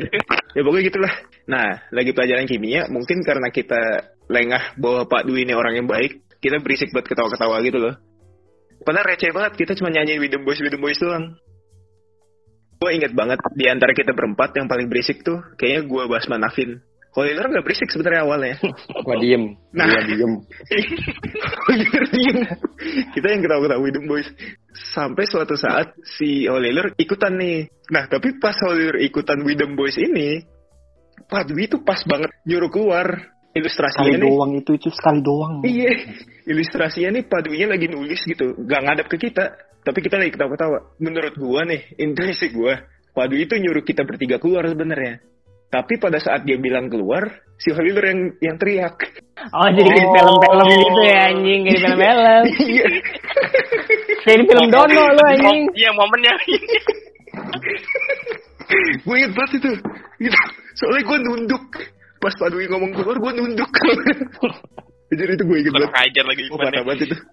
Ya 0.58 0.62
pokoknya 0.66 0.84
gitulah. 0.90 1.14
Nah, 1.46 1.68
lagi 1.94 2.12
pelajaran 2.16 2.50
kimia, 2.50 2.88
mungkin 2.90 3.22
karena 3.22 3.54
kita 3.54 4.10
lengah 4.32 4.80
bahwa 4.80 5.06
Pak 5.06 5.28
Dwi 5.28 5.46
ini 5.46 5.54
orang 5.54 5.78
yang 5.78 5.86
baik, 5.86 6.24
kita 6.42 6.58
berisik 6.64 6.90
buat 6.96 7.06
ketawa-ketawa 7.06 7.62
gitu 7.62 7.78
loh. 7.78 7.94
Padahal 8.84 9.06
receh 9.12 9.32
banget, 9.36 9.54
kita 9.60 9.76
cuma 9.76 9.92
nyanyi 9.92 10.20
with 10.20 10.32
the 10.32 10.42
boys, 10.42 10.60
with 10.64 10.72
the 10.72 10.82
boys 10.82 11.00
doang. 11.00 11.36
Gue 12.80 12.96
inget 12.96 13.12
banget, 13.12 13.40
di 13.60 13.68
antara 13.68 13.92
kita 13.92 14.16
berempat 14.16 14.56
yang 14.56 14.72
paling 14.72 14.88
berisik 14.88 15.20
tuh, 15.22 15.44
kayaknya 15.60 15.84
gue 15.84 16.04
Basman 16.08 16.40
Nafin. 16.40 16.80
Holiler 17.10 17.50
gak 17.50 17.66
berisik 17.66 17.90
sebenarnya 17.90 18.22
awalnya. 18.22 18.56
gua 19.06 19.18
diem. 19.18 19.58
Nah. 19.74 19.90
Gua 19.90 20.04
diem. 20.06 20.34
Diem. 22.14 22.38
Kita 23.18 23.28
yang 23.34 23.42
ketawa-ketawa 23.42 23.82
with 23.82 23.98
the 23.98 24.04
boys. 24.06 24.30
Sampai 24.94 25.26
suatu 25.26 25.58
saat 25.58 25.98
si 26.06 26.46
Holiler 26.46 26.94
ikutan 27.02 27.34
nih. 27.34 27.66
Nah, 27.90 28.06
tapi 28.06 28.38
pas 28.38 28.54
Holiler 28.62 29.02
ikutan 29.02 29.42
with 29.42 29.58
the 29.58 29.68
boys 29.74 29.98
ini, 29.98 30.46
Pak 31.26 31.50
Dwi 31.50 31.66
tuh 31.66 31.82
pas 31.82 31.98
banget 32.06 32.30
nyuruh 32.46 32.70
keluar. 32.70 33.34
Sekali 33.50 33.66
Ilustrasinya 33.66 34.14
nih. 34.14 34.24
doang 34.30 34.52
itu, 34.56 34.72
itu 34.78 34.90
sekali 34.94 35.20
doang. 35.20 35.54
Iya, 35.66 35.90
ilustrasinya 36.46 37.10
nih 37.12 37.24
Pak 37.26 37.40
Dwi-nya 37.44 37.68
lagi 37.68 37.88
nulis 37.90 38.22
gitu, 38.22 38.54
gak 38.62 38.82
ngadap 38.86 39.10
ke 39.10 39.18
kita, 39.18 39.58
tapi 39.82 40.00
kita 40.00 40.16
lagi 40.18 40.32
ketawa-ketawa. 40.32 40.96
Menurut 41.02 41.34
gua 41.34 41.66
nih, 41.66 41.82
intuisi 41.98 42.54
gua, 42.54 42.78
Pak 43.10 43.26
Dwi 43.26 43.44
itu 43.44 43.58
nyuruh 43.58 43.82
kita 43.82 44.06
bertiga 44.06 44.38
keluar 44.38 44.64
sebenarnya. 44.64 45.20
Tapi 45.70 45.98
pada 45.98 46.18
saat 46.18 46.46
dia 46.46 46.58
bilang 46.58 46.90
keluar, 46.90 47.26
si 47.58 47.70
Holiler 47.70 48.06
yang 48.10 48.22
yang 48.42 48.56
teriak. 48.58 48.96
oh 49.50 49.70
jadi 49.70 49.86
kayak 49.86 49.98
di 49.98 50.14
film-film 50.14 50.68
gitu 50.68 51.02
ya 51.06 51.18
anjing 51.30 51.60
kayak 51.62 51.70
di 51.70 51.80
film-film 51.80 52.44
Iya. 52.74 52.88
kayak 54.20 54.38
di 54.38 54.46
film 54.46 54.66
Dono 54.70 55.04
lu 55.10 55.22
anjing 55.26 55.60
Mom- 55.66 55.74
Iya 55.74 55.90
momennya. 55.94 56.34
gue 59.04 59.16
inget 59.18 59.34
banget 59.34 59.52
itu. 59.58 59.72
Gitu. 60.20 60.38
Soalnya 60.76 61.02
gue 61.06 61.18
nunduk. 61.22 61.66
Pas 62.20 62.34
Pak 62.36 62.50
Dwi 62.52 62.68
ngomong 62.68 62.92
keluar, 62.92 63.16
gue 63.16 63.32
nunduk. 63.34 63.72
Jadi 65.10 65.32
itu 65.34 65.44
gue 65.44 65.58
inget 65.58 65.74
banget. 65.74 65.90
ajar 65.96 66.26
lagi 66.28 66.42
Oh, 66.48 66.58
parah 66.60 66.84
banget 66.86 67.10
itu. 67.10 67.16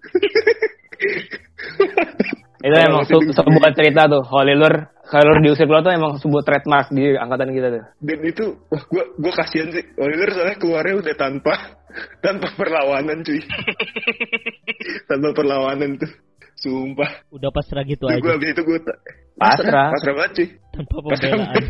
itu 2.67 2.77
emang 2.83 3.05
su- 3.05 3.31
sebuah 3.31 3.71
cerita 3.77 4.09
tuh 4.09 4.25
Holilur 4.27 4.75
Holilur 5.07 5.39
diusir 5.39 5.69
keluar 5.69 5.85
tuh 5.85 5.93
emang 5.93 6.17
sebuah 6.19 6.43
trademark 6.43 6.89
di 6.91 7.15
angkatan 7.15 7.53
kita 7.53 7.69
tuh 7.69 7.85
Dan 8.01 8.19
itu, 8.25 8.45
wah 8.73 8.83
gue 8.83 9.05
gue 9.21 9.33
kasihan 9.37 9.69
sih. 9.71 9.85
Oliver 10.01 10.29
soalnya 10.33 10.57
keluarnya 10.57 10.95
udah 10.99 11.15
tanpa 11.15 11.55
tanpa 12.25 12.49
perlawanan 12.57 13.23
cuy. 13.23 13.41
tanpa 15.07 15.29
perlawanan 15.33 15.91
tuh. 16.01 16.11
Sumpah. 16.57 17.29
Udah 17.29 17.53
pasrah 17.53 17.85
gitu 17.85 18.09
Gue 18.09 18.17
aja 18.17 18.33
abis 18.35 18.51
itu 18.57 18.63
gue 18.65 18.79
Pasrah. 19.37 19.93
Pasrah 19.93 20.15
banget 20.17 20.33
cuy. 20.33 20.49
tanpa 20.73 20.97
pembelaan. 21.05 21.63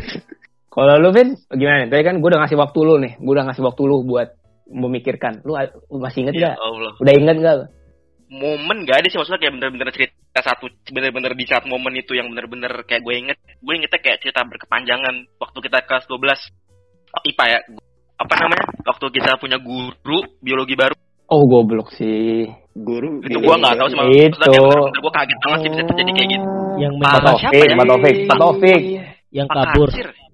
Kalau 0.77 0.93
lu 1.01 1.09
Vin, 1.09 1.33
gimana? 1.57 1.89
Tadi 1.89 2.05
kan 2.05 2.21
gue 2.21 2.29
udah 2.29 2.45
ngasih 2.45 2.57
waktu 2.61 2.79
lu 2.85 3.01
nih, 3.01 3.17
gue 3.17 3.33
udah 3.33 3.49
ngasih 3.49 3.65
waktu 3.65 3.81
lu 3.81 4.05
buat 4.05 4.29
memikirkan. 4.69 5.41
Lu, 5.41 5.57
masih 5.97 6.29
inget 6.29 6.37
Ya 6.37 6.53
gak? 6.53 6.55
Allah. 6.61 6.93
Udah 7.01 7.13
inget 7.17 7.37
gak? 7.41 7.53
lu? 7.57 7.65
Momen 8.29 8.85
gak 8.85 9.01
ada 9.01 9.07
sih 9.09 9.17
maksudnya 9.17 9.41
kayak 9.41 9.57
bener-bener 9.57 9.89
cerita 9.89 10.41
satu 10.45 10.69
bener-bener 10.93 11.33
di 11.33 11.49
saat 11.49 11.65
momen 11.65 11.97
itu 11.97 12.13
yang 12.13 12.29
bener-bener 12.29 12.69
kayak 12.85 13.01
gue 13.01 13.13
inget. 13.17 13.37
Gue 13.57 13.73
ingetnya 13.73 13.97
kayak 14.05 14.21
cerita 14.21 14.45
berkepanjangan 14.45 15.25
waktu 15.41 15.57
kita 15.65 15.77
kelas 15.81 16.05
12 16.05 16.13
oh, 16.13 17.21
IPA 17.25 17.45
ya. 17.49 17.59
Apa 18.21 18.33
namanya? 18.37 18.65
Waktu 18.85 19.05
kita 19.17 19.41
punya 19.41 19.57
guru 19.57 20.19
biologi 20.45 20.77
baru. 20.77 20.93
Oh 21.33 21.41
goblok 21.49 21.89
sih. 21.97 22.45
Guru. 22.77 23.25
Itu 23.25 23.41
gue 23.41 23.55
nggak 23.57 23.81
tahu 23.81 23.87
sih 23.89 24.29
Itu. 24.29 24.45
gue 24.93 25.11
kaget 25.17 25.39
banget 25.41 25.59
sih 25.65 25.69
bisa 25.73 25.83
terjadi 25.89 26.11
kayak 26.13 26.29
gitu. 26.37 26.45
Yang 26.77 26.93
Pak 27.01 27.21
Taufik, 27.25 27.65
ya? 27.65 27.73
Pak 27.73 27.87
Taufik, 27.89 28.15
Pak 28.29 28.37
Taufik. 28.37 28.81
yang 29.33 29.47
Pak 29.49 29.57
kabur 29.57 29.89
Katsir. 29.89 30.26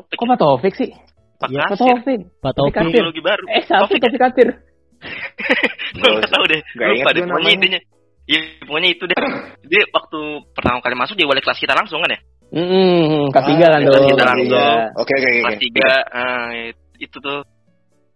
Eh, 0.00 0.08
Taufik. 0.08 0.16
Kok 0.16 0.26
Pak 0.26 0.38
Taufik 0.38 0.74
sih? 0.74 0.90
Pak 1.36 1.48
Iya, 1.48 1.60
Pak 1.60 1.68
Katsir. 1.70 1.86
Taufik. 1.88 2.20
Pak 2.38 2.52
Taufik 2.52 2.74
Taufik. 2.76 2.94
biologi 2.94 3.20
baru. 3.20 3.44
Eh, 3.48 3.62
siapa 3.62 3.78
Taufik 3.84 3.96
ya? 3.96 4.02
Taufik 4.04 4.20
Katir? 4.20 4.48
gue 5.96 6.10
gak 6.12 6.28
tau 6.28 6.44
deh 6.44 6.60
Gak 6.76 6.88
lupa 6.92 7.10
deh 7.10 7.22
pokoknya 7.24 7.34
namanya. 7.40 7.56
intinya 7.56 7.80
Iya, 8.30 8.38
pokoknya 8.62 8.88
itu 8.92 9.04
deh. 9.04 9.18
Jadi 9.64 9.78
waktu 9.90 10.20
pertama 10.52 10.78
kali 10.78 10.94
masuk 10.94 11.14
dia 11.16 11.26
wali 11.26 11.40
kelas 11.40 11.58
kita 11.58 11.74
langsung 11.74 11.98
kan 11.98 12.14
ya? 12.14 12.20
Hmm, 12.50 13.26
kelas 13.30 13.46
tiga 13.46 13.66
kan 13.68 13.80
Ah, 13.80 13.86
tuh. 13.86 13.92
kelas 13.92 14.06
tiga 14.06 14.24
langsung. 14.24 14.44
tiga. 14.46 14.66
Oke 14.94 15.12
oke 15.12 15.26
oke. 15.26 15.40
Kelas 15.42 15.58
tiga, 15.58 15.90
ah, 16.06 16.48
itu 16.96 17.16
tuh 17.18 17.38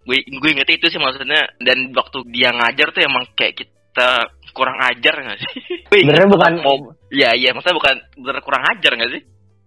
gue 0.04 0.16
gue 0.20 0.50
inget 0.52 0.68
itu 0.70 0.86
sih 0.86 1.00
maksudnya 1.00 1.40
dan 1.58 1.78
waktu 1.90 2.18
dia 2.28 2.52
ngajar 2.52 2.92
tuh 2.92 3.02
emang 3.02 3.24
kayak 3.32 3.56
kita 3.56 4.08
kurang 4.52 4.76
ajar 4.84 5.14
nggak 5.16 5.38
sih? 5.40 5.52
Sebenarnya 5.90 6.28
bukan 6.30 6.52
Iya 7.10 7.30
iya, 7.34 7.50
maksudnya 7.50 7.74
bukan 7.74 7.94
bener 8.20 8.38
kurang 8.44 8.62
ajar 8.68 8.92
nggak 8.94 9.10
sih? 9.10 9.22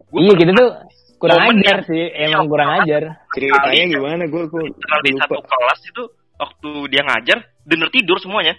Gua 0.08 0.19
Iya 0.21 0.32
gitu 0.38 0.51
tuh 0.53 0.69
kurang 1.17 1.39
Momen 1.41 1.58
ajar 1.60 1.77
yang- 1.82 1.86
sih, 1.86 2.03
emang 2.13 2.45
kurang 2.45 2.69
ajar. 2.77 3.01
Ceritanya 3.32 3.84
gimana? 3.89 4.23
Gue 4.25 4.43
gue 4.45 4.63
di 5.03 5.11
satu 5.18 5.38
kelas 5.39 5.80
itu 5.84 6.03
waktu 6.36 6.70
dia 6.88 7.01
ngajar 7.01 7.38
bener 7.63 7.89
tidur 7.89 8.18
semuanya. 8.18 8.53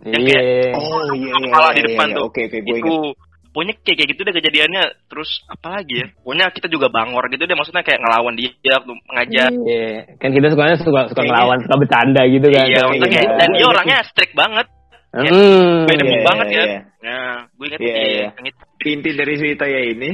Yang 0.00 0.22
Iya. 0.32 0.40
Oh 0.72 1.00
iya 1.12 1.28
iya. 1.28 1.44
Kepala 1.44 1.68
iya, 1.68 1.72
di 1.72 1.80
iya, 1.80 1.86
depan 1.92 2.06
iya. 2.08 2.16
tuh. 2.16 2.24
Oke 2.26 2.40
oke 2.46 2.58
gue 2.58 2.76
itu 2.78 2.88
ingat. 2.88 3.28
pokoknya 3.50 3.74
kayak 3.82 3.96
kayak 3.98 4.08
gitu 4.14 4.20
deh 4.22 4.32
kejadiannya 4.32 4.82
terus 5.10 5.30
apa 5.44 5.68
lagi 5.74 5.94
ya 5.98 6.06
pokoknya 6.16 6.46
kita 6.54 6.66
juga 6.70 6.86
bangor 6.86 7.26
gitu 7.28 7.42
deh 7.42 7.56
maksudnya 7.58 7.82
kayak 7.82 7.98
ngelawan 7.98 8.34
dia 8.34 8.50
waktu 8.78 8.92
ngajar 9.10 9.50
Iya, 9.50 9.90
kan 10.16 10.30
kita 10.30 10.46
sukanya 10.48 10.76
suka 10.78 10.86
suka 10.86 11.18
Kayaknya- 11.18 11.26
ngelawan, 11.34 11.58
suka 11.60 11.76
bercanda 11.76 12.22
gitu 12.24 12.46
kan. 12.46 12.64
iya 12.64 12.80
maksudnya 12.86 13.10
iya. 13.10 13.16
kayak 13.18 13.30
dan 13.34 13.50
dia 13.50 13.66
orangnya 13.66 13.98
strict 14.06 14.34
banget 14.34 14.66
Hmm. 15.10 15.82
beda 15.82 16.02
Iya, 16.06 16.22
banget 16.22 16.46
iya, 16.46 16.54
ya 16.54 16.64
iya. 16.64 16.80
nah 17.02 17.34
gue 17.50 17.66
Iya, 17.66 17.76
iya. 17.82 18.26
yang 18.30 18.46
itu 18.46 18.62
Inti 18.86 19.10
dari 19.12 19.34
cerita 19.36 19.64
ya 19.66 19.80
ini, 19.82 20.10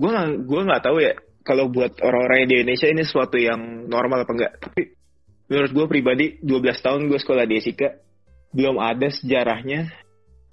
gue 0.00 0.08
nggak 0.08 0.28
gue 0.48 0.60
nggak 0.64 0.82
tahu 0.82 0.96
ya 1.04 1.12
kalau 1.44 1.68
buat 1.68 1.92
orang-orang 2.00 2.48
di 2.48 2.54
Indonesia 2.64 2.88
ini 2.88 3.02
sesuatu 3.04 3.36
yang 3.36 3.84
normal 3.84 4.24
apa 4.24 4.32
enggak 4.32 4.52
tapi 4.56 4.96
menurut 5.52 5.70
gue 5.76 5.86
pribadi 5.92 6.26
12 6.40 6.84
tahun 6.84 7.00
gue 7.12 7.18
sekolah 7.20 7.44
di 7.44 7.54
Esika 7.60 8.00
belum 8.56 8.80
ada 8.80 9.12
sejarahnya 9.12 9.92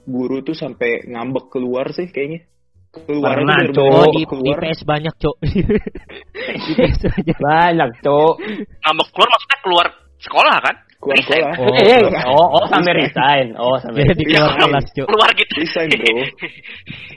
guru 0.03 0.43
tuh 0.43 0.55
sampai 0.55 1.07
ngambek 1.07 1.47
keluar 1.47 1.95
sih 1.95 2.11
kayaknya 2.11 2.43
keluar 2.91 3.37
Pernah, 3.37 3.57
tuh 3.69 3.75
Cok. 3.77 3.91
Oh 3.93 4.05
di, 4.09 4.17
di 4.17 4.23
keluar 4.25 4.57
PS 4.63 4.81
banyak 4.87 5.15
cok. 5.19 5.37
di 6.65 6.71
PS 6.73 6.97
banyak. 7.03 7.37
Banyak, 7.37 7.89
Cok. 8.01 8.33
Ngambek 8.87 9.07
keluar 9.13 9.29
maksudnya 9.29 9.59
keluar 9.61 9.85
sekolah 10.17 10.55
kan? 10.63 10.75
Keluar 11.07 11.19
sekolah 11.23 11.53
Oh. 11.57 11.71
Eh, 11.71 11.87
eh, 12.03 12.25
oh, 12.27 12.47
oh, 12.59 12.65
sampai 12.67 12.91
resign. 12.99 13.55
Oh, 13.55 13.79
sampai 13.79 14.03
Jadi 14.03 14.23
keluar 14.27 14.51
Iya. 14.51 14.59
kelas 14.67 14.85
cok. 14.91 15.07
Keluar 15.07 15.29
gitu. 15.31 15.53
resign 15.63 15.87
bro 15.87 16.23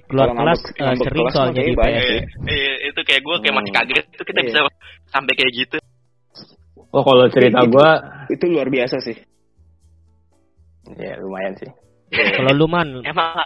Keluar 0.06 0.28
kelas 0.38 0.60
eh, 0.78 0.94
sering 1.02 1.28
soalnya 1.34 1.62
di 1.66 1.74
banyak 1.74 2.02
PS. 2.02 2.10
ya. 2.14 2.22
Iya, 2.46 2.72
itu 2.94 3.00
kayak 3.02 3.20
gue 3.26 3.36
kayak 3.42 3.54
masih 3.58 3.72
Hmm. 3.74 3.78
kaget 3.82 4.04
itu 4.14 4.22
kita 4.22 4.40
bisa 4.46 4.58
sampai 5.10 5.32
kayak 5.34 5.52
gitu. 5.52 5.78
Oh, 6.90 7.02
kalau 7.02 7.26
cerita 7.30 7.60
gua 7.70 7.88
itu 8.30 8.44
luar 8.50 8.66
biasa 8.66 8.98
sih 9.02 9.14
ya 10.98 11.14
lumayan 11.22 11.54
sih. 11.54 11.70
Kalau 12.10 12.50
lu 12.56 12.66
man, 12.66 12.98
Emang 13.06 13.38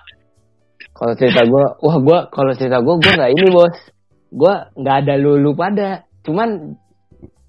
Kalau 0.94 1.12
cerita 1.18 1.42
gua, 1.44 1.74
wah 1.82 1.96
gua 2.00 2.18
kalau 2.30 2.54
cerita 2.56 2.78
gua 2.80 2.96
gua 2.96 3.12
nggak 3.12 3.32
ini, 3.34 3.46
Bos. 3.50 3.76
Gua 4.30 4.70
nggak 4.72 4.96
ada 5.04 5.14
lulu 5.20 5.52
pada. 5.52 6.06
Cuman 6.24 6.78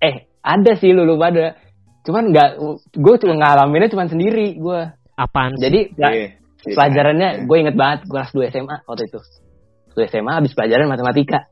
eh, 0.01 0.27
ada 0.41 0.71
sih 0.75 0.91
lulu 0.91 1.15
pada. 1.15 1.55
Cuman 2.05 2.29
nggak 2.29 2.49
gua 2.95 3.15
cuma 3.17 3.33
ngalaminnya 3.35 3.89
cuman 3.89 4.07
sendiri 4.07 4.55
gua. 4.55 4.93
apaan 5.15 5.55
sih? 5.55 5.63
Jadi 5.63 5.79
nggak- 5.95 6.13
Iya. 6.13 6.27
pelajarannya 6.75 7.29
gue 7.45 7.57
inget 7.61 7.75
banget 7.77 7.99
kelas 8.09 8.29
2 8.33 8.51
SMA 8.51 8.83
waktu 8.83 9.07
itu. 9.07 9.19
Kelas 9.87 9.95
2 9.95 10.11
SMA 10.11 10.31
habis 10.33 10.51
pelajaran 10.51 10.91
matematika. 10.91 11.47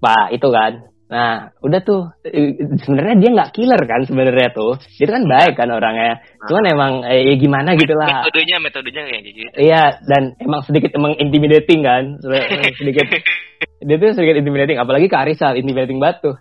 Pak, 0.00 0.32
itu 0.32 0.48
kan. 0.48 0.72
Nah, 1.12 1.52
udah 1.60 1.80
tuh 1.84 2.08
sebenarnya 2.80 3.20
dia 3.20 3.30
nggak 3.36 3.52
killer 3.52 3.76
kan 3.84 4.00
sebenarnya 4.08 4.48
tuh. 4.56 4.80
Dia 4.96 5.12
kan 5.12 5.28
baik 5.28 5.60
kan 5.60 5.68
orangnya. 5.68 6.24
Cuman 6.48 6.64
emang 6.64 6.92
eh, 7.04 7.20
ya 7.28 7.34
gimana 7.36 7.76
gitu 7.76 7.92
lah. 7.92 8.24
metodenya 8.24 8.56
metodenya 8.64 9.02
kayak 9.04 9.22
gitu. 9.28 9.40
Iya, 9.60 9.82
dan 10.08 10.22
emang 10.40 10.64
sedikit 10.64 10.88
emang 10.96 11.12
intimidating 11.20 11.84
kan. 11.84 12.16
sedikit 12.80 13.06
dia 13.86 13.96
tuh 14.00 14.16
sedikit 14.16 14.40
intimidating 14.40 14.80
apalagi 14.80 15.12
ke 15.12 15.16
Arisal 15.20 15.60
intimidating 15.60 16.00
banget 16.00 16.32
tuh. 16.32 16.36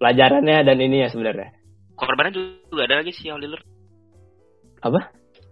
Pelajarannya 0.00 0.64
dan 0.64 0.76
ini 0.80 1.04
ya 1.04 1.12
sebenarnya. 1.12 1.52
Korbannya 1.94 2.32
juga 2.68 2.82
ada 2.88 3.04
lagi 3.04 3.12
sih 3.14 3.28
Holilur. 3.30 3.60
Apa? 4.82 5.00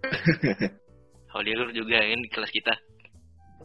Holilur 1.33 1.69
juga 1.71 1.97
ini 2.03 2.27
di 2.27 2.29
kelas 2.31 2.51
kita. 2.51 2.73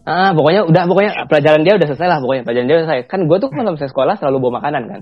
Ah, 0.07 0.31
pokoknya 0.31 0.63
udah 0.71 0.83
pokoknya 0.87 1.13
pelajaran 1.27 1.67
dia 1.67 1.75
udah 1.75 1.87
selesai 1.91 2.07
lah 2.07 2.19
pokoknya 2.23 2.43
pelajaran 2.47 2.67
dia 2.71 2.77
udah 2.79 2.85
selesai. 2.87 3.01
Kan 3.11 3.21
gue 3.27 3.37
tuh 3.43 3.51
kalau 3.51 3.75
misalnya 3.75 3.91
sekolah 3.91 4.15
selalu 4.23 4.37
bawa 4.39 4.53
makanan 4.63 4.83
kan. 4.87 5.01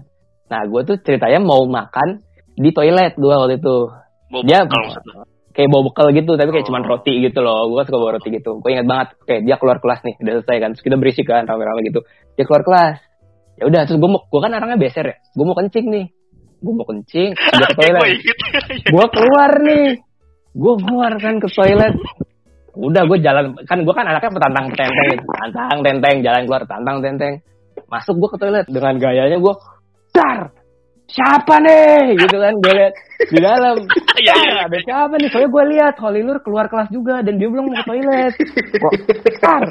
Nah, 0.48 0.60
gue 0.64 0.80
tuh 0.88 0.96
ceritanya 1.04 1.40
mau 1.44 1.60
makan 1.68 2.24
di 2.56 2.70
toilet 2.72 3.12
gue 3.16 3.34
waktu 3.34 3.60
itu. 3.60 3.76
Bobo 4.32 4.48
Dia 4.48 4.64
lu. 4.64 4.90
kayak 5.54 5.68
bawa 5.70 5.82
bekal 5.86 6.06
gitu, 6.10 6.32
tapi 6.34 6.50
kayak 6.50 6.64
Oh. 6.66 6.68
cuman 6.72 6.82
roti 6.88 7.14
gitu 7.20 7.38
loh. 7.44 7.68
Gue 7.68 7.84
suka 7.84 7.98
bawa 8.00 8.16
roti 8.16 8.28
gitu. 8.32 8.58
Gue 8.58 8.70
ingat 8.74 8.86
banget, 8.88 9.08
kayak 9.28 9.40
dia 9.44 9.56
keluar 9.60 9.78
kelas 9.78 10.00
nih, 10.02 10.14
udah 10.18 10.32
selesai 10.40 10.56
kan. 10.58 10.68
Terus 10.74 10.82
kita 10.82 10.96
berisik 10.98 11.26
kan, 11.28 11.44
rame-rame 11.44 11.80
gitu. 11.86 12.00
Dia 12.34 12.44
keluar 12.48 12.64
kelas. 12.64 12.96
Ya 13.54 13.64
udah, 13.70 13.80
terus 13.86 13.98
gue 14.00 14.10
mau, 14.10 14.24
gue 14.26 14.40
kan 14.42 14.50
orangnya 14.50 14.78
beser 14.80 15.04
ya. 15.06 15.16
Gue 15.36 15.44
mau 15.46 15.54
kencing 15.54 15.86
nih. 15.86 16.06
Gue 16.64 16.72
mau 16.72 16.86
kencing, 16.88 17.30
dia 17.36 17.68
ke 17.68 17.76
Gue 17.76 17.84
toilet. 17.92 18.18
gue 18.88 19.06
keluar 19.12 19.50
nih. 19.60 19.88
Gue 20.56 20.74
keluar 20.80 21.12
kan 21.20 21.34
ke 21.36 21.48
toilet. 21.52 21.94
Udah 22.72 23.02
gue 23.04 23.18
jalan. 23.20 23.52
Kan 23.68 23.84
gue 23.84 23.94
kan 23.94 24.08
anaknya 24.08 24.32
petantang 24.32 24.66
petenteng. 24.72 25.06
Gitu. 25.12 25.24
tantang 25.52 25.80
tenteng. 25.84 26.16
Jalan 26.24 26.42
keluar 26.48 26.62
tantang 26.64 26.96
tenteng. 27.04 27.34
Masuk 27.92 28.16
gue 28.16 28.30
ke 28.32 28.38
toilet. 28.40 28.66
Dengan 28.72 28.96
gayanya 28.96 29.36
gue 29.36 29.54
dar 30.16 30.38
siapa 31.04 31.54
nih? 31.60 32.16
Gitu 32.16 32.36
kan 32.40 32.54
gue 32.56 32.72
lihat 32.72 32.94
di 33.28 33.38
dalam. 33.44 33.76
Iya, 34.14 34.30
"Dar, 34.40 34.70
ada 34.70 34.78
siapa 34.78 35.14
nih? 35.20 35.28
Soalnya 35.28 35.50
gue 35.50 35.64
lihat 35.74 35.94
Holilur 36.00 36.38
keluar 36.40 36.70
kelas 36.70 36.88
juga 36.88 37.18
dan 37.20 37.34
dia 37.34 37.50
belum 37.50 37.66
mau 37.66 37.76
ke 37.76 37.84
toilet. 37.84 38.32
Kok 38.78 38.92
dar 39.42 39.62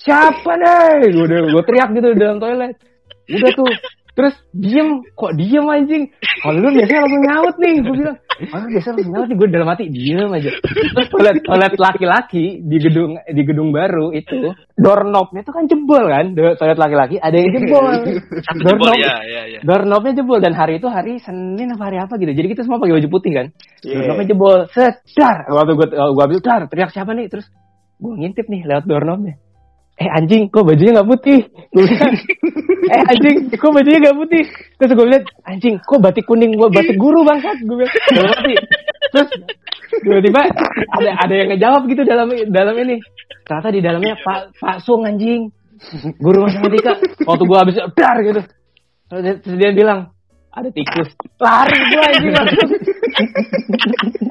siapa 0.00 0.50
nih? 0.54 1.12
Gue 1.12 1.26
gue 1.28 1.62
teriak 1.66 1.88
gitu 1.92 2.08
di 2.14 2.20
dalam 2.22 2.38
toilet. 2.40 2.72
Udah 3.28 3.50
tuh 3.52 3.68
terus 4.18 4.34
diem 4.50 5.06
kok 5.14 5.32
diem 5.38 5.62
anjing 5.70 6.10
Holilur 6.42 6.74
biasanya 6.74 7.00
langsung 7.06 7.22
nyaut 7.22 7.56
nih 7.62 7.74
gue 7.78 7.94
bilang 8.02 8.16
oh 8.18 8.66
biasanya 8.66 8.92
langsung 8.98 9.12
nyaut 9.14 9.28
nih 9.30 9.36
gue 9.38 9.48
dalam 9.54 9.68
hati 9.70 9.84
diem 9.86 10.30
aja 10.34 10.50
terus 10.66 11.08
toilet 11.14 11.36
toilet 11.46 11.74
laki-laki 11.78 12.44
di 12.66 12.76
gedung 12.82 13.14
di 13.22 13.42
gedung 13.46 13.70
baru 13.70 14.10
itu 14.10 14.50
doorknobnya 14.74 15.46
tuh 15.46 15.54
kan 15.54 15.70
jebol 15.70 16.02
kan 16.10 16.34
toilet 16.34 16.78
laki-laki 16.82 17.16
ada 17.22 17.36
yang 17.38 17.50
jebol 17.54 17.86
doorknob 18.58 18.98
ya, 18.98 19.14
ya, 19.22 19.42
ya. 19.54 19.60
doorknobnya 19.62 20.12
jebol 20.18 20.42
dan 20.42 20.58
hari 20.58 20.82
itu 20.82 20.90
hari 20.90 21.22
Senin 21.22 21.70
apa 21.76 21.84
hari 21.92 21.98
apa 22.02 22.16
gitu. 22.16 22.32
Jadi 22.34 22.48
kita 22.50 22.62
semua 22.66 22.82
pakai 22.82 22.98
baju 22.98 23.08
putih 23.12 23.32
kan. 23.36 23.46
Iya. 23.84 23.94
Doorknobnya 24.02 24.26
jebol. 24.26 24.58
Sedar. 24.72 25.36
Waktu 25.52 25.72
gue 25.76 25.86
gua 25.92 26.24
ambil 26.24 26.40
dar, 26.40 26.62
teriak 26.66 26.90
siapa 26.90 27.12
nih? 27.14 27.30
Terus 27.30 27.46
gue 28.00 28.12
ngintip 28.16 28.46
nih 28.50 28.66
lewat 28.66 28.84
doorknobnya. 28.88 29.36
Eh 29.98 30.06
anjing, 30.14 30.46
kok 30.46 30.62
bajunya 30.62 30.94
nggak 30.94 31.10
putih? 31.10 31.40
Gue 31.74 31.84
bilang, 31.90 32.14
eh 32.94 33.02
anjing, 33.10 33.36
kok 33.50 33.72
bajunya 33.74 33.98
nggak 33.98 34.18
putih? 34.22 34.44
Terus 34.78 34.92
gue 34.94 35.06
lihat, 35.10 35.24
anjing, 35.42 35.74
kok 35.82 35.98
batik 35.98 36.22
kuning 36.22 36.54
gue 36.54 36.68
batik 36.70 36.94
guru 36.94 37.26
bangsat? 37.26 37.58
Gue 37.66 37.82
bilang, 37.82 37.94
hati. 38.30 38.54
Terus 39.10 39.28
tiba-tiba 40.06 40.40
ada 40.94 41.10
ada 41.18 41.34
yang 41.34 41.48
ngejawab 41.50 41.82
gitu 41.90 42.06
dalam 42.06 42.30
dalam 42.30 42.74
ini. 42.78 43.02
Ternyata 43.42 43.68
di 43.74 43.80
dalamnya 43.82 44.14
Pak 44.22 44.54
Pak 44.62 44.76
Sung 44.86 45.02
anjing, 45.02 45.50
guru 46.22 46.46
matematika. 46.46 46.94
Waktu 47.26 47.42
gue 47.42 47.58
habis 47.58 47.76
dar 47.98 48.16
gitu. 48.22 48.42
Terus 49.10 49.20
dia, 49.26 49.34
terus 49.42 49.56
dia 49.58 49.70
bilang, 49.74 50.14
ada 50.54 50.70
tikus. 50.70 51.10
Lari 51.42 51.74
gue 51.74 52.02
anjing 52.06 52.34
langsung. 52.38 52.70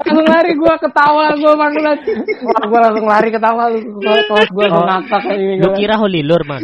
Langsung 0.04 0.26
lari 0.26 0.52
gue 0.54 0.74
ketawa 0.80 1.24
gue 1.34 1.54
banget. 1.54 1.98
Wah 2.46 2.64
gue 2.66 2.80
langsung 2.80 3.06
lari 3.06 3.28
ketawa 3.30 3.62
lu. 3.70 3.80
Kelas 4.02 4.48
gue 4.50 4.64
langsung 4.66 4.88
ngakak 4.88 5.20
kayak 5.26 5.38
gini. 5.38 5.54
lu 5.60 5.70
kira 5.76 5.94
Holilur 5.98 6.42
man? 6.46 6.62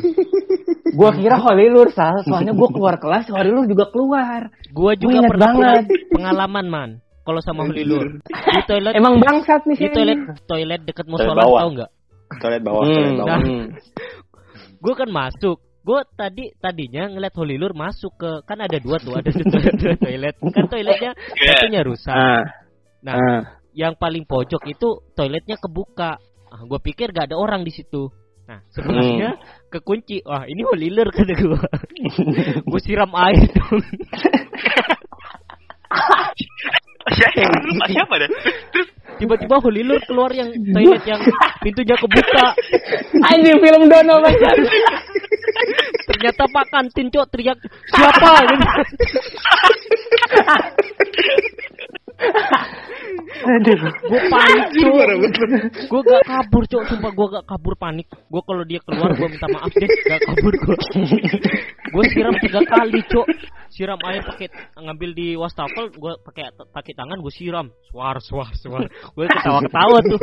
Gue 0.94 1.10
kira 1.18 1.36
Holilur 1.42 1.88
sal. 1.90 2.22
Soalnya 2.22 2.54
gue 2.54 2.68
keluar 2.70 2.96
kelas, 3.02 3.26
Holilur 3.30 3.64
juga 3.66 3.90
keluar. 3.90 4.40
Gua 4.74 4.92
juga 4.98 5.26
pernah 5.30 5.52
banget. 5.54 5.84
pengalaman 6.10 6.66
man. 6.66 6.90
Kalau 7.24 7.40
sama 7.40 7.64
Holilur 7.64 8.20
di 8.20 8.62
toilet 8.68 8.92
Emang 8.92 9.16
bangsat 9.16 9.64
nih 9.64 9.76
di 9.80 9.88
toilet 9.88 10.20
toilet 10.44 10.80
deket 10.84 11.08
Toilet 11.08 11.24
musola 11.24 11.42
tau 11.48 11.68
nggak? 11.72 11.90
toilet 12.36 12.60
bawah 12.60 12.82
Hmm, 12.84 12.92
toilet 12.92 13.16
bawah 13.16 13.38
hmm. 13.40 13.64
Gue 14.84 14.94
kan 15.00 15.08
masuk. 15.08 15.58
Gue 15.84 16.00
tadi 16.16 16.48
tadinya 16.56 17.12
ngeliat 17.12 17.36
Holilur 17.36 17.76
masuk 17.76 18.16
ke 18.16 18.40
kan 18.48 18.56
ada 18.56 18.80
dua 18.80 18.96
tuh 18.96 19.20
ada 19.20 19.28
dua 19.28 19.44
toilet, 19.52 19.76
dua 19.76 19.94
toilet. 20.00 20.34
Kan 20.40 20.64
toiletnya 20.72 21.12
Iya. 21.36 21.52
satunya 21.60 21.80
rusak. 21.84 22.16
Ah, 22.16 22.40
Nah, 23.04 23.14
ah. 23.20 23.40
yang 23.76 23.92
paling 24.00 24.24
pojok 24.24 24.64
itu 24.64 25.04
toiletnya 25.12 25.60
kebuka. 25.60 26.16
Ah, 26.48 26.64
gue 26.64 26.80
pikir 26.80 27.12
gak 27.12 27.28
ada 27.28 27.36
orang 27.36 27.68
di 27.68 27.72
situ. 27.76 28.08
Nah, 28.48 28.64
sebelahnya 28.72 29.36
kekunci. 29.68 30.24
Wah, 30.24 30.48
ini 30.48 30.64
Holilur 30.64 31.12
kata 31.12 31.36
gue. 31.36 31.60
gue 32.72 32.80
siram 32.80 33.12
air 33.12 33.44
dong. 33.52 33.84
Siapa? 37.12 37.40
Lupa 37.68 37.86
siapa 37.92 38.14
dah? 38.16 38.30
Terus 38.72 38.88
Tiba-tiba 39.18 39.56
Holilur 39.62 40.00
keluar 40.10 40.30
yang 40.34 40.50
toilet 40.50 41.02
yang 41.06 41.20
pintunya 41.62 41.94
kebuka. 41.94 42.46
Anjing 43.30 43.58
film 43.62 43.82
Dono 43.86 44.18
bangsat. 44.18 44.58
Ternyata 46.10 46.42
Pak 46.50 46.66
Kantin 46.72 47.06
cok 47.14 47.26
teriak 47.30 47.58
siapa 47.94 48.32
gitu. 48.50 48.66
Aduh. 53.44 53.76
Gue 54.08 54.20
panik 54.32 54.66
banget. 54.72 55.08
Gue 55.86 56.00
gak 56.02 56.22
kabur 56.26 56.62
cok. 56.66 56.82
Sumpah 56.90 57.12
gue 57.14 57.26
gak 57.38 57.44
kabur 57.46 57.74
panik. 57.78 58.06
Gue 58.10 58.42
kalau 58.42 58.64
dia 58.66 58.80
keluar 58.82 59.14
gue 59.14 59.28
minta 59.30 59.46
maaf 59.52 59.70
deh. 59.70 59.88
Gak 60.10 60.20
kabur 60.26 60.54
gue. 60.58 60.76
Gue 61.94 62.04
siram 62.10 62.34
tiga 62.42 62.60
kali 62.66 63.00
cok. 63.06 63.26
Siram 63.70 63.98
air 64.06 64.22
pakai 64.22 64.50
ngambil 64.78 65.10
di 65.14 65.26
wastafel. 65.38 65.90
Gue 65.94 66.14
pakai 66.26 66.50
pakai 66.74 66.92
tangan 66.94 67.22
gue 67.22 67.30
siram. 67.30 67.70
Suar 67.90 68.18
suar 68.18 68.50
suar. 68.58 68.86
Gue 69.14 69.26
ketawa 69.30 69.62
ketawa 69.62 69.98
tuh. 70.02 70.20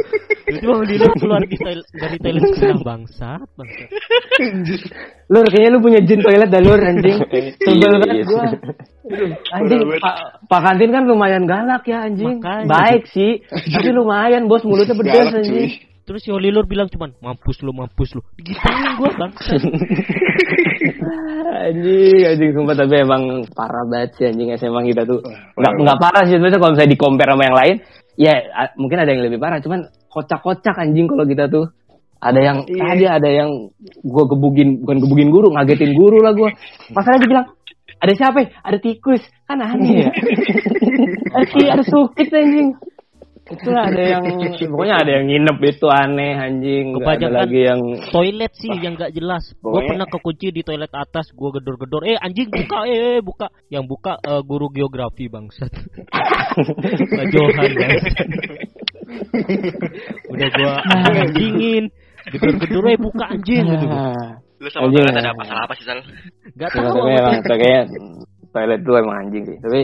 Itu 0.51 0.67
Holilur 0.67 1.11
keluar 1.15 1.41
di 1.47 1.55
toilet, 1.55 1.87
dari 1.95 2.17
toilet 2.19 2.43
sebelah 2.59 2.83
bangsat 2.83 3.47
bangsat. 3.55 3.89
Lur, 5.31 5.45
kayaknya 5.47 5.69
lu 5.71 5.79
punya 5.79 5.99
jin 6.03 6.19
toilet 6.19 6.49
dah 6.51 6.59
lur 6.59 6.79
anjing. 6.79 7.17
Sebel 7.23 7.71
Iya, 7.71 7.87
banget 7.87 8.09
iya. 8.11 8.23
gua. 8.27 8.45
Anjing, 9.55 9.79
Pak, 9.99 10.15
Pak 10.51 10.59
Kantin 10.63 10.91
kan 10.91 11.03
lumayan 11.07 11.43
galak 11.47 11.83
ya 11.87 12.03
anjing. 12.03 12.43
Makanya. 12.43 12.67
Baik 12.67 13.03
sih, 13.11 13.39
tapi 13.47 13.89
lumayan 13.95 14.51
bos 14.51 14.67
mulutnya 14.67 14.95
pedes 14.95 15.31
anjing. 15.31 15.71
Terus 16.01 16.27
si 16.27 16.29
Holilur 16.33 16.67
bilang 16.67 16.91
cuman 16.91 17.15
mampus 17.23 17.63
lu 17.63 17.71
mampus 17.71 18.11
lu. 18.17 18.21
Gituin 18.43 18.99
gue 18.99 19.09
bangsat. 19.15 19.61
Anjing, 21.67 22.21
anjing 22.25 22.51
sumpah 22.53 22.75
tapi 22.75 22.95
emang 22.99 23.23
parah 23.51 23.83
banget 23.85 24.09
sih 24.17 24.25
anjing 24.29 24.49
SMA 24.55 24.81
kita 24.89 25.03
tuh. 25.05 25.19
Enggak 25.57 25.73
enggak 25.77 25.99
parah 25.99 26.23
sih 26.25 26.35
sebenarnya 26.35 26.59
kalau 26.59 26.71
misalnya 26.73 26.91
di 26.91 26.99
compare 26.99 27.31
sama 27.31 27.43
yang 27.43 27.57
lain, 27.57 27.75
ya 28.15 28.33
mungkin 28.75 28.97
ada 28.99 29.09
yang 29.11 29.21
lebih 29.23 29.39
parah, 29.39 29.59
cuman 29.59 29.79
kocak-kocak 30.07 30.75
anjing 30.77 31.07
kalau 31.07 31.25
kita 31.25 31.47
tuh. 31.47 31.67
ada 32.21 32.37
yang 32.37 32.61
Iya. 32.69 32.85
tadi 32.85 33.05
ada 33.09 33.29
yang 33.33 33.49
gue 34.05 34.23
gebugin 34.29 34.85
bukan 34.85 35.01
gebugin 35.01 35.33
guru 35.33 35.49
ngagetin 35.57 35.97
guru 35.97 36.21
lah 36.21 36.37
gue 36.37 36.53
masalahnya 36.93 37.25
dia 37.25 37.31
bilang 37.33 37.47
ada 37.97 38.13
siapa 38.13 38.37
ya? 38.45 38.47
ada 38.61 38.77
tikus 38.77 39.25
kan 39.49 39.57
aneh 39.57 40.05
ya 40.05 40.11
ada 41.33 41.45
ti- 41.49 41.65
ada 41.65 41.81
sukit 41.81 42.29
anjing 42.29 42.77
itulah 43.51 43.83
ada 43.85 44.03
yang 44.03 44.23
pokoknya 44.71 44.95
ada 44.97 45.11
yang 45.19 45.25
nginep 45.27 45.57
itu 45.61 45.87
aneh 45.87 46.31
anjing 46.33 46.85
Nggak 46.91 47.01
ada 47.01 47.07
Kebanyakan- 47.27 47.35
lagi 47.37 47.59
yang 47.61 47.81
Toilet 48.09 48.53
sih 48.55 48.71
yang 48.75 48.93
gak 48.95 49.11
jelas. 49.11 49.43
Gue 49.53 49.61
Pokoknya- 49.61 49.87
pernah 49.91 50.07
kekunci 50.07 50.47
di 50.49 50.61
toilet 50.61 50.91
atas, 50.91 51.29
gue 51.29 51.49
gedor-gedor. 51.51 52.01
Eh 52.03 52.15
anjing 52.15 52.47
buka, 52.47 52.79
eh, 52.85 52.99
eh, 53.17 53.21
buka. 53.21 53.47
Yang 53.67 53.83
buka 53.87 54.13
eh, 54.17 54.41
guru 54.41 54.67
geografi 54.69 55.25
bangsat. 55.27 55.71
Kak 57.15 57.25
Johan 57.29 57.69
bangsat. 57.71 58.27
Udah 60.27 60.47
gue 60.49 60.71
anjingin. 61.19 61.83
Gedor-gedor, 62.21 62.83
eh 62.87 62.99
buka 63.01 63.25
anjing 63.27 63.65
gitu. 63.65 63.85
Lu 64.61 64.69
sama 64.69 64.87
Anjing. 64.87 65.01
toilet 65.01 65.15
ada 65.17 65.33
masalah 65.33 65.61
apa 65.65 65.73
sih, 65.73 65.85
Sal? 65.85 65.99
Gak 66.53 66.69
Ya, 66.69 66.85
tahu. 66.85 66.93
tapi 66.93 67.11
emang 67.17 67.33
kayaknya 67.41 67.79
toilet 68.53 68.79
tuh 68.85 68.93
emang 68.93 69.17
anjing 69.25 69.43
sih. 69.43 69.57
Tapi 69.57 69.79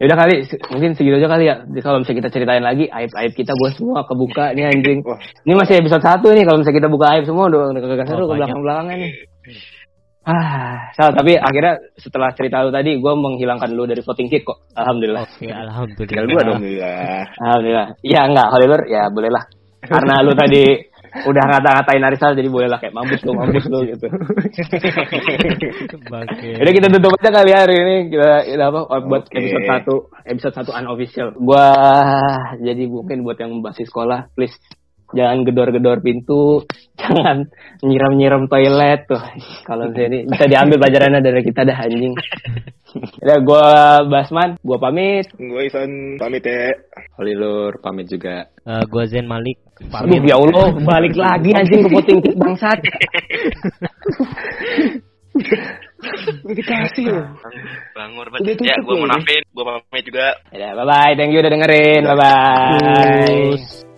ya 0.00 0.08
udah 0.08 0.16
kali 0.16 0.34
mungkin 0.72 0.90
segitu 0.96 1.20
aja 1.20 1.28
kali 1.28 1.44
ya. 1.44 1.56
Jadi 1.68 1.80
kalau 1.84 2.00
misalnya 2.00 2.18
kita 2.24 2.30
ceritain 2.32 2.64
lagi 2.64 2.88
aib-aib 2.88 3.32
kita 3.36 3.52
gue 3.52 3.70
semua 3.76 4.00
kebuka 4.08 4.56
nih 4.56 4.72
anjing. 4.72 5.04
Wah. 5.04 5.20
Ini 5.44 5.52
masih 5.52 5.84
episode 5.84 6.00
satu 6.00 6.32
nih 6.32 6.48
kalau 6.48 6.58
misalnya 6.64 6.78
kita 6.80 6.88
buka 6.88 7.06
aib 7.12 7.24
semua 7.28 7.52
udah 7.52 7.76
kagak 7.76 8.08
seru 8.08 8.24
Oh, 8.24 8.32
ke 8.32 8.32
banyak. 8.32 8.38
belakang-belakangan 8.40 8.96
nih. 8.96 9.12
Ah, 10.20 10.92
Sal, 10.92 11.16
tapi 11.16 11.32
akhirnya 11.32 11.80
setelah 11.96 12.28
cerita 12.36 12.60
lu 12.60 12.68
tadi 12.68 12.92
gue 13.00 13.12
menghilangkan 13.16 13.72
lu 13.72 13.88
dari 13.88 14.04
voting 14.04 14.28
kit 14.28 14.44
kok. 14.44 14.68
Alhamdulillah. 14.76 15.24
Oke, 15.24 15.48
alhamdulillah. 15.48 16.08
Tinggal 16.12 16.26
gua 16.28 16.42
dong. 16.44 16.60
Iya. 16.60 16.92
Alhamdulillah. 17.40 17.86
Iya 18.04 18.20
enggak, 18.28 18.48
Hollywood 18.52 18.82
ya 18.84 19.02
boleh 19.08 19.30
lah. 19.32 19.44
Karena 19.80 20.20
lu 20.20 20.32
tadi 20.36 20.64
udah 21.10 21.44
ngata-ngatain 21.50 22.06
Arisal 22.06 22.38
jadi 22.38 22.46
boleh 22.46 22.68
lah 22.70 22.78
kayak 22.78 22.94
mampus 22.94 23.20
lu, 23.26 23.34
mampus 23.34 23.66
lu 23.66 23.82
gitu. 23.86 24.06
Jadi 26.40 26.70
kita 26.70 26.86
tutup 26.88 27.12
aja 27.18 27.30
kali 27.34 27.50
ya 27.50 27.58
hari 27.66 27.74
ini 27.82 27.96
kita, 28.14 28.30
kita 28.46 28.64
apa 28.70 28.80
buat 29.04 29.22
Oke. 29.26 29.36
episode 29.38 29.66
1 30.24 30.30
episode 30.30 30.54
1 30.70 30.78
unofficial. 30.80 31.28
Gua 31.38 31.66
jadi 32.62 32.82
mungkin 32.86 33.26
buat 33.26 33.38
yang 33.42 33.58
masih 33.58 33.84
sekolah 33.90 34.30
please 34.38 34.54
jangan 35.14 35.42
gedor-gedor 35.42 35.98
pintu, 36.02 36.64
jangan 37.00 37.46
nyiram-nyiram 37.82 38.46
toilet 38.46 39.06
tuh. 39.06 39.22
Kalau 39.66 39.86
misalnya 39.90 40.08
ini 40.08 40.18
bisa 40.28 40.44
diambil 40.46 40.76
pelajarannya 40.80 41.20
dari 41.22 41.40
kita 41.44 41.60
dah 41.66 41.78
anjing. 41.78 42.14
Ya 43.22 43.38
gua 43.38 44.02
Basman, 44.02 44.58
gua 44.66 44.82
pamit. 44.82 45.30
Gue 45.38 45.70
Ivan 45.70 46.18
pamit 46.18 46.42
ya. 46.42 46.74
Holilur 47.14 47.78
pamit 47.78 48.10
juga. 48.10 48.50
Eh, 48.66 48.82
gua 48.90 49.06
Zen 49.06 49.30
Malik. 49.30 49.62
Aduh 49.94 50.18
ya 50.18 50.34
Allah, 50.34 50.74
balik 50.74 51.14
lagi 51.14 51.54
anjing 51.54 51.86
ke 51.86 51.90
voting 51.94 52.18
kit 52.18 52.34
bangsat. 52.34 52.82
Dikasih 56.50 57.06
loh. 57.14 57.28
Bangur 57.94 58.26
Udah 58.26 58.42
banget. 58.42 58.58
Ya, 58.58 58.74
gue 58.82 58.94
mau 58.96 59.06
nafin, 59.06 59.42
gue 59.46 59.64
pamit 59.64 60.04
juga. 60.10 60.26
Ya, 60.50 60.74
bye 60.74 60.86
bye, 60.88 61.12
thank 61.14 61.30
you 61.30 61.38
udah 61.38 61.52
dengerin. 61.52 62.02
Bye 62.10 62.18
bye. 62.18 62.74
Terus. 62.82 63.89